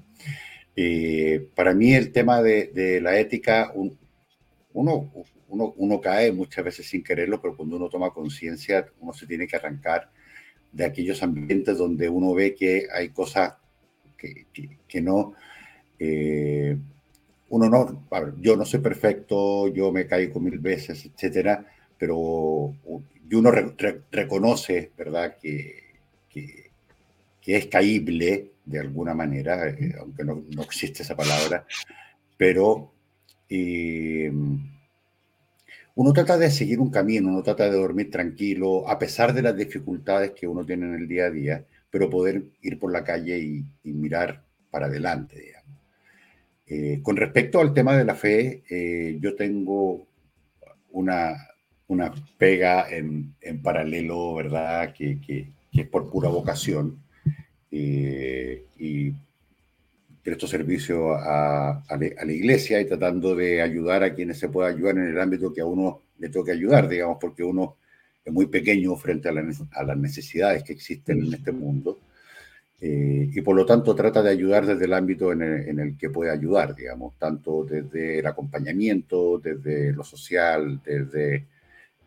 Eh, 0.82 1.47
para 1.55 1.74
mí 1.74 1.93
el 1.93 2.11
tema 2.11 2.40
de, 2.40 3.01
la 3.02 3.19
ética, 3.19 3.70
uno, 3.74 5.12
uno, 5.52 6.01
cae 6.01 6.32
muchas 6.32 6.65
veces 6.65 6.89
sin 6.89 7.05
quererlo, 7.05 7.39
pero 7.39 7.55
cuando 7.55 7.77
uno 7.77 7.90
toma 7.90 8.15
conciencia, 8.15 8.86
uno 8.98 9.12
se 9.12 9.27
tiene 9.27 9.47
que 9.47 9.57
arrancar 9.57 10.11
de 10.73 10.86
aquellos 10.86 11.23
ambientes 11.23 11.77
donde 11.77 12.09
uno 12.09 12.32
ve 12.32 12.55
que 12.55 12.86
hay 12.90 13.11
cosas 13.11 13.57
que, 14.16 15.01
no... 15.02 15.35
Eh, 15.98 16.78
uno 17.51 17.69
no, 17.69 18.07
yo 18.40 18.57
no 18.57 18.65
soy 18.65 18.81
perfecto, 18.81 19.69
yo 19.69 19.93
me 19.93 20.07
caigo 20.07 20.40
mil 20.40 20.61
veces, 20.61 21.05
etcétera, 21.05 21.66
pero 21.98 22.16
uno 22.16 23.51
reconoce, 24.11 24.93
¿verdad?, 24.97 25.36
que, 25.36 25.90
que 26.31 27.57
es 27.57 27.66
caíble 27.66 28.52
de 28.71 28.79
alguna 28.79 29.15
manera, 29.15 29.69
eh, 29.69 29.95
aunque 29.99 30.25
no, 30.25 30.45
no, 30.55 30.63
existe 30.63 31.03
esa 31.03 31.17
palabra, 31.17 31.67
pero 32.37 32.93
eh, 33.49 34.33
uno 35.95 36.13
trata 36.13 36.39
de 36.39 36.51
seguir 36.51 36.81
un 36.81 36.91
camino, 36.91 37.29
uno 37.29 37.43
trata 37.43 37.65
de 37.65 37.77
dormir 37.77 38.11
tranquilo, 38.11 38.89
a 38.89 38.99
pesar 38.99 39.35
de 39.35 39.43
las 39.43 39.57
dificultades 39.57 40.31
que 40.31 40.47
uno 40.47 40.65
tiene 40.65 40.87
en 40.87 40.95
el 40.95 41.09
día 41.09 41.27
a 41.27 41.31
día, 41.31 41.65
pero 41.91 42.09
poder 42.09 42.45
ir 42.63 42.79
por 42.79 42.93
la 42.93 43.05
calle 43.05 43.39
y, 43.39 43.65
mirar 43.93 44.43
para 44.71 44.87
adelante. 44.87 45.55
Eh, 46.67 47.01
con 47.03 47.17
respecto 47.17 47.61
al 47.61 47.75
tema 47.75 47.97
de 47.97 48.05
la 48.05 48.15
fe, 48.15 48.63
yo 49.21 49.35
tengo 49.35 50.07
una, 50.93 51.35
una 51.89 52.15
pega 52.39 52.89
en, 52.89 53.35
en 53.41 53.63
paralelo, 53.63 54.35
¿verdad? 54.35 54.95
Que, 54.95 55.21
que, 55.21 55.49
que, 55.73 55.81
es 55.83 55.89
por 55.89 56.09
pura 56.09 56.29
vocación. 56.29 57.03
Eh, 57.71 58.65
y 58.79 59.13
presto 60.23 60.47
servicio 60.47 61.15
a, 61.15 61.71
a, 61.71 61.83
a, 61.89 61.97
la, 61.97 62.33
iglesia 62.33 62.81
y 62.81 62.87
tratando 62.87 63.35
de 63.35 63.63
ayudar 63.63 64.03
a 64.03 64.15
quienes 64.15 64.39
se 64.39 64.49
pueda 64.49 64.69
ayudar 64.69 64.97
en 64.99 65.09
el 65.09 65.21
ámbito 65.21 65.53
que 65.53 65.61
a 65.61 65.67
uno 65.67 66.03
le 66.19 66.29
toque 66.29 66.53
ayudar, 66.53 66.89
digamos, 66.89 67.19
porque 67.21 67.43
uno 67.43 67.77
es 68.25 68.33
muy 68.33 68.47
pequeño 68.47 68.97
frente 68.97 69.29
a, 69.29 69.33
la, 69.33 69.43
a 69.73 69.85
las 69.85 69.97
necesidades 69.97 70.63
que 70.63 70.73
existen 70.73 71.25
en 71.25 71.35
este 71.35 71.53
mundo. 71.53 71.99
Eh, 72.83 73.29
y 73.33 73.41
por 73.43 73.55
lo 73.55 73.67
tanto 73.67 73.95
trata 73.95 74.23
de 74.23 74.31
ayudar 74.31 74.65
desde 74.67 74.87
el 74.87 74.95
ámbito 74.95 75.33
en 75.33 75.43
el, 75.43 75.69
en 75.69 75.81
el, 75.81 75.99
que 75.99 76.09
puede 76.09 76.31
ayudar, 76.31 76.75
digamos, 76.75 77.15
tanto 77.19 77.65
desde 77.65 78.21
el 78.21 78.27
acompañamiento, 78.27 79.39
desde 79.39 79.93
lo 79.93 80.03
social, 80.03 80.81
desde 80.83 81.47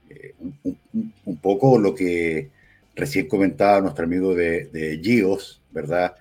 eh, 0.09 0.33
un, 0.39 0.57
un, 0.63 1.13
un, 1.25 1.37
poco 1.37 1.77
lo 1.77 1.93
que 1.93 2.49
recién 2.95 3.27
comentaba 3.27 3.81
nuestro 3.81 4.05
amigo 4.05 4.35
de, 4.35 4.65
de 4.65 4.99
Gios, 5.01 5.61
¿verdad? 5.71 6.15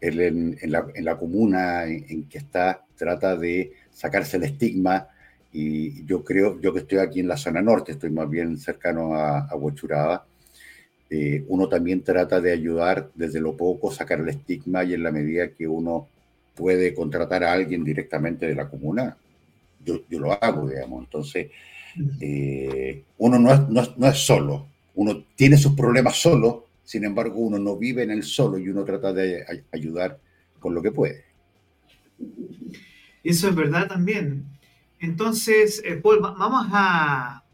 Él 0.00 0.20
en, 0.20 0.58
en, 0.60 0.72
la, 0.72 0.86
en 0.94 1.04
la, 1.04 1.18
comuna 1.18 1.84
en, 1.86 2.04
en, 2.08 2.24
que 2.28 2.38
está 2.38 2.84
trata 2.96 3.36
de 3.36 3.72
sacarse 3.90 4.36
el 4.36 4.44
estigma 4.44 5.08
y 5.52 6.04
yo 6.04 6.24
creo, 6.24 6.60
yo 6.60 6.72
que 6.72 6.80
estoy 6.80 6.98
aquí 6.98 7.20
en 7.20 7.28
la 7.28 7.36
zona 7.36 7.62
norte, 7.62 7.92
estoy 7.92 8.10
más 8.10 8.28
bien 8.28 8.58
cercano 8.58 9.14
a, 9.14 9.40
a 9.40 9.56
Huachuraba, 9.56 10.26
eh, 11.10 11.44
uno 11.48 11.68
también 11.68 12.02
trata 12.02 12.40
de 12.40 12.52
ayudar 12.52 13.10
desde 13.14 13.40
lo 13.40 13.56
poco, 13.56 13.90
sacar 13.90 14.20
el 14.20 14.28
estigma 14.28 14.84
y 14.84 14.94
en 14.94 15.02
la 15.02 15.10
medida 15.10 15.48
que 15.48 15.66
uno 15.66 16.08
puede 16.54 16.94
contratar 16.94 17.44
a 17.44 17.52
alguien 17.52 17.82
directamente 17.82 18.46
de 18.46 18.54
la 18.54 18.68
comuna, 18.68 19.16
yo, 19.84 20.02
yo 20.10 20.18
lo 20.18 20.32
hago, 20.32 20.68
digamos. 20.68 21.04
Entonces, 21.04 21.50
eh, 22.20 23.04
uno 23.16 23.38
no 23.38 23.52
es, 23.52 23.68
no, 23.68 23.80
es, 23.80 23.96
no 23.96 24.06
es, 24.06 24.18
solo, 24.18 24.66
uno 24.98 25.24
tiene 25.36 25.56
sus 25.56 25.74
problemas 25.74 26.16
solo, 26.16 26.66
sin 26.82 27.04
embargo, 27.04 27.38
uno 27.38 27.56
no 27.56 27.76
vive 27.76 28.02
en 28.02 28.10
el 28.10 28.24
solo 28.24 28.58
y 28.58 28.68
uno 28.68 28.84
trata 28.84 29.12
de 29.12 29.44
ayudar 29.72 30.18
con 30.58 30.74
lo 30.74 30.82
que 30.82 30.90
puede. 30.90 31.24
Eso 33.22 33.48
es 33.48 33.54
verdad 33.54 33.86
también. 33.86 34.44
Entonces, 34.98 35.80
eh, 35.84 35.94
Paul, 35.94 36.18
vamos 36.18 36.66
a, 36.72 37.44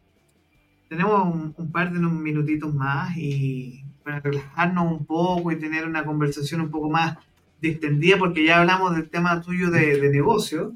tenemos 0.88 1.52
un, 1.58 1.70
par 1.70 1.92
de 1.92 1.98
minutitos 1.98 2.74
más 2.74 3.14
y 3.14 3.84
para 4.02 4.20
relajarnos 4.20 4.90
un 4.90 5.04
poco 5.04 5.52
y 5.52 5.58
tener 5.58 5.86
una 5.86 6.02
conversación 6.02 6.62
un 6.62 6.70
poco 6.70 6.88
más 6.88 7.18
distendida, 7.60 8.16
porque 8.16 8.46
ya 8.46 8.60
hablamos 8.60 8.96
del 8.96 9.10
tema 9.10 9.42
tuyo 9.42 9.70
de, 9.70 10.00
de 10.00 10.08
negocio. 10.08 10.72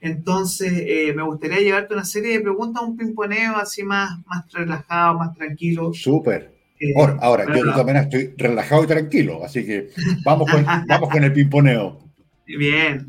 Entonces, 0.00 0.72
eh, 0.74 1.12
me 1.14 1.22
gustaría 1.22 1.60
llevarte 1.60 1.94
una 1.94 2.04
serie 2.04 2.32
de 2.32 2.40
preguntas, 2.40 2.82
un 2.82 2.96
pimponeo 2.96 3.56
así 3.56 3.82
más, 3.82 4.18
más 4.26 4.50
relajado, 4.52 5.18
más 5.18 5.34
tranquilo. 5.34 5.92
Súper. 5.94 6.54
Eh, 6.78 6.92
ahora, 6.96 7.16
ahora 7.20 7.56
yo 7.56 7.74
también 7.74 7.96
estoy 7.98 8.34
relajado 8.36 8.84
y 8.84 8.86
tranquilo, 8.86 9.42
así 9.42 9.64
que 9.64 9.88
vamos 10.24 10.50
con, 10.50 10.64
vamos 10.86 11.10
con 11.10 11.24
el 11.24 11.32
pimponeo. 11.32 11.98
Bien. 12.46 13.06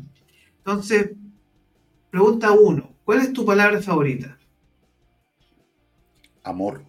Entonces, 0.58 1.10
pregunta 2.10 2.52
uno. 2.52 2.94
¿Cuál 3.04 3.20
es 3.20 3.32
tu 3.32 3.44
palabra 3.44 3.80
favorita? 3.80 4.38
amor. 6.48 6.82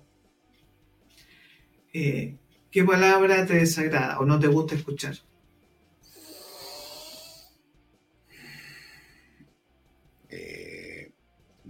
Eh, 1.93 2.37
¿Qué 2.71 2.83
palabra 2.83 3.45
te 3.45 3.55
desagrada 3.55 4.19
o 4.19 4.25
no 4.25 4.39
te 4.39 4.47
gusta 4.47 4.75
escuchar? 4.75 5.15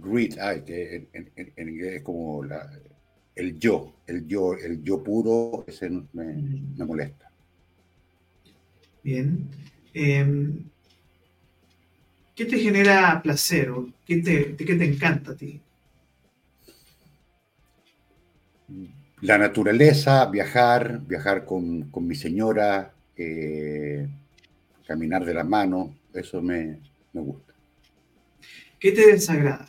Greed, 0.00 0.38
ay, 0.38 0.62
que 0.62 1.08
en, 1.12 1.30
en, 1.36 1.52
en, 1.56 1.68
inglés 1.68 1.96
es 1.96 2.02
como 2.02 2.42
la, 2.44 2.70
el 3.34 3.58
yo, 3.58 3.94
el 4.06 4.26
yo, 4.26 4.54
el 4.54 4.82
yo 4.82 5.02
puro, 5.02 5.64
ese 5.66 5.90
me, 5.90 6.24
me 6.76 6.84
molesta. 6.84 7.30
Bien. 9.02 9.48
Eh, 9.94 10.52
¿Qué 12.34 12.44
te 12.44 12.58
genera 12.58 13.20
placer 13.22 13.70
o 13.70 13.86
qué 14.06 14.18
te, 14.18 14.56
qué 14.56 14.74
te 14.74 14.84
encanta 14.84 15.32
a 15.32 15.36
ti? 15.36 15.60
la 19.22 19.36
naturaleza, 19.36 20.24
viajar, 20.26 21.00
viajar 21.06 21.44
con, 21.44 21.90
con 21.90 22.06
mi 22.06 22.14
señora, 22.14 22.92
eh, 23.16 24.08
caminar 24.86 25.24
de 25.24 25.34
la 25.34 25.44
mano, 25.44 25.94
eso 26.14 26.40
me, 26.40 26.78
me, 27.12 27.20
gusta. 27.20 27.52
¿Qué 28.78 28.92
te 28.92 29.06
desagrada? 29.06 29.68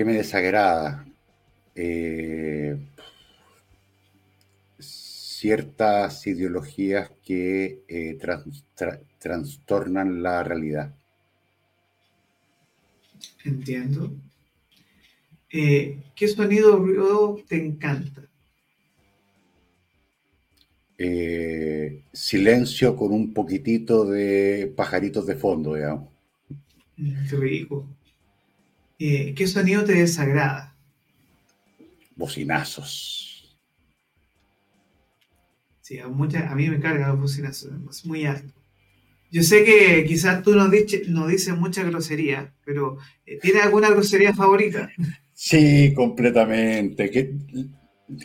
¿Qué 0.00 0.06
me 0.06 0.14
desagrada? 0.14 1.04
Eh, 1.74 2.74
ciertas 4.78 6.26
ideologías 6.26 7.10
que 7.22 7.82
eh, 7.86 8.16
trans, 8.18 8.64
tra, 8.74 8.98
trastornan 9.18 10.22
la 10.22 10.42
realidad. 10.42 10.94
Entiendo. 13.44 14.10
Eh, 15.52 15.98
¿Qué 16.16 16.28
sonido 16.28 16.78
ruido 16.78 17.38
te 17.46 17.62
encanta? 17.62 18.22
Eh, 20.96 22.04
silencio 22.10 22.96
con 22.96 23.12
un 23.12 23.34
poquitito 23.34 24.06
de 24.06 24.72
pajaritos 24.74 25.26
de 25.26 25.36
fondo, 25.36 25.74
digamos. 25.74 26.08
Mm, 26.96 27.28
qué 27.28 27.36
rico. 27.36 27.86
Eh, 29.02 29.32
¿Qué 29.34 29.46
sonido 29.46 29.82
te 29.82 29.94
desagrada? 29.94 30.76
Bocinazos. 32.16 33.58
Sí, 35.80 35.98
a, 35.98 36.06
mucha, 36.08 36.50
a 36.50 36.54
mí 36.54 36.68
me 36.68 36.78
cargan 36.78 37.08
los 37.08 37.20
bocinazos, 37.20 37.72
es 37.90 38.04
muy 38.04 38.26
alto. 38.26 38.52
Yo 39.32 39.42
sé 39.42 39.64
que 39.64 40.04
quizás 40.06 40.42
tú 40.42 40.54
no, 40.54 40.68
dices, 40.68 41.08
no 41.08 41.26
dices 41.26 41.56
mucha 41.56 41.82
grosería, 41.82 42.52
pero 42.64 42.98
¿tienes 43.40 43.62
alguna 43.62 43.88
grosería 43.88 44.34
favorita? 44.34 44.90
Sí, 45.32 45.94
completamente. 45.94 47.10
Que 47.10 47.34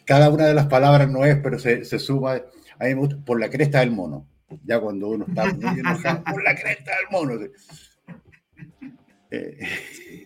cada 0.04 0.30
una 0.30 0.48
de 0.48 0.54
las 0.54 0.68
palabras 0.68 1.10
no 1.10 1.24
es, 1.24 1.38
pero 1.38 1.58
se, 1.58 1.86
se 1.86 2.00
suma 2.00 2.42
a 2.80 2.86
mí 2.86 2.96
me 2.96 2.96
gusta, 2.96 3.18
por 3.24 3.40
la 3.40 3.50
cresta 3.50 3.80
del 3.80 3.92
mono. 3.92 4.28
Ya 4.66 4.80
cuando 4.80 5.08
uno 5.08 5.26
está 5.28 5.46
muy 5.54 5.80
enojado, 5.80 6.24
por 6.26 6.44
la 6.44 6.54
cresta 6.54 6.92
del 6.92 7.12
mono. 7.12 7.40
Eh. 9.32 10.25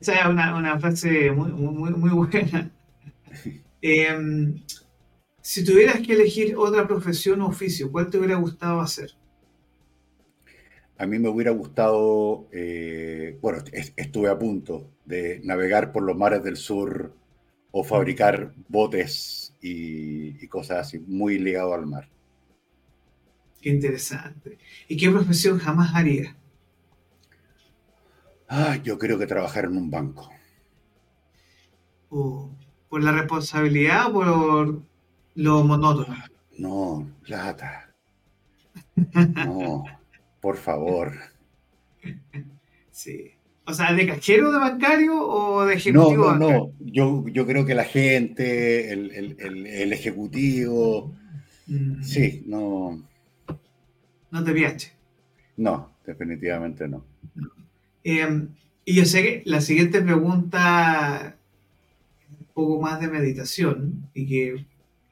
Esa 0.00 0.20
es 0.20 0.26
una, 0.26 0.56
una 0.56 0.78
frase 0.78 1.30
muy, 1.32 1.50
muy, 1.52 1.90
muy 1.92 2.10
buena. 2.10 2.70
Eh, 3.86 4.08
si 5.42 5.62
tuvieras 5.62 6.00
que 6.00 6.14
elegir 6.14 6.56
otra 6.56 6.88
profesión 6.88 7.42
o 7.42 7.48
oficio, 7.48 7.92
¿cuál 7.92 8.08
te 8.08 8.16
hubiera 8.16 8.36
gustado 8.36 8.80
hacer? 8.80 9.10
A 10.96 11.04
mí 11.04 11.18
me 11.18 11.28
hubiera 11.28 11.50
gustado, 11.50 12.48
eh, 12.50 13.36
bueno, 13.42 13.62
estuve 13.96 14.30
a 14.30 14.38
punto 14.38 14.90
de 15.04 15.42
navegar 15.44 15.92
por 15.92 16.02
los 16.02 16.16
mares 16.16 16.42
del 16.42 16.56
sur 16.56 17.12
o 17.72 17.84
fabricar 17.84 18.54
botes 18.68 19.54
y, 19.60 20.42
y 20.42 20.48
cosas 20.48 20.86
así, 20.86 20.98
muy 21.00 21.38
ligado 21.38 21.74
al 21.74 21.84
mar. 21.84 22.08
Qué 23.60 23.68
interesante. 23.68 24.56
¿Y 24.88 24.96
qué 24.96 25.10
profesión 25.10 25.58
jamás 25.58 25.94
haría? 25.94 26.36
Ah, 28.56 28.76
yo 28.76 28.96
creo 29.00 29.18
que 29.18 29.26
trabajar 29.26 29.64
en 29.64 29.76
un 29.76 29.90
banco. 29.90 30.30
Uh, 32.10 32.48
¿Por 32.88 33.02
la 33.02 33.10
responsabilidad 33.10 34.06
o 34.06 34.12
por 34.12 34.82
lo 35.34 35.64
monótono? 35.64 36.16
No, 36.58 37.10
plata. 37.24 37.90
No. 39.44 39.84
Por 40.40 40.56
favor. 40.56 41.14
Sí. 42.92 43.32
O 43.66 43.74
sea, 43.74 43.92
¿de 43.92 44.06
cajero 44.06 44.52
de 44.52 44.58
bancario 44.58 45.20
o 45.20 45.64
de 45.64 45.74
ejecutivo? 45.74 46.32
No, 46.34 46.38
no, 46.38 46.50
no. 46.50 46.72
Yo, 46.78 47.24
yo 47.26 47.46
creo 47.46 47.66
que 47.66 47.74
la 47.74 47.84
gente, 47.84 48.92
el, 48.92 49.10
el, 49.10 49.36
el, 49.40 49.66
el 49.66 49.92
ejecutivo. 49.92 51.12
Mm. 51.66 52.02
Sí, 52.02 52.44
no. 52.46 53.02
No 54.30 54.44
te 54.44 54.52
viaje. 54.52 54.92
No, 55.56 55.90
definitivamente 56.06 56.86
no. 56.86 57.04
no. 57.34 57.63
Eh, 58.04 58.46
y 58.84 58.94
yo 58.94 59.04
sé 59.06 59.22
que 59.22 59.42
la 59.46 59.60
siguiente 59.60 60.02
pregunta 60.02 61.36
poco 62.54 62.80
más 62.80 63.00
de 63.00 63.08
meditación 63.08 64.08
y 64.14 64.26
que 64.26 64.66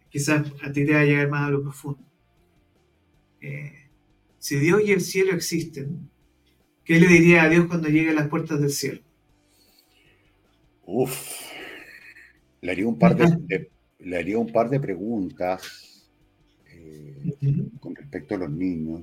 quizás 0.08 0.46
a 0.62 0.72
ti 0.72 0.86
te 0.86 0.94
va 0.94 1.00
a 1.00 1.04
llegar 1.04 1.28
más 1.28 1.48
a 1.48 1.50
lo 1.50 1.62
profundo. 1.62 2.02
Eh, 3.40 3.72
si 4.38 4.58
Dios 4.58 4.82
y 4.84 4.92
el 4.92 5.00
cielo 5.00 5.32
existen, 5.34 6.08
¿qué 6.84 7.00
le 7.00 7.08
diría 7.08 7.42
a 7.42 7.48
Dios 7.48 7.66
cuando 7.66 7.88
llegue 7.88 8.10
a 8.10 8.14
las 8.14 8.28
puertas 8.28 8.60
del 8.60 8.70
cielo? 8.70 9.00
Uf, 10.84 11.50
le 12.60 12.72
haría 12.72 12.86
un 12.86 12.98
par 12.98 13.16
de, 13.16 13.70
le 13.98 14.16
haría 14.16 14.38
un 14.38 14.52
par 14.52 14.68
de 14.68 14.80
preguntas 14.80 16.08
eh, 16.68 17.34
con 17.80 17.94
respecto 17.94 18.34
a 18.34 18.38
los 18.38 18.50
niños, 18.50 19.02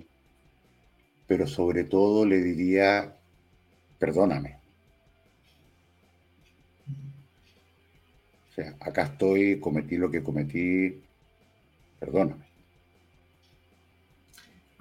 pero 1.27 1.47
sobre 1.47 1.83
todo 1.83 2.25
le 2.25 2.41
diría, 2.41 3.18
perdóname. 3.99 4.57
O 8.49 8.53
sea, 8.53 8.75
acá 8.79 9.03
estoy, 9.03 9.59
cometí 9.59 9.97
lo 9.97 10.09
que 10.09 10.23
cometí, 10.23 11.01
perdóname. 11.99 12.49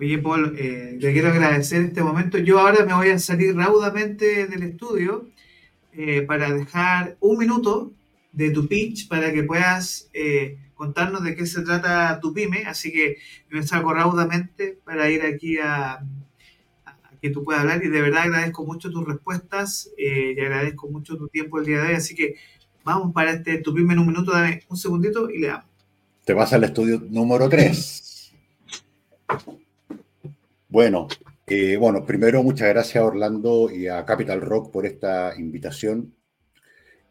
Oye, 0.01 0.19
Paul, 0.19 0.55
eh, 0.57 0.97
te 1.01 1.12
quiero 1.12 1.28
agradecer 1.28 1.82
este 1.82 2.03
momento. 2.03 2.39
Yo 2.39 2.61
ahora 2.61 2.85
me 2.86 2.95
voy 2.95 3.09
a 3.09 3.19
salir 3.19 3.57
raudamente 3.57 4.47
del 4.47 4.62
estudio 4.62 5.27
eh, 5.93 6.23
para 6.23 6.53
dejar 6.53 7.16
un 7.19 7.36
minuto 7.39 7.93
de 8.31 8.51
tu 8.51 8.69
pitch 8.69 9.09
para 9.09 9.32
que 9.32 9.43
puedas 9.43 10.09
eh, 10.12 10.57
contarnos 10.74 11.24
de 11.24 11.35
qué 11.35 11.47
se 11.47 11.62
trata 11.62 12.20
tu 12.20 12.32
pyme. 12.32 12.62
Así 12.66 12.93
que 12.93 13.16
me 13.51 13.65
salgo 13.65 13.93
raudamente 13.93 14.78
para 14.85 15.11
ir 15.11 15.23
aquí 15.23 15.59
a, 15.59 16.01
que 17.20 17.31
tú 17.31 17.45
puedas 17.45 17.62
hablar 17.62 17.82
y 17.85 17.89
de 17.89 18.01
verdad 18.01 18.23
agradezco 18.23 18.65
mucho 18.65 18.90
tus 18.90 19.07
respuestas 19.07 19.90
eh, 19.97 20.35
y 20.36 20.40
agradezco 20.40 20.89
mucho 20.89 21.16
tu 21.16 21.28
tiempo 21.28 21.59
el 21.59 21.66
día 21.66 21.82
de 21.82 21.89
hoy. 21.89 21.95
Así 21.95 22.15
que 22.15 22.36
vamos 22.85 23.12
para 23.12 23.32
este 23.32 23.59
tu 23.59 23.74
pyme 23.74 23.93
en 23.93 24.01
un 24.01 24.07
minuto, 24.07 24.32
dame 24.32 24.62
un 24.69 24.77
segundito 24.77 25.31
y 25.31 25.39
le 25.39 25.49
damos. 25.49 25.66
Te 26.24 26.35
vas 26.35 26.53
al 26.53 26.65
estudio 26.65 27.03
número 27.09 27.49
3. 27.49 28.32
Bueno, 30.69 31.09
eh, 31.47 31.77
bueno, 31.78 32.05
primero 32.05 32.43
muchas 32.43 32.69
gracias 32.69 33.03
a 33.03 33.07
Orlando 33.07 33.70
y 33.70 33.86
a 33.89 34.05
Capital 34.05 34.43
Rock 34.43 34.70
por 34.70 34.85
esta 34.85 35.35
invitación. 35.39 36.15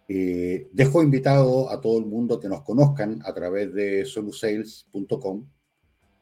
Eh, 0.07 0.69
dejo 0.71 1.03
invitado 1.03 1.69
a 1.69 1.81
todo 1.81 1.99
el 1.99 2.05
mundo 2.05 2.39
que 2.39 2.47
nos 2.47 2.61
conozcan 2.61 3.19
a 3.25 3.33
través 3.33 3.73
de 3.73 4.05
solusales.com. 4.05 5.45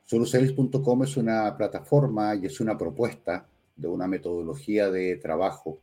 Solusales.com 0.06 1.04
es 1.04 1.18
una 1.18 1.56
plataforma 1.58 2.36
y 2.36 2.46
es 2.46 2.60
una 2.60 2.78
propuesta 2.78 3.48
de 3.76 3.88
una 3.88 4.08
metodología 4.08 4.90
de 4.90 5.18
trabajo 5.18 5.80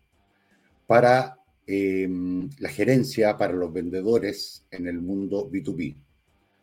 para 0.86 1.38
em, 1.66 2.48
la 2.58 2.68
gerencia, 2.68 3.36
para 3.36 3.52
los 3.52 3.72
vendedores 3.72 4.66
en 4.70 4.86
el 4.86 5.00
mundo 5.00 5.50
B2B. 5.50 5.96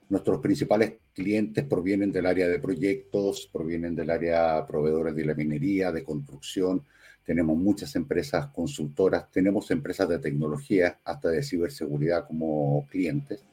Nuestros 0.09 0.39
principales 0.39 0.93
clientes 1.13 1.63
provienen 1.65 2.11
del 2.11 2.25
área 2.25 2.47
de 2.47 2.59
proyectos, 2.59 3.49
provienen 3.51 3.95
del 3.95 4.09
área 4.09 4.65
proveedores 4.65 5.15
de 5.15 5.25
la 5.25 5.35
minería, 5.35 5.91
de 5.91 6.03
construcción, 6.03 6.83
tenemos 7.29 7.55
muchas 7.57 7.95
empresas 7.95 8.47
consultoras, 8.47 9.29
tenemos 9.29 9.69
empresas 9.69 10.09
de 10.09 10.17
tecnología, 10.17 10.97
hasta 11.03 11.29
de 11.29 11.43
ciberseguridad 11.43 12.25
como 12.25 12.87
clientes. 12.89 13.43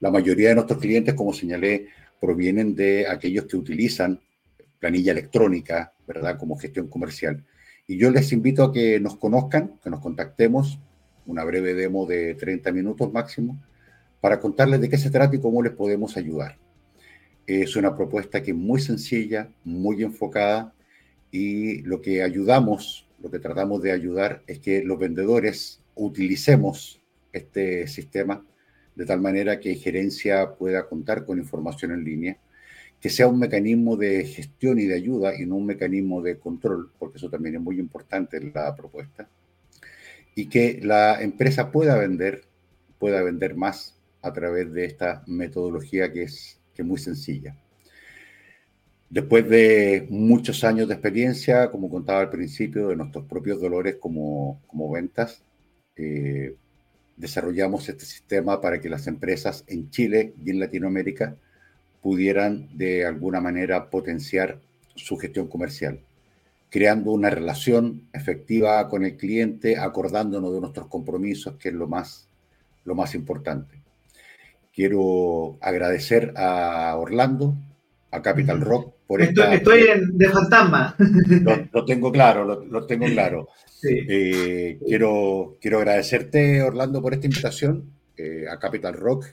La 0.00 0.10
mayoría 0.10 0.48
de 0.48 0.56
nuestros 0.56 0.80
clientes, 0.80 1.14
como 1.14 1.32
señalé, 1.32 1.86
provienen 2.20 2.74
de 2.74 3.06
aquellos 3.06 3.44
que 3.44 3.56
utilizan 3.56 4.18
planilla 4.84 5.12
electrónica, 5.12 5.94
¿verdad? 6.06 6.36
Como 6.36 6.58
gestión 6.58 6.88
comercial. 6.88 7.42
Y 7.86 7.96
yo 7.96 8.10
les 8.10 8.30
invito 8.32 8.64
a 8.64 8.70
que 8.70 9.00
nos 9.00 9.16
conozcan, 9.16 9.80
que 9.82 9.88
nos 9.88 10.00
contactemos, 10.00 10.78
una 11.24 11.42
breve 11.42 11.72
demo 11.72 12.04
de 12.04 12.34
30 12.34 12.70
minutos 12.70 13.10
máximo, 13.10 13.58
para 14.20 14.40
contarles 14.40 14.82
de 14.82 14.90
qué 14.90 14.98
se 14.98 15.10
trata 15.10 15.36
y 15.36 15.40
cómo 15.40 15.62
les 15.62 15.72
podemos 15.72 16.18
ayudar. 16.18 16.58
Es 17.46 17.76
una 17.76 17.96
propuesta 17.96 18.42
que 18.42 18.50
es 18.50 18.56
muy 18.58 18.78
sencilla, 18.78 19.48
muy 19.64 20.02
enfocada 20.02 20.74
y 21.30 21.80
lo 21.80 22.02
que 22.02 22.22
ayudamos 22.22 23.08
lo 23.22 23.30
que 23.30 23.38
tratamos 23.38 23.80
de 23.80 23.90
ayudar 23.90 24.42
es 24.46 24.58
que 24.58 24.84
los 24.84 24.98
vendedores 24.98 25.80
utilicemos 25.94 27.00
este 27.32 27.86
sistema 27.86 28.44
de 28.96 29.06
tal 29.06 29.22
manera 29.22 29.60
que 29.60 29.76
gerencia 29.76 30.56
pueda 30.56 30.86
contar 30.86 31.24
con 31.24 31.38
información 31.38 31.92
en 31.92 32.04
línea, 32.04 32.36
que 33.04 33.10
sea 33.10 33.28
un 33.28 33.38
mecanismo 33.38 33.98
de 33.98 34.24
gestión 34.24 34.78
y 34.78 34.86
de 34.86 34.94
ayuda 34.94 35.38
y 35.38 35.44
no 35.44 35.56
un 35.56 35.66
mecanismo 35.66 36.22
de 36.22 36.38
control, 36.38 36.90
porque 36.98 37.18
eso 37.18 37.28
también 37.28 37.56
es 37.56 37.60
muy 37.60 37.78
importante 37.78 38.38
en 38.38 38.50
la 38.54 38.74
propuesta, 38.74 39.28
y 40.34 40.46
que 40.46 40.80
la 40.82 41.20
empresa 41.20 41.70
pueda 41.70 41.98
vender, 41.98 42.44
pueda 42.98 43.22
vender 43.22 43.56
más 43.56 44.00
a 44.22 44.32
través 44.32 44.72
de 44.72 44.86
esta 44.86 45.22
metodología 45.26 46.10
que 46.10 46.22
es, 46.22 46.58
que 46.74 46.80
es 46.80 46.88
muy 46.88 46.96
sencilla. 46.96 47.54
Después 49.10 49.50
de 49.50 50.06
muchos 50.08 50.64
años 50.64 50.88
de 50.88 50.94
experiencia, 50.94 51.70
como 51.70 51.90
contaba 51.90 52.20
al 52.20 52.30
principio, 52.30 52.88
de 52.88 52.96
nuestros 52.96 53.26
propios 53.26 53.60
dolores 53.60 53.96
como, 54.00 54.62
como 54.66 54.90
ventas, 54.90 55.42
eh, 55.96 56.56
desarrollamos 57.18 57.86
este 57.86 58.06
sistema 58.06 58.62
para 58.62 58.80
que 58.80 58.88
las 58.88 59.06
empresas 59.08 59.62
en 59.66 59.90
Chile 59.90 60.32
y 60.42 60.52
en 60.52 60.58
Latinoamérica 60.58 61.36
pudieran 62.04 62.68
de 62.76 63.06
alguna 63.06 63.40
manera 63.40 63.88
potenciar 63.88 64.58
su 64.94 65.16
gestión 65.16 65.48
comercial, 65.48 66.00
creando 66.68 67.12
una 67.12 67.30
relación 67.30 68.02
efectiva 68.12 68.86
con 68.90 69.06
el 69.06 69.16
cliente, 69.16 69.78
acordándonos 69.78 70.52
de 70.52 70.60
nuestros 70.60 70.86
compromisos, 70.88 71.54
que 71.54 71.70
es 71.70 71.74
lo 71.74 71.88
más, 71.88 72.28
lo 72.84 72.94
más 72.94 73.14
importante. 73.14 73.80
Quiero 74.74 75.56
agradecer 75.62 76.34
a 76.36 76.94
Orlando, 76.98 77.54
a 78.10 78.20
Capital 78.20 78.60
Rock, 78.60 78.92
estoy, 79.18 79.84
de 80.12 80.28
fantasma. 80.28 80.94
Lo, 81.72 81.86
tengo 81.86 82.12
claro, 82.12 82.44
lo, 82.66 82.86
tengo 82.86 83.06
claro. 83.06 83.48
Eh, 83.82 84.78
quiero, 84.86 85.56
quiero 85.58 85.78
agradecerte, 85.78 86.60
Orlando, 86.60 87.00
por 87.00 87.14
esta 87.14 87.28
invitación 87.28 87.94
eh, 88.18 88.44
a 88.50 88.58
Capital 88.58 88.92
Rock, 88.92 89.24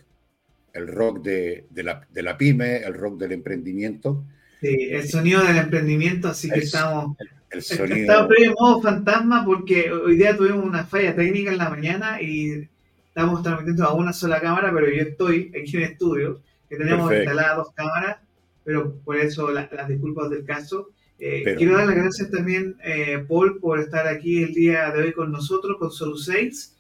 el 0.74 0.88
rock 0.88 1.22
de, 1.22 1.66
la, 1.76 2.08
de, 2.10 2.24
la, 2.24 2.38
pyme, 2.38 2.78
el 2.78 2.94
rock 2.94 3.18
del 3.20 3.34
emprendimiento. 3.34 4.24
Sí, 4.60 4.90
el 4.92 5.08
sonido 5.08 5.44
del 5.44 5.58
emprendimiento, 5.58 6.30
así 6.30 6.50
que 6.50 6.60
estamos... 6.60 7.18
El, 7.50 7.62
sonido... 7.62 7.96
Estamos 7.96 8.32
en 8.38 8.54
modo 8.54 8.82
fantasma 8.82 9.44
porque 9.46 9.92
hoy 9.92 10.16
día 10.16 10.38
tuvimos 10.38 10.64
una 10.64 10.86
falla 10.86 11.16
técnica 11.16 11.52
en 11.52 11.58
la 11.58 11.70
mañana 11.70 12.22
y 12.22 12.70
estamos 13.08 13.44
transmitiendo 13.44 13.86
a 13.86 13.94
una 13.94 14.14
sola 14.14 14.40
cámara, 14.40 14.72
pero 14.74 14.90
yo 14.90 15.02
estoy 15.02 15.52
aquí 15.60 15.76
en 15.76 15.84
el 15.84 15.92
estudio, 15.92 16.42
que 16.70 16.78
tenemos 16.78 17.12
instaladas 17.12 17.58
dos 17.58 17.74
cámaras 17.74 18.18
pero 18.64 18.96
por 19.04 19.18
eso 19.18 19.52
las 19.52 19.88
disculpas 19.88 20.30
del 20.30 20.46
caso. 20.46 20.90
Eh, 21.20 21.56
quiero 21.58 21.78
dar 21.78 21.86
las 21.86 21.96
gracias 21.96 22.32
también, 22.32 22.78
eh, 22.84 23.24
Paul, 23.28 23.60
por 23.60 23.80
estar 23.80 24.08
aquí 24.08 24.44
el 24.44 24.54
día 24.54 24.92
de 24.92 25.04
hoy 25.04 25.14
con 25.14 25.32
nosotros, 25.32 25.78
con 25.78 25.92
Solo 25.92 26.18
6, 26.18 26.76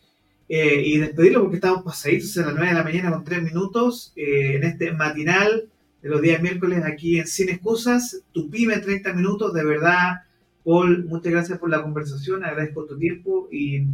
eh, 0.53 0.83
y 0.85 0.97
despedirlo 0.97 1.43
porque 1.43 1.55
estamos 1.55 1.81
pasaditos 1.81 2.37
a 2.37 2.47
las 2.47 2.55
9 2.55 2.67
de 2.67 2.73
la 2.73 2.83
mañana 2.83 3.11
con 3.11 3.23
3 3.23 3.41
minutos 3.41 4.11
en 4.17 4.65
este 4.65 4.91
matinal 4.91 5.69
de 6.01 6.09
los 6.09 6.21
días 6.21 6.41
miércoles 6.41 6.83
aquí 6.83 7.19
en 7.19 7.25
Sin 7.25 7.47
Excusas, 7.47 8.21
tu 8.33 8.49
pyme 8.49 8.77
30 8.79 9.13
minutos, 9.13 9.53
de 9.53 9.63
verdad, 9.63 10.23
Paul, 10.65 11.05
muchas 11.05 11.31
gracias 11.31 11.57
por 11.57 11.69
la 11.69 11.81
conversación, 11.81 12.43
agradezco 12.43 12.85
tu 12.85 12.99
tiempo 12.99 13.47
y 13.49 13.85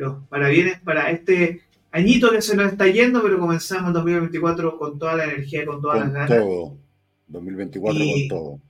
los 0.00 0.24
parabienes 0.28 0.80
para 0.80 1.12
este 1.12 1.60
añito 1.92 2.32
que 2.32 2.42
se 2.42 2.56
nos 2.56 2.72
está 2.72 2.88
yendo, 2.88 3.22
pero 3.22 3.38
comenzamos 3.38 3.88
el 3.88 3.94
2024 3.94 4.76
con 4.76 4.98
toda 4.98 5.14
la 5.14 5.24
energía, 5.24 5.64
con 5.66 5.80
todas 5.80 6.00
las 6.00 6.12
ganas. 6.12 6.44
2024 7.28 8.04
con 8.04 8.28
todo. 8.28 8.60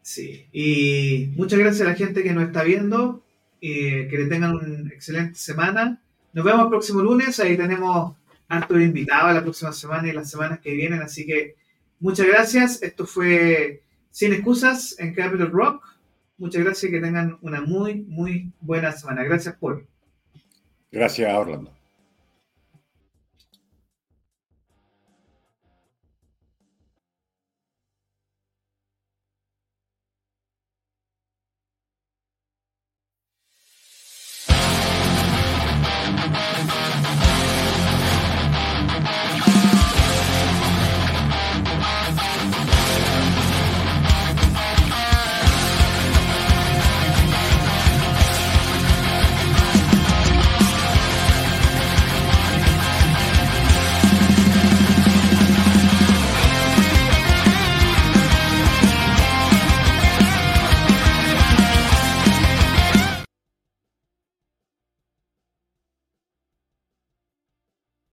Sí, 0.00 0.46
y 0.50 1.30
muchas 1.36 1.58
gracias 1.58 1.86
a 1.86 1.90
la 1.90 1.94
gente 1.94 2.22
que 2.22 2.32
nos 2.32 2.44
está 2.44 2.62
viendo. 2.62 3.22
que 3.60 4.08
le 4.10 4.26
tengan 4.28 4.54
una 4.54 4.88
excelente 4.94 5.34
semana. 5.34 6.01
Nos 6.32 6.44
vemos 6.44 6.62
el 6.62 6.68
próximo 6.68 7.02
lunes. 7.02 7.38
Ahí 7.40 7.56
tenemos 7.56 8.16
harto 8.48 8.78
invitados 8.78 9.34
la 9.34 9.42
próxima 9.42 9.72
semana 9.72 10.08
y 10.08 10.12
las 10.12 10.30
semanas 10.30 10.60
que 10.60 10.72
vienen. 10.72 11.02
Así 11.02 11.26
que 11.26 11.56
muchas 12.00 12.26
gracias. 12.26 12.82
Esto 12.82 13.06
fue 13.06 13.82
Sin 14.10 14.32
Excusas 14.32 14.96
en 14.98 15.14
Capital 15.14 15.50
Rock. 15.50 15.84
Muchas 16.38 16.64
gracias 16.64 16.90
y 16.90 16.94
que 16.94 17.00
tengan 17.00 17.38
una 17.42 17.60
muy, 17.60 18.02
muy 18.02 18.52
buena 18.60 18.92
semana. 18.92 19.22
Gracias, 19.22 19.54
Paul. 19.56 19.86
Gracias, 20.90 21.32
Orlando. 21.32 21.81